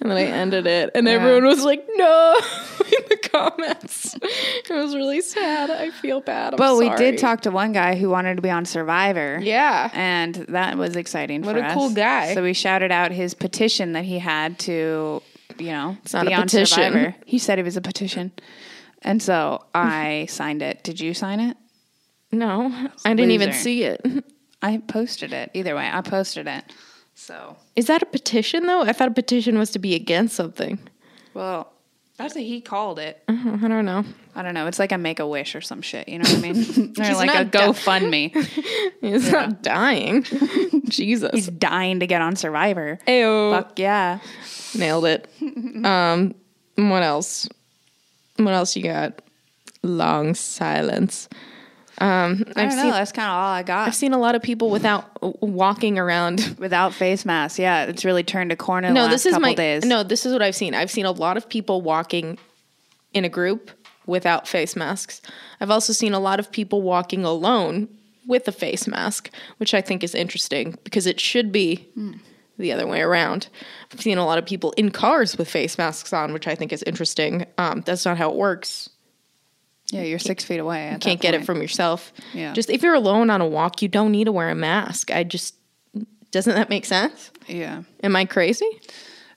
And 0.00 0.10
then 0.10 0.18
I 0.18 0.24
ended 0.24 0.66
it. 0.66 0.90
And 0.94 1.08
everyone 1.08 1.46
was 1.46 1.64
like, 1.64 1.82
no 1.96 2.36
in 2.80 3.04
the 3.08 3.16
comments. 3.30 4.14
It 4.22 4.70
was 4.70 4.94
really 4.94 5.22
sad. 5.22 5.70
I 5.70 5.90
feel 5.90 6.20
bad. 6.20 6.52
I'm 6.54 6.58
But 6.58 6.76
we 6.76 6.90
did 6.96 7.16
talk 7.18 7.40
to 7.42 7.50
one 7.50 7.72
guy 7.72 7.96
who 7.96 8.10
wanted 8.10 8.36
to 8.36 8.42
be 8.42 8.50
on 8.50 8.66
Survivor. 8.66 9.38
Yeah. 9.42 9.90
and 9.94 10.34
that 10.34 10.76
was 10.76 10.94
exciting. 10.96 11.42
What 11.42 11.56
for 11.56 11.62
a 11.62 11.66
us. 11.68 11.74
cool 11.74 11.90
guy. 11.90 12.34
So 12.34 12.42
we 12.42 12.52
shouted 12.52 12.92
out 12.92 13.12
his 13.12 13.32
petition 13.32 13.92
that 13.92 14.04
he 14.04 14.18
had 14.18 14.58
to, 14.60 15.22
you 15.58 15.72
know, 15.72 15.96
not 16.12 16.26
be 16.26 16.32
a 16.32 16.36
on 16.36 16.42
petition. 16.42 16.66
Survivor. 16.92 17.14
He 17.24 17.38
said 17.38 17.58
it 17.58 17.64
was 17.64 17.76
a 17.78 17.80
petition, 17.80 18.32
and 19.02 19.22
so 19.22 19.64
I 19.74 20.26
signed 20.28 20.60
it. 20.62 20.82
Did 20.84 21.00
you 21.00 21.14
sign 21.14 21.40
it? 21.40 21.56
No, 22.32 22.88
I 23.04 23.14
didn't 23.14 23.32
even 23.32 23.48
Loser. 23.50 23.58
see 23.60 23.82
it. 23.84 24.24
I 24.62 24.78
posted 24.78 25.32
it. 25.32 25.50
Either 25.54 25.74
way, 25.74 25.88
I 25.92 26.00
posted 26.00 26.46
it. 26.46 26.64
So, 27.14 27.56
Is 27.76 27.86
that 27.86 28.02
a 28.02 28.06
petition 28.06 28.66
though? 28.66 28.82
I 28.82 28.92
thought 28.92 29.08
a 29.08 29.12
petition 29.12 29.58
was 29.58 29.70
to 29.72 29.78
be 29.78 29.94
against 29.94 30.34
something. 30.34 30.78
well, 31.34 31.68
that's 32.16 32.34
what 32.34 32.44
he 32.44 32.60
called 32.60 32.98
it. 32.98 33.22
I 33.28 33.32
don't 33.34 33.84
know. 33.84 34.04
I 34.34 34.42
don't 34.42 34.54
know. 34.54 34.66
It's 34.66 34.78
like 34.78 34.92
a 34.92 34.98
make 34.98 35.18
a 35.18 35.26
wish 35.26 35.54
or 35.54 35.60
some 35.60 35.82
shit. 35.82 36.08
You 36.08 36.18
know 36.18 36.28
what 36.30 36.38
I 36.38 36.52
mean? 36.52 36.94
or 37.00 37.14
like 37.14 37.30
a 37.30 37.44
not 37.44 37.50
da- 37.50 37.72
GoFundMe. 37.72 38.34
He's 39.00 39.30
not 39.32 39.62
dying. 39.62 40.24
Jesus. 40.88 41.30
He's 41.32 41.48
dying 41.48 42.00
to 42.00 42.06
get 42.06 42.20
on 42.22 42.36
Survivor. 42.36 42.98
Ayo. 43.08 43.50
Fuck 43.52 43.78
yeah. 43.78 44.20
Nailed 44.76 45.06
it. 45.06 45.28
um, 45.84 46.34
what 46.76 47.02
else? 47.02 47.48
What 48.36 48.52
else 48.54 48.76
you 48.76 48.82
got? 48.84 49.20
Long 49.82 50.34
silence. 50.34 51.28
Um, 51.98 52.44
I 52.56 52.62
I've 52.62 52.68
don't 52.70 52.76
know. 52.76 52.82
seen 52.82 52.90
That's 52.90 53.12
kind 53.12 53.28
of 53.28 53.34
all 53.34 53.52
I 53.52 53.62
got. 53.62 53.86
I've 53.88 53.94
seen 53.94 54.12
a 54.12 54.18
lot 54.18 54.34
of 54.34 54.42
people 54.42 54.70
without 54.70 55.10
walking 55.42 55.98
around. 55.98 56.56
Without 56.58 56.94
face 56.94 57.24
masks, 57.24 57.58
yeah, 57.58 57.84
it's 57.84 58.04
really 58.04 58.22
turned 58.22 58.50
a 58.52 58.56
corner. 58.56 58.88
The 58.88 58.94
No, 58.94 59.08
this 59.08 59.26
is 59.26 59.38
my 59.38 59.54
days. 59.54 59.84
no. 59.84 60.02
This 60.02 60.24
is 60.24 60.32
what 60.32 60.42
I've 60.42 60.54
seen. 60.54 60.74
I've 60.74 60.90
seen 60.90 61.04
a 61.06 61.10
lot 61.12 61.36
of 61.36 61.48
people 61.48 61.82
walking 61.82 62.38
in 63.12 63.24
a 63.24 63.28
group 63.28 63.70
without 64.06 64.48
face 64.48 64.74
masks. 64.74 65.20
I've 65.60 65.70
also 65.70 65.92
seen 65.92 66.14
a 66.14 66.18
lot 66.20 66.40
of 66.40 66.50
people 66.50 66.82
walking 66.82 67.24
alone 67.24 67.88
with 68.26 68.46
a 68.48 68.52
face 68.52 68.86
mask, 68.86 69.30
which 69.58 69.74
I 69.74 69.80
think 69.80 70.02
is 70.02 70.14
interesting 70.14 70.78
because 70.84 71.06
it 71.06 71.20
should 71.20 71.52
be 71.52 71.88
the 72.58 72.72
other 72.72 72.86
way 72.86 73.00
around. 73.00 73.48
I've 73.92 74.00
seen 74.00 74.18
a 74.18 74.24
lot 74.24 74.38
of 74.38 74.46
people 74.46 74.72
in 74.72 74.90
cars 74.90 75.36
with 75.36 75.48
face 75.50 75.76
masks 75.78 76.12
on, 76.12 76.32
which 76.32 76.46
I 76.46 76.54
think 76.54 76.72
is 76.72 76.82
interesting. 76.84 77.46
Um, 77.58 77.82
that's 77.84 78.04
not 78.04 78.16
how 78.18 78.30
it 78.30 78.36
works. 78.36 78.88
Yeah, 79.92 80.02
you're 80.02 80.18
six 80.18 80.42
feet 80.42 80.58
away. 80.58 80.90
You 80.90 80.98
can't 80.98 81.20
get 81.20 81.34
it 81.34 81.44
from 81.44 81.60
yourself. 81.60 82.14
Yeah. 82.32 82.54
Just 82.54 82.70
if 82.70 82.82
you're 82.82 82.94
alone 82.94 83.28
on 83.28 83.42
a 83.42 83.46
walk, 83.46 83.82
you 83.82 83.88
don't 83.88 84.10
need 84.10 84.24
to 84.24 84.32
wear 84.32 84.48
a 84.48 84.54
mask. 84.54 85.10
I 85.10 85.22
just 85.22 85.54
doesn't 86.30 86.54
that 86.54 86.70
make 86.70 86.86
sense? 86.86 87.30
Yeah. 87.46 87.82
Am 88.02 88.16
I 88.16 88.24
crazy? 88.24 88.68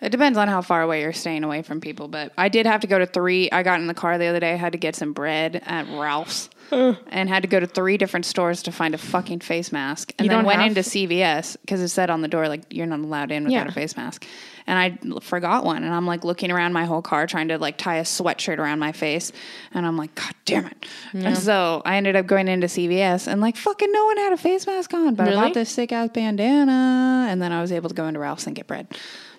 It 0.02 0.12
depends 0.12 0.38
on 0.38 0.48
how 0.48 0.62
far 0.62 0.82
away 0.82 1.02
you're 1.02 1.12
staying 1.12 1.44
away 1.44 1.62
from 1.62 1.82
people, 1.82 2.08
but 2.08 2.32
I 2.38 2.48
did 2.48 2.66
have 2.66 2.82
to 2.82 2.88
go 2.88 2.98
to 2.98 3.06
three. 3.06 3.50
I 3.52 3.64
got 3.64 3.82
in 3.82 3.88
the 3.88 3.94
car 3.94 4.18
the 4.18 4.28
other 4.28 4.40
day, 4.40 4.54
I 4.54 4.58
had 4.58 4.72
to 4.72 4.78
get 4.78 4.96
some 4.96 5.12
bread 5.12 5.62
at 5.66 5.88
Ralph's, 5.90 6.50
and 6.72 7.30
had 7.30 7.42
to 7.44 7.48
go 7.48 7.60
to 7.60 7.68
three 7.68 7.98
different 7.98 8.26
stores 8.26 8.64
to 8.64 8.72
find 8.72 8.94
a 8.94 8.98
fucking 8.98 9.40
face 9.40 9.72
mask. 9.72 10.14
And 10.18 10.26
You 10.26 10.30
then 10.30 10.40
don't 10.40 10.46
went 10.46 10.60
have- 10.62 10.70
into 10.70 10.82
CVS 10.82 11.58
because 11.62 11.82
it 11.82 11.90
said 11.90 12.10
on 12.10 12.22
the 12.22 12.28
door 12.28 12.48
like 12.48 12.62
you're 12.70 12.86
not 12.88 13.00
allowed 13.00 13.32
in 13.32 13.44
without 13.46 13.66
Yeah. 13.66 13.68
a 13.68 13.72
face 13.72 13.96
mask. 13.98 14.26
And 14.68 14.80
I 14.80 14.98
l- 15.08 15.20
forgot 15.20 15.64
one, 15.64 15.84
and 15.84 15.94
I'm 15.94 16.08
like 16.08 16.24
looking 16.24 16.50
around 16.52 16.74
my 16.74 16.86
whole 16.86 17.04
car 17.04 17.28
trying 17.28 17.50
to 17.50 17.60
like 17.60 17.78
tie 17.78 17.98
a 17.98 18.04
sweatshirt 18.04 18.58
around 18.58 18.80
my 18.80 18.92
face, 18.94 19.32
and 19.76 19.86
I'm 19.86 19.96
like, 19.96 20.16
God 20.16 20.34
damn 20.46 20.66
it! 20.66 20.86
And 21.14 21.38
so 21.38 21.84
I 21.86 21.98
ended 21.98 22.16
up 22.16 22.26
going 22.26 22.48
into 22.48 22.66
CVS, 22.68 23.28
and 23.28 23.42
like 23.42 23.58
fucking 23.58 23.92
no 23.92 24.06
one 24.06 24.18
had 24.18 24.34
a 24.34 24.38
face 24.38 24.66
mask 24.66 24.92
on, 24.96 25.14
but 25.14 25.28
I 25.28 25.30
Really? 25.32 25.42
bought 25.44 25.54
this 25.54 25.70
sick 25.70 25.92
ass 25.92 26.10
bandana, 26.14 27.28
and 27.30 27.40
then 27.42 27.52
I 27.52 27.62
was 27.62 27.72
able 27.72 27.90
to 27.90 27.96
go 27.96 28.08
into 28.08 28.20
Ralph's 28.20 28.48
and 28.48 28.56
get 28.56 28.66
bread. 28.66 28.88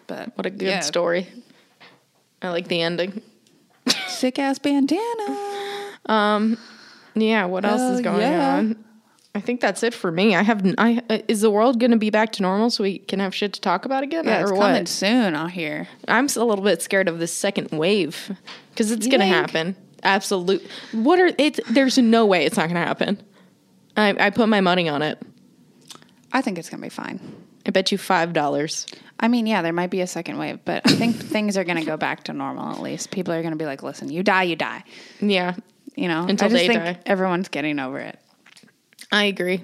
But 0.06 0.30
What 0.36 0.46
a 0.46 0.50
good 0.50 0.68
yeah. 0.68 0.80
story. 0.80 1.26
I 2.40 2.50
like 2.50 2.68
the 2.68 2.80
ending. 2.82 3.20
sick 4.06 4.38
ass 4.38 4.60
bandana. 4.60 5.38
Um, 6.06 6.56
Yeah, 7.16 7.46
what 7.46 7.64
else 7.64 7.81
is 7.81 8.00
going 8.02 8.20
yeah. 8.20 8.57
on? 8.57 8.85
I 9.35 9.40
think 9.40 9.61
that's 9.61 9.83
it 9.83 9.92
for 9.92 10.11
me. 10.11 10.35
I 10.35 10.42
have. 10.42 10.64
I 10.79 11.02
uh, 11.11 11.18
is 11.29 11.40
the 11.40 11.50
world 11.50 11.81
going 11.81 11.90
to 11.90 11.96
be 11.96 12.11
back 12.11 12.33
to 12.33 12.42
normal 12.42 12.70
so 12.70 12.85
we 12.85 12.98
can 12.98 13.20
have 13.20 13.35
shit 13.35 13.52
to 13.55 13.61
talk 13.61 13.85
about 13.85 14.02
again, 14.02 14.24
Yeah, 14.24 14.40
or 14.40 14.42
it's 14.42 14.52
what? 14.52 14.61
coming 14.61 14.87
soon. 14.87 15.35
I 15.35 15.48
hear. 15.50 15.88
I'm 16.09 16.26
a 16.26 16.44
little 16.44 16.64
bit 16.64 16.81
scared 16.81 17.09
of 17.09 17.18
this 17.18 17.33
second 17.33 17.70
wave 17.70 18.31
because 18.70 18.90
it's 18.90 19.07
going 19.07 19.20
to 19.20 19.26
happen. 19.26 19.76
Absolute. 20.02 20.62
What 20.92 21.18
are 21.18 21.33
it? 21.38 21.61
There's 21.68 21.98
no 21.98 22.24
way 22.24 22.46
it's 22.46 22.57
not 22.57 22.68
going 22.68 22.81
to 22.81 22.87
happen. 22.87 23.22
I, 23.96 24.14
I 24.26 24.31
put 24.31 24.48
my 24.48 24.61
money 24.61 24.88
on 24.88 25.02
it. 25.02 25.20
I 26.33 26.42
think 26.42 26.59
it's 26.59 26.68
gonna 26.68 26.83
be 26.83 26.88
fine. 26.90 27.20
I 27.66 27.70
bet 27.70 27.90
you 27.90 27.98
five 27.98 28.33
dollars. 28.33 28.87
I 29.18 29.29
mean, 29.29 29.46
yeah, 29.46 29.62
there 29.62 29.72
might 29.72 29.90
be 29.90 30.02
a 30.02 30.07
second 30.07 30.38
wave, 30.38 30.61
but 30.64 30.83
I 30.87 30.92
think 30.92 31.16
things 31.33 31.57
are 31.57 31.64
gonna 31.64 31.85
go 31.85 31.96
back 31.96 32.24
to 32.24 32.33
normal. 32.33 32.70
At 32.70 32.83
least 32.83 33.11
people 33.11 33.33
are 33.33 33.42
gonna 33.42 33.57
be 33.57 33.64
like, 33.64 33.83
"Listen, 33.83 34.11
you 34.11 34.22
die, 34.22 34.42
you 34.44 34.57
die." 34.57 34.85
Yeah, 35.20 35.55
You 35.96 36.09
know, 36.09 36.26
Until 36.28 36.46
I 36.46 36.50
just 36.50 36.52
they 36.61 36.66
think 36.68 36.85
die. 36.85 36.98
everyone's 37.06 37.48
getting 37.48 37.78
over 37.78 37.98
it. 37.98 38.18
I 39.11 39.24
agree, 39.24 39.62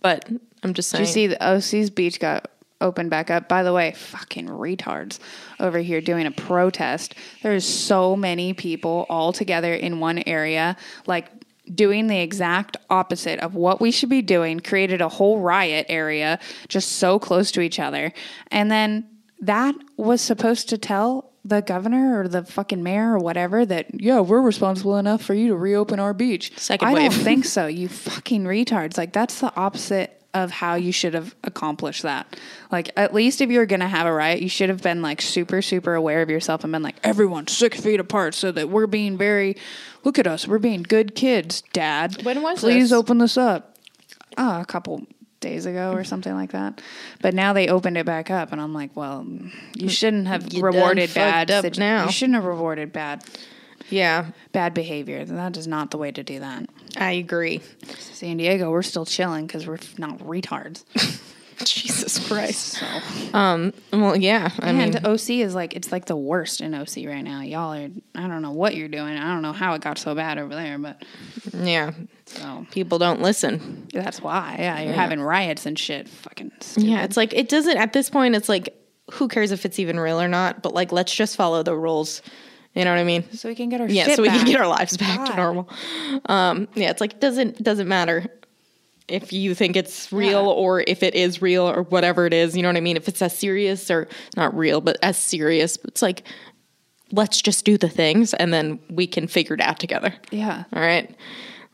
but 0.00 0.28
I'm 0.62 0.74
just 0.74 0.90
Did 0.92 0.98
saying. 0.98 1.06
you 1.06 1.12
see 1.12 1.26
the 1.26 1.44
OC's 1.44 1.90
beach 1.90 2.20
got 2.20 2.48
opened 2.80 3.10
back 3.10 3.30
up? 3.30 3.48
By 3.48 3.62
the 3.62 3.72
way, 3.72 3.92
fucking 3.92 4.46
retards 4.46 5.18
over 5.58 5.78
here 5.78 6.00
doing 6.00 6.26
a 6.26 6.30
protest. 6.30 7.14
There's 7.42 7.64
so 7.66 8.14
many 8.16 8.54
people 8.54 9.06
all 9.10 9.32
together 9.32 9.74
in 9.74 9.98
one 9.98 10.22
area, 10.26 10.76
like 11.06 11.28
doing 11.74 12.06
the 12.06 12.18
exact 12.20 12.76
opposite 12.90 13.40
of 13.40 13.54
what 13.54 13.80
we 13.80 13.90
should 13.90 14.08
be 14.08 14.22
doing, 14.22 14.60
created 14.60 15.00
a 15.00 15.08
whole 15.08 15.40
riot 15.40 15.86
area 15.88 16.38
just 16.68 16.92
so 16.92 17.18
close 17.18 17.50
to 17.52 17.60
each 17.60 17.78
other. 17.80 18.12
And 18.50 18.70
then 18.70 19.08
that 19.40 19.74
was 19.96 20.20
supposed 20.20 20.68
to 20.68 20.78
tell 20.78 21.31
the 21.44 21.60
governor 21.60 22.20
or 22.20 22.28
the 22.28 22.44
fucking 22.44 22.82
mayor 22.82 23.14
or 23.14 23.18
whatever 23.18 23.66
that 23.66 23.86
yeah 24.00 24.20
we're 24.20 24.40
responsible 24.40 24.96
enough 24.96 25.22
for 25.22 25.34
you 25.34 25.48
to 25.48 25.56
reopen 25.56 25.98
our 25.98 26.14
beach 26.14 26.52
Second 26.56 26.88
i 26.88 26.94
wave. 26.94 27.10
don't 27.10 27.20
think 27.20 27.44
so 27.56 27.66
you 27.66 27.88
fucking 27.88 28.44
retards 28.44 28.96
like 28.96 29.12
that's 29.12 29.40
the 29.40 29.54
opposite 29.56 30.22
of 30.34 30.50
how 30.50 30.74
you 30.74 30.92
should 30.92 31.14
have 31.14 31.34
accomplished 31.44 32.02
that. 32.02 32.36
Like, 32.70 32.90
at 32.96 33.12
least 33.12 33.40
if 33.40 33.50
you're 33.50 33.66
gonna 33.66 33.88
have 33.88 34.06
a 34.06 34.12
riot, 34.12 34.40
you 34.40 34.48
should 34.48 34.68
have 34.70 34.82
been 34.82 35.02
like 35.02 35.20
super, 35.20 35.60
super 35.60 35.94
aware 35.94 36.22
of 36.22 36.30
yourself 36.30 36.64
and 36.64 36.72
been 36.72 36.82
like, 36.82 36.96
everyone 37.02 37.48
six 37.48 37.80
feet 37.80 38.00
apart 38.00 38.34
so 38.34 38.50
that 38.52 38.68
we're 38.70 38.86
being 38.86 39.18
very, 39.18 39.56
look 40.04 40.18
at 40.18 40.26
us, 40.26 40.48
we're 40.48 40.58
being 40.58 40.82
good 40.82 41.14
kids, 41.14 41.62
dad. 41.72 42.22
When 42.24 42.42
was 42.42 42.60
Please 42.60 42.90
this? 42.90 42.98
open 42.98 43.18
this 43.18 43.36
up. 43.36 43.76
Oh, 44.38 44.60
a 44.60 44.64
couple 44.64 45.06
days 45.42 45.66
ago 45.66 45.92
or 45.92 46.04
something 46.04 46.32
like 46.32 46.52
that. 46.52 46.80
But 47.20 47.34
now 47.34 47.52
they 47.52 47.68
opened 47.68 47.98
it 47.98 48.06
back 48.06 48.30
up, 48.30 48.52
and 48.52 48.60
I'm 48.60 48.72
like, 48.72 48.96
well, 48.96 49.26
you 49.76 49.90
shouldn't 49.90 50.26
have 50.28 50.50
You 50.54 50.62
rewarded 50.62 51.12
bad. 51.12 51.50
up 51.50 51.76
now. 51.76 52.06
You 52.06 52.12
shouldn't 52.12 52.36
have 52.36 52.46
rewarded 52.46 52.92
bad 52.92 53.22
Yeah, 53.90 54.26
bad 54.52 54.72
behavior. 54.72 55.24
That 55.26 55.58
is 55.58 55.66
not 55.66 55.90
the 55.90 55.98
way 55.98 56.10
to 56.12 56.22
do 56.22 56.40
that. 56.40 56.70
I 56.96 57.12
agree. 57.12 57.60
San 57.98 58.38
Diego, 58.38 58.70
we're 58.70 58.82
still 58.82 59.04
chilling 59.04 59.46
because 59.46 59.66
we're 59.66 59.78
not 59.98 60.18
retards. 60.20 60.84
Jesus 61.66 62.26
Christ. 62.28 62.78
So, 62.78 62.86
Well, 63.32 64.16
yeah. 64.16 64.50
I 64.60 64.70
and 64.70 64.78
mean, 64.94 65.06
OC 65.06 65.30
is 65.30 65.54
like 65.54 65.74
it's 65.74 65.92
like 65.92 66.06
the 66.06 66.16
worst 66.16 66.60
in 66.60 66.74
OC 66.74 67.06
right 67.06 67.22
now. 67.22 67.40
Y'all 67.42 67.72
are. 67.74 67.88
I 68.14 68.28
don't 68.28 68.42
know 68.42 68.52
what 68.52 68.74
you're 68.74 68.88
doing. 68.88 69.16
I 69.16 69.32
don't 69.32 69.42
know 69.42 69.52
how 69.52 69.74
it 69.74 69.82
got 69.82 69.98
so 69.98 70.14
bad 70.14 70.38
over 70.38 70.54
there, 70.54 70.78
but 70.78 71.02
yeah. 71.52 71.92
so 72.26 72.66
People 72.70 72.98
don't 72.98 73.20
listen. 73.20 73.88
that's 73.92 74.20
why. 74.20 74.56
Yeah, 74.58 74.80
you're 74.80 74.92
having 74.92 75.20
riots 75.20 75.66
and 75.66 75.78
shit. 75.78 76.08
Fucking 76.08 76.52
stupid. 76.60 76.88
Yeah, 76.88 77.04
it's 77.04 77.16
like 77.16 77.32
it 77.34 77.48
doesn't 77.48 77.76
at 77.76 77.92
this 77.92 78.10
point 78.10 78.34
it's 78.34 78.48
like 78.48 78.74
who 79.12 79.28
cares 79.28 79.50
if 79.50 79.64
it's 79.66 79.78
even 79.78 79.98
real 79.98 80.20
or 80.20 80.28
not, 80.28 80.62
but 80.62 80.74
like 80.74 80.92
let's 80.92 81.14
just 81.14 81.36
follow 81.36 81.62
the 81.62 81.76
rules. 81.76 82.22
You 82.74 82.84
know 82.84 82.92
what 82.92 83.00
I 83.00 83.04
mean? 83.04 83.30
So 83.32 83.48
we 83.50 83.54
can 83.54 83.68
get 83.68 83.82
our 83.82 83.86
Yeah, 83.88 84.14
so 84.14 84.22
we 84.22 84.28
can 84.28 84.46
get 84.46 84.58
our 84.58 84.66
lives 84.66 84.96
back 84.96 85.26
to 85.28 85.36
normal. 85.36 85.68
Um, 86.26 86.68
yeah, 86.74 86.90
it's 86.90 87.00
like 87.02 87.12
it 87.14 87.20
doesn't 87.20 87.62
doesn't 87.62 87.86
matter 87.88 88.26
if 89.08 89.32
you 89.32 89.54
think 89.54 89.76
it's 89.76 90.12
real 90.12 90.44
Yeah. 90.44 90.50
or 90.52 90.84
if 90.86 91.02
it 91.02 91.14
is 91.14 91.42
real 91.42 91.68
or 91.68 91.82
whatever 91.82 92.26
it 92.26 92.32
is. 92.32 92.56
You 92.56 92.62
know 92.62 92.68
what 92.68 92.76
I 92.76 92.80
mean? 92.80 92.96
If 92.96 93.08
it's 93.08 93.20
as 93.22 93.36
serious 93.36 93.90
or 93.90 94.08
not 94.36 94.56
real, 94.56 94.80
but 94.80 94.96
as 95.02 95.16
serious, 95.18 95.78
it's 95.84 96.02
like 96.02 96.22
let's 97.12 97.42
just 97.42 97.64
do 97.64 97.76
the 97.76 97.88
things 97.90 98.32
and 98.34 98.54
then 98.54 98.78
we 98.88 99.06
can 99.06 99.26
figure 99.26 99.54
it 99.54 99.60
out 99.60 99.78
together. 99.78 100.14
Yeah, 100.30 100.64
All 100.72 100.80
right, 100.80 101.14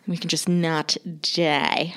we 0.09 0.16
can 0.16 0.29
just 0.29 0.49
not 0.49 0.97
die. 1.35 1.95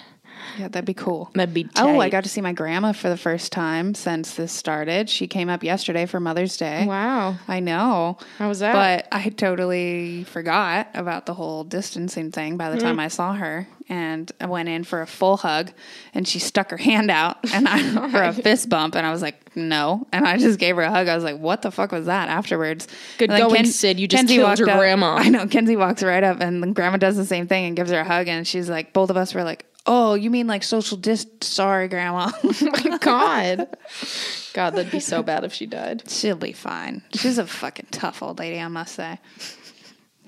Yeah, 0.57 0.67
that'd 0.67 0.85
be 0.85 0.93
cool. 0.93 1.29
That'd 1.33 1.53
be 1.53 1.67
Oh, 1.77 1.99
I 1.99 2.09
got 2.09 2.23
to 2.23 2.29
see 2.29 2.41
my 2.41 2.53
grandma 2.53 2.91
for 2.91 3.09
the 3.09 3.17
first 3.17 3.51
time 3.51 3.93
since 3.95 4.35
this 4.35 4.51
started. 4.51 5.09
She 5.09 5.27
came 5.27 5.49
up 5.49 5.63
yesterday 5.63 6.05
for 6.05 6.19
Mother's 6.19 6.57
Day. 6.57 6.85
Wow, 6.85 7.35
I 7.47 7.59
know. 7.59 8.17
how 8.37 8.47
was 8.47 8.59
that? 8.59 8.73
But 8.73 9.07
I 9.11 9.29
totally 9.29 10.23
forgot 10.25 10.87
about 10.93 11.25
the 11.25 11.33
whole 11.33 11.63
distancing 11.63 12.31
thing 12.31 12.57
by 12.57 12.69
the 12.69 12.77
time 12.79 12.97
Mm. 12.97 13.01
I 13.01 13.07
saw 13.07 13.33
her. 13.33 13.67
And 13.89 14.31
I 14.39 14.45
went 14.45 14.69
in 14.69 14.85
for 14.85 15.01
a 15.01 15.07
full 15.07 15.35
hug 15.35 15.71
and 16.13 16.25
she 16.25 16.39
stuck 16.39 16.71
her 16.71 16.77
hand 16.89 17.11
out 17.11 17.37
and 17.53 17.67
I 17.67 18.09
for 18.11 18.23
a 18.23 18.31
fist 18.31 18.69
bump 18.69 18.95
and 18.95 19.05
I 19.05 19.11
was 19.11 19.21
like, 19.21 19.53
no. 19.55 20.07
And 20.13 20.25
I 20.25 20.37
just 20.37 20.59
gave 20.59 20.77
her 20.77 20.81
a 20.83 20.89
hug. 20.89 21.09
I 21.09 21.15
was 21.15 21.25
like, 21.25 21.37
what 21.39 21.61
the 21.61 21.71
fuck 21.71 21.91
was 21.91 22.05
that 22.05 22.29
afterwards? 22.29 22.87
Good 23.17 23.31
And 23.31 23.39
going, 23.49 23.65
Sid. 23.65 23.99
You 23.99 24.07
just 24.07 24.19
Kenzie 24.21 24.35
killed 24.35 24.59
your 24.59 24.69
up- 24.69 24.77
grandma. 24.77 25.15
I 25.19 25.27
know. 25.27 25.45
Kenzie 25.45 25.75
walks 25.75 26.03
right 26.03 26.23
up 26.23 26.39
and 26.39 26.63
then 26.63 26.71
grandma 26.71 26.97
does 26.97 27.17
the 27.17 27.25
same 27.25 27.47
thing 27.47 27.65
and 27.65 27.75
gives 27.75 27.91
her 27.91 27.99
a 27.99 28.05
hug 28.05 28.29
and 28.29 28.47
she's 28.47 28.69
like, 28.69 28.93
both 28.93 29.09
of 29.09 29.17
us 29.17 29.33
were 29.33 29.43
like, 29.43 29.65
oh, 29.85 30.13
you 30.13 30.29
mean 30.29 30.47
like 30.47 30.63
social 30.63 30.97
dis? 30.97 31.25
Sorry, 31.41 31.87
grandma. 31.87 32.31
Oh 32.43 32.53
my 32.61 32.97
God. 33.01 33.77
God, 34.53 34.71
that'd 34.71 34.91
be 34.91 34.99
so 34.99 35.23
bad 35.23 35.43
if 35.43 35.53
she 35.53 35.65
died. 35.65 36.03
She'll 36.09 36.35
be 36.35 36.51
fine. 36.51 37.01
She's 37.13 37.37
a 37.37 37.45
fucking 37.45 37.87
tough 37.91 38.21
old 38.21 38.39
lady, 38.39 38.59
I 38.59 38.67
must 38.67 38.95
say. 38.95 39.19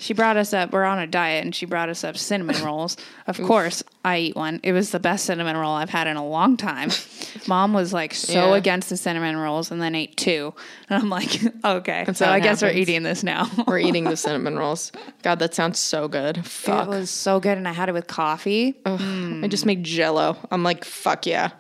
She 0.04 0.14
brought 0.14 0.36
us 0.36 0.54
up, 0.54 0.74
we're 0.74 0.84
on 0.84 1.00
a 1.00 1.08
diet, 1.08 1.46
and 1.46 1.56
she 1.56 1.66
brought 1.66 1.88
us 1.88 2.04
up 2.04 2.18
cinnamon 2.18 2.62
rolls. 2.66 2.98
Of 3.26 3.42
course, 3.42 3.82
I 4.04 4.18
eat 4.18 4.36
one. 4.36 4.60
It 4.62 4.74
was 4.74 4.92
the 4.92 5.00
best 5.00 5.24
cinnamon 5.24 5.56
roll 5.56 5.72
I've 5.72 5.90
had 5.90 6.08
in 6.08 6.18
a 6.18 6.28
long 6.28 6.58
time. 6.58 6.90
Mom 7.48 7.74
was 7.74 7.94
like 7.94 8.14
so 8.14 8.34
Yeah. 8.52 8.56
against 8.58 8.90
the 8.90 8.98
cinnamon 8.98 9.38
rolls 9.38 9.72
and 9.72 9.82
then 9.82 9.96
ate 9.96 10.18
two. 10.18 10.54
And 10.90 11.02
I'm 11.02 11.10
like, 11.10 11.40
okay. 11.64 12.06
so 12.14 12.26
how 12.26 12.34
I 12.34 12.38
it 12.38 12.42
guess 12.44 12.62
we're 12.62 12.68
happens. 12.68 12.82
eating 12.90 13.04
this 13.04 13.24
now. 13.24 13.50
We're 13.66 13.80
eating 13.80 14.04
the 14.04 14.18
cinnamon 14.18 14.60
rolls. 14.60 14.92
God, 15.24 15.40
that 15.40 15.56
sounds 15.56 15.80
so 15.80 16.08
good. 16.10 16.46
Fuck. 16.46 16.88
It 16.88 16.90
was 16.90 17.10
so 17.10 17.40
good, 17.40 17.58
and 17.58 17.68
I 17.68 17.72
had 17.72 17.88
it 17.90 17.94
with 17.94 18.06
coffee. 18.08 18.72
Hmm. 18.86 19.42
I 19.44 19.48
just 19.48 19.66
make 19.66 19.82
jello. 19.82 20.38
I'm 20.52 20.62
like, 20.64 20.84
fuck 20.84 21.26
yeah. 21.26 21.52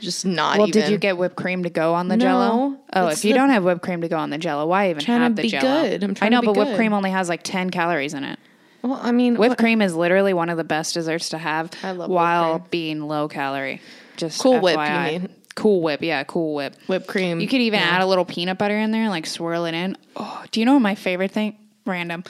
Just 0.00 0.24
not 0.24 0.58
Well, 0.58 0.68
even. 0.68 0.80
did 0.82 0.90
you 0.90 0.98
get 0.98 1.18
whipped 1.18 1.36
cream 1.36 1.62
to 1.64 1.70
go 1.70 1.94
on 1.94 2.08
the 2.08 2.16
No, 2.16 2.24
jello? 2.24 2.76
Oh, 2.92 3.08
if 3.08 3.24
you 3.24 3.32
the- 3.32 3.38
don't 3.38 3.50
have 3.50 3.64
whipped 3.64 3.82
cream 3.82 4.00
to 4.02 4.08
go 4.08 4.16
on 4.16 4.30
the 4.30 4.38
jello, 4.38 4.66
why 4.66 4.90
even 4.90 5.04
have 5.04 5.34
the 5.36 5.42
be 5.42 5.48
jello? 5.48 5.82
good. 5.88 6.04
I'm 6.04 6.10
I 6.10 6.14
trying 6.14 6.30
to 6.30 6.36
know, 6.36 6.42
but 6.42 6.56
whipped 6.56 6.70
good. 6.70 6.76
cream 6.76 6.92
only 6.92 7.10
has 7.10 7.28
like 7.28 7.42
10 7.42 7.70
calories 7.70 8.14
in 8.14 8.24
it. 8.24 8.38
Well, 8.82 9.00
I 9.02 9.10
mean, 9.10 9.36
Whipped 9.36 9.50
what- 9.52 9.58
cream 9.58 9.82
is 9.82 9.94
literally 9.96 10.32
one 10.32 10.48
of 10.50 10.56
the 10.56 10.62
best 10.64 10.94
desserts 10.94 11.30
to 11.30 11.38
have 11.38 11.70
I 11.82 11.90
love 11.90 12.10
while 12.10 12.60
being 12.70 13.02
low 13.08 13.26
calorie. 13.28 13.80
Just 14.16 14.40
Cool 14.40 14.60
Whip, 14.60 14.76
you 14.78 15.18
mean. 15.18 15.28
Cool 15.56 15.80
whip, 15.82 16.02
yeah, 16.02 16.22
cool 16.22 16.54
whip. 16.54 16.76
whipped 16.86 17.08
cream. 17.08 17.40
You 17.40 17.48
could 17.48 17.60
even 17.60 17.80
yeah. 17.80 17.86
add 17.86 18.02
a 18.02 18.06
little 18.06 18.24
peanut 18.24 18.58
butter 18.58 18.78
in 18.78 18.92
there, 18.92 19.02
and 19.02 19.10
like 19.10 19.26
swirl 19.26 19.64
it 19.64 19.74
in. 19.74 19.96
Oh, 20.14 20.44
do 20.52 20.60
you 20.60 20.66
know 20.66 20.74
what 20.74 20.82
my 20.82 20.94
favorite 20.94 21.32
thing? 21.32 21.56
Random. 21.84 22.22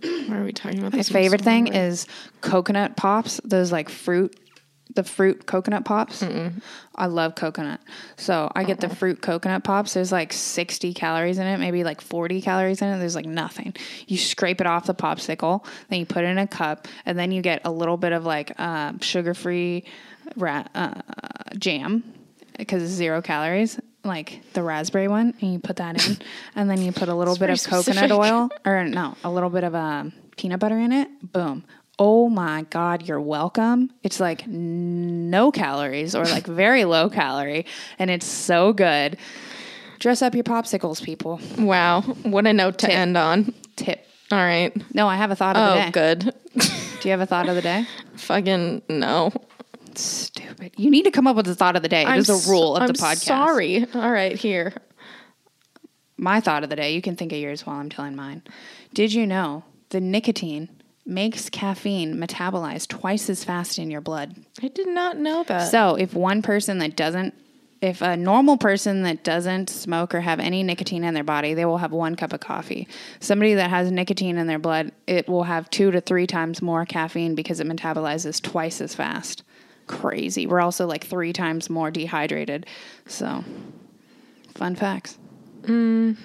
Why 0.00 0.36
are 0.36 0.44
we 0.44 0.52
talking 0.52 0.78
about 0.78 0.92
My 0.92 0.98
this? 0.98 1.08
Favorite 1.08 1.40
thing 1.40 1.66
is 1.74 2.06
coconut 2.40 2.96
pops. 2.96 3.40
Those 3.42 3.72
like 3.72 3.88
fruit, 3.88 4.38
the 4.94 5.04
fruit 5.04 5.46
coconut 5.46 5.84
pops. 5.84 6.22
I 6.94 7.06
love 7.06 7.34
coconut. 7.34 7.80
So 8.16 8.50
I 8.54 8.64
get 8.64 8.80
the 8.80 8.88
fruit 8.88 9.20
coconut 9.20 9.62
pops. 9.64 9.94
There's 9.94 10.10
like 10.10 10.32
60 10.32 10.94
calories 10.94 11.38
in 11.38 11.46
it, 11.46 11.58
maybe 11.58 11.84
like 11.84 12.00
40 12.00 12.40
calories 12.42 12.82
in 12.82 12.88
it. 12.88 12.98
There's 12.98 13.14
like 13.14 13.26
nothing. 13.26 13.74
You 14.06 14.16
scrape 14.18 14.60
it 14.60 14.66
off 14.66 14.86
the 14.86 14.94
popsicle, 14.94 15.64
then 15.88 16.00
you 16.00 16.06
put 16.06 16.24
it 16.24 16.28
in 16.28 16.38
a 16.38 16.46
cup, 16.46 16.88
and 17.06 17.18
then 17.18 17.30
you 17.30 17.42
get 17.42 17.60
a 17.64 17.70
little 17.70 17.96
bit 17.96 18.12
of 18.12 18.24
like 18.24 18.58
um, 18.58 18.98
sugar 19.00 19.34
free 19.34 19.84
ra- 20.36 20.64
uh, 20.74 20.94
jam 21.58 22.02
because 22.56 22.82
it's 22.82 22.92
zero 22.92 23.22
calories. 23.22 23.78
Like 24.04 24.40
the 24.54 24.62
raspberry 24.62 25.08
one, 25.08 25.34
and 25.40 25.52
you 25.52 25.58
put 25.58 25.76
that 25.76 26.08
in, 26.08 26.18
and 26.54 26.70
then 26.70 26.80
you 26.80 26.92
put 26.92 27.08
a 27.08 27.14
little 27.14 27.36
bit 27.36 27.50
of 27.50 27.60
very 27.60 27.82
coconut 27.82 28.10
oil, 28.10 28.48
or 28.64 28.84
no, 28.84 29.16
a 29.22 29.30
little 29.30 29.50
bit 29.50 29.64
of 29.64 29.74
um, 29.74 30.12
peanut 30.36 30.60
butter 30.60 30.78
in 30.78 30.92
it. 30.92 31.08
Boom. 31.32 31.64
Oh 31.98 32.28
my 32.28 32.62
God, 32.70 33.08
you're 33.08 33.20
welcome. 33.20 33.90
It's 34.02 34.20
like 34.20 34.46
no 34.46 35.50
calories 35.50 36.14
or 36.14 36.24
like 36.24 36.46
very 36.46 36.84
low 36.84 37.10
calorie, 37.10 37.66
and 37.98 38.10
it's 38.10 38.26
so 38.26 38.72
good. 38.72 39.18
Dress 39.98 40.22
up 40.22 40.34
your 40.34 40.44
popsicles, 40.44 41.02
people. 41.02 41.40
Wow. 41.58 42.02
What 42.22 42.46
a 42.46 42.52
note 42.52 42.78
to 42.78 42.86
Tip. 42.86 42.94
end 42.94 43.16
on. 43.16 43.52
Tip. 43.74 44.06
All 44.30 44.38
right. 44.38 44.72
No, 44.94 45.08
I 45.08 45.16
have 45.16 45.30
a 45.30 45.36
thought 45.36 45.56
of 45.56 45.66
the 45.66 45.72
oh, 45.72 45.74
day. 45.74 45.88
Oh, 45.88 45.90
good. 45.90 46.34
Do 47.00 47.08
you 47.08 47.10
have 47.10 47.20
a 47.20 47.26
thought 47.26 47.48
of 47.48 47.56
the 47.56 47.62
day? 47.62 47.84
Fucking 48.16 48.82
no. 48.88 49.32
Stupid. 49.94 50.72
You 50.76 50.90
need 50.90 51.04
to 51.04 51.10
come 51.10 51.26
up 51.26 51.34
with 51.34 51.48
a 51.48 51.54
thought 51.54 51.74
of 51.74 51.82
the 51.82 51.88
day. 51.88 52.04
It 52.04 52.16
is 52.16 52.28
a 52.28 52.50
rule 52.50 52.76
of 52.76 52.82
I'm 52.82 52.88
the 52.88 52.92
podcast. 52.92 53.24
Sorry. 53.24 53.86
All 53.94 54.10
right, 54.10 54.36
here. 54.36 54.74
My 56.16 56.40
thought 56.40 56.62
of 56.62 56.70
the 56.70 56.76
day. 56.76 56.94
You 56.94 57.02
can 57.02 57.16
think 57.16 57.32
of 57.32 57.38
yours 57.38 57.66
while 57.66 57.76
I'm 57.76 57.88
telling 57.88 58.14
mine. 58.14 58.42
Did 58.94 59.12
you 59.12 59.26
know 59.26 59.64
the 59.88 60.00
nicotine 60.00 60.68
makes 61.08 61.48
caffeine 61.48 62.16
metabolize 62.16 62.86
twice 62.86 63.30
as 63.30 63.42
fast 63.42 63.78
in 63.78 63.90
your 63.90 64.00
blood? 64.00 64.36
I 64.62 64.68
did 64.68 64.88
not 64.88 65.16
know 65.16 65.42
that. 65.44 65.70
So 65.70 65.94
if 65.94 66.14
one 66.14 66.42
person 66.42 66.78
that 66.78 66.96
doesn't, 66.96 67.34
if 67.80 68.02
a 68.02 68.16
normal 68.16 68.58
person 68.58 69.02
that 69.02 69.24
doesn't 69.24 69.70
smoke 69.70 70.14
or 70.14 70.20
have 70.20 70.38
any 70.38 70.62
nicotine 70.62 71.04
in 71.04 71.14
their 71.14 71.24
body, 71.24 71.54
they 71.54 71.64
will 71.64 71.78
have 71.78 71.92
one 71.92 72.14
cup 72.14 72.32
of 72.32 72.40
coffee. 72.40 72.86
Somebody 73.20 73.54
that 73.54 73.70
has 73.70 73.90
nicotine 73.90 74.36
in 74.36 74.46
their 74.46 74.58
blood, 74.58 74.92
it 75.06 75.28
will 75.28 75.44
have 75.44 75.70
two 75.70 75.90
to 75.90 76.00
three 76.00 76.26
times 76.26 76.60
more 76.60 76.84
caffeine 76.84 77.34
because 77.34 77.60
it 77.60 77.66
metabolizes 77.66 78.42
twice 78.42 78.80
as 78.80 78.94
fast. 78.94 79.42
Crazy. 79.86 80.46
We're 80.46 80.60
also 80.60 80.86
like 80.86 81.06
three 81.06 81.32
times 81.32 81.70
more 81.70 81.90
dehydrated. 81.90 82.66
So, 83.06 83.44
fun 84.54 84.74
facts. 84.74 85.16
Mm. 85.62 86.18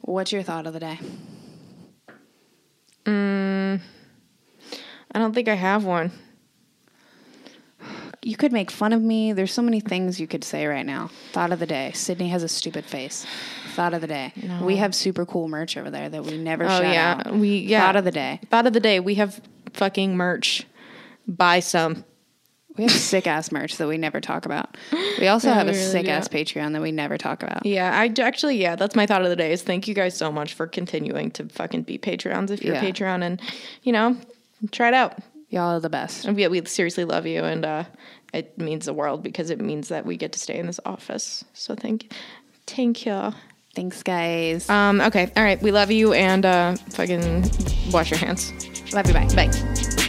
What's 0.00 0.32
your 0.32 0.42
thought 0.42 0.66
of 0.66 0.72
the 0.72 0.80
day? 0.80 0.98
Mm, 3.04 3.80
I 5.12 5.18
don't 5.18 5.34
think 5.34 5.48
I 5.48 5.54
have 5.54 5.84
one. 5.84 6.10
You 8.22 8.36
could 8.36 8.52
make 8.52 8.70
fun 8.70 8.92
of 8.92 9.00
me. 9.00 9.32
There's 9.32 9.52
so 9.52 9.62
many 9.62 9.80
things 9.80 10.20
you 10.20 10.26
could 10.26 10.44
say 10.44 10.66
right 10.66 10.84
now. 10.84 11.10
Thought 11.32 11.52
of 11.52 11.58
the 11.58 11.66
day. 11.66 11.92
Sydney 11.94 12.28
has 12.28 12.42
a 12.42 12.48
stupid 12.48 12.84
face. 12.84 13.24
Thought 13.74 13.94
of 13.94 14.02
the 14.02 14.06
day. 14.06 14.32
We 14.62 14.76
have 14.76 14.94
super 14.94 15.24
cool 15.24 15.48
merch 15.48 15.78
over 15.78 15.90
there 15.90 16.08
that 16.08 16.24
we 16.24 16.36
never 16.36 16.64
Oh 16.64 16.80
yeah, 16.82 17.22
out. 17.26 17.34
we 17.34 17.58
yeah. 17.60 17.80
Thought 17.80 17.96
of 17.96 18.04
the 18.04 18.10
day. 18.10 18.40
Thought 18.50 18.66
of 18.66 18.72
the 18.74 18.80
day. 18.80 19.00
We 19.00 19.14
have 19.14 19.40
fucking 19.72 20.16
merch. 20.16 20.66
Buy 21.26 21.60
some. 21.60 22.04
We 22.80 22.84
have 22.84 22.92
sick 22.92 23.26
ass 23.26 23.52
merch 23.52 23.76
that 23.76 23.86
we 23.86 23.98
never 23.98 24.20
talk 24.20 24.46
about. 24.46 24.76
We 25.18 25.28
also 25.28 25.48
Yeah, 25.48 25.54
have 25.54 25.68
a 25.68 25.72
really 25.72 25.84
sick 25.84 26.08
ass 26.08 26.28
Patreon 26.28 26.72
that 26.72 26.80
we 26.80 26.92
never 26.92 27.18
talk 27.18 27.42
about. 27.42 27.66
Yeah, 27.66 27.90
I 27.98 28.12
actually 28.20 28.56
yeah, 28.56 28.74
that's 28.76 28.96
my 28.96 29.04
thought 29.06 29.22
of 29.22 29.28
the 29.28 29.36
day. 29.36 29.52
Is 29.52 29.62
thank 29.62 29.86
you 29.86 29.94
guys 29.94 30.16
so 30.16 30.32
much 30.32 30.54
for 30.54 30.66
continuing 30.66 31.30
to 31.32 31.48
fucking 31.48 31.82
be 31.82 31.98
Patreons 31.98 32.50
if 32.50 32.62
you're 32.64 32.74
Yeah. 32.74 32.82
a 32.82 32.92
Patreon 32.92 33.22
and 33.22 33.40
you 33.82 33.92
know 33.92 34.16
try 34.72 34.88
it 34.88 34.94
out. 34.94 35.18
Y'all 35.50 35.76
are 35.76 35.80
the 35.80 35.90
best. 35.90 36.24
And 36.24 36.34
we 36.36 36.48
we 36.48 36.64
seriously 36.64 37.04
love 37.04 37.26
you 37.26 37.44
and 37.44 37.64
uh, 37.66 37.84
it 38.32 38.56
means 38.58 38.86
the 38.86 38.94
world 38.94 39.22
because 39.22 39.50
it 39.50 39.60
means 39.60 39.88
that 39.88 40.06
we 40.06 40.16
get 40.16 40.32
to 40.32 40.38
stay 40.38 40.56
in 40.58 40.66
this 40.66 40.80
office. 40.86 41.44
So 41.52 41.74
thank 41.74 42.04
you. 42.04 42.10
thank 42.66 43.04
you. 43.04 43.32
Thanks, 43.74 44.02
guys. 44.02 44.68
Um, 44.68 45.00
okay, 45.00 45.30
all 45.36 45.44
right, 45.44 45.60
we 45.62 45.70
love 45.70 45.92
you 45.92 46.12
and 46.12 46.44
uh, 46.44 46.74
fucking 46.90 47.48
wash 47.92 48.10
your 48.10 48.18
hands. 48.18 48.52
Love 48.92 49.06
you. 49.06 49.14
Bye. 49.14 49.28
Bye. 49.34 50.06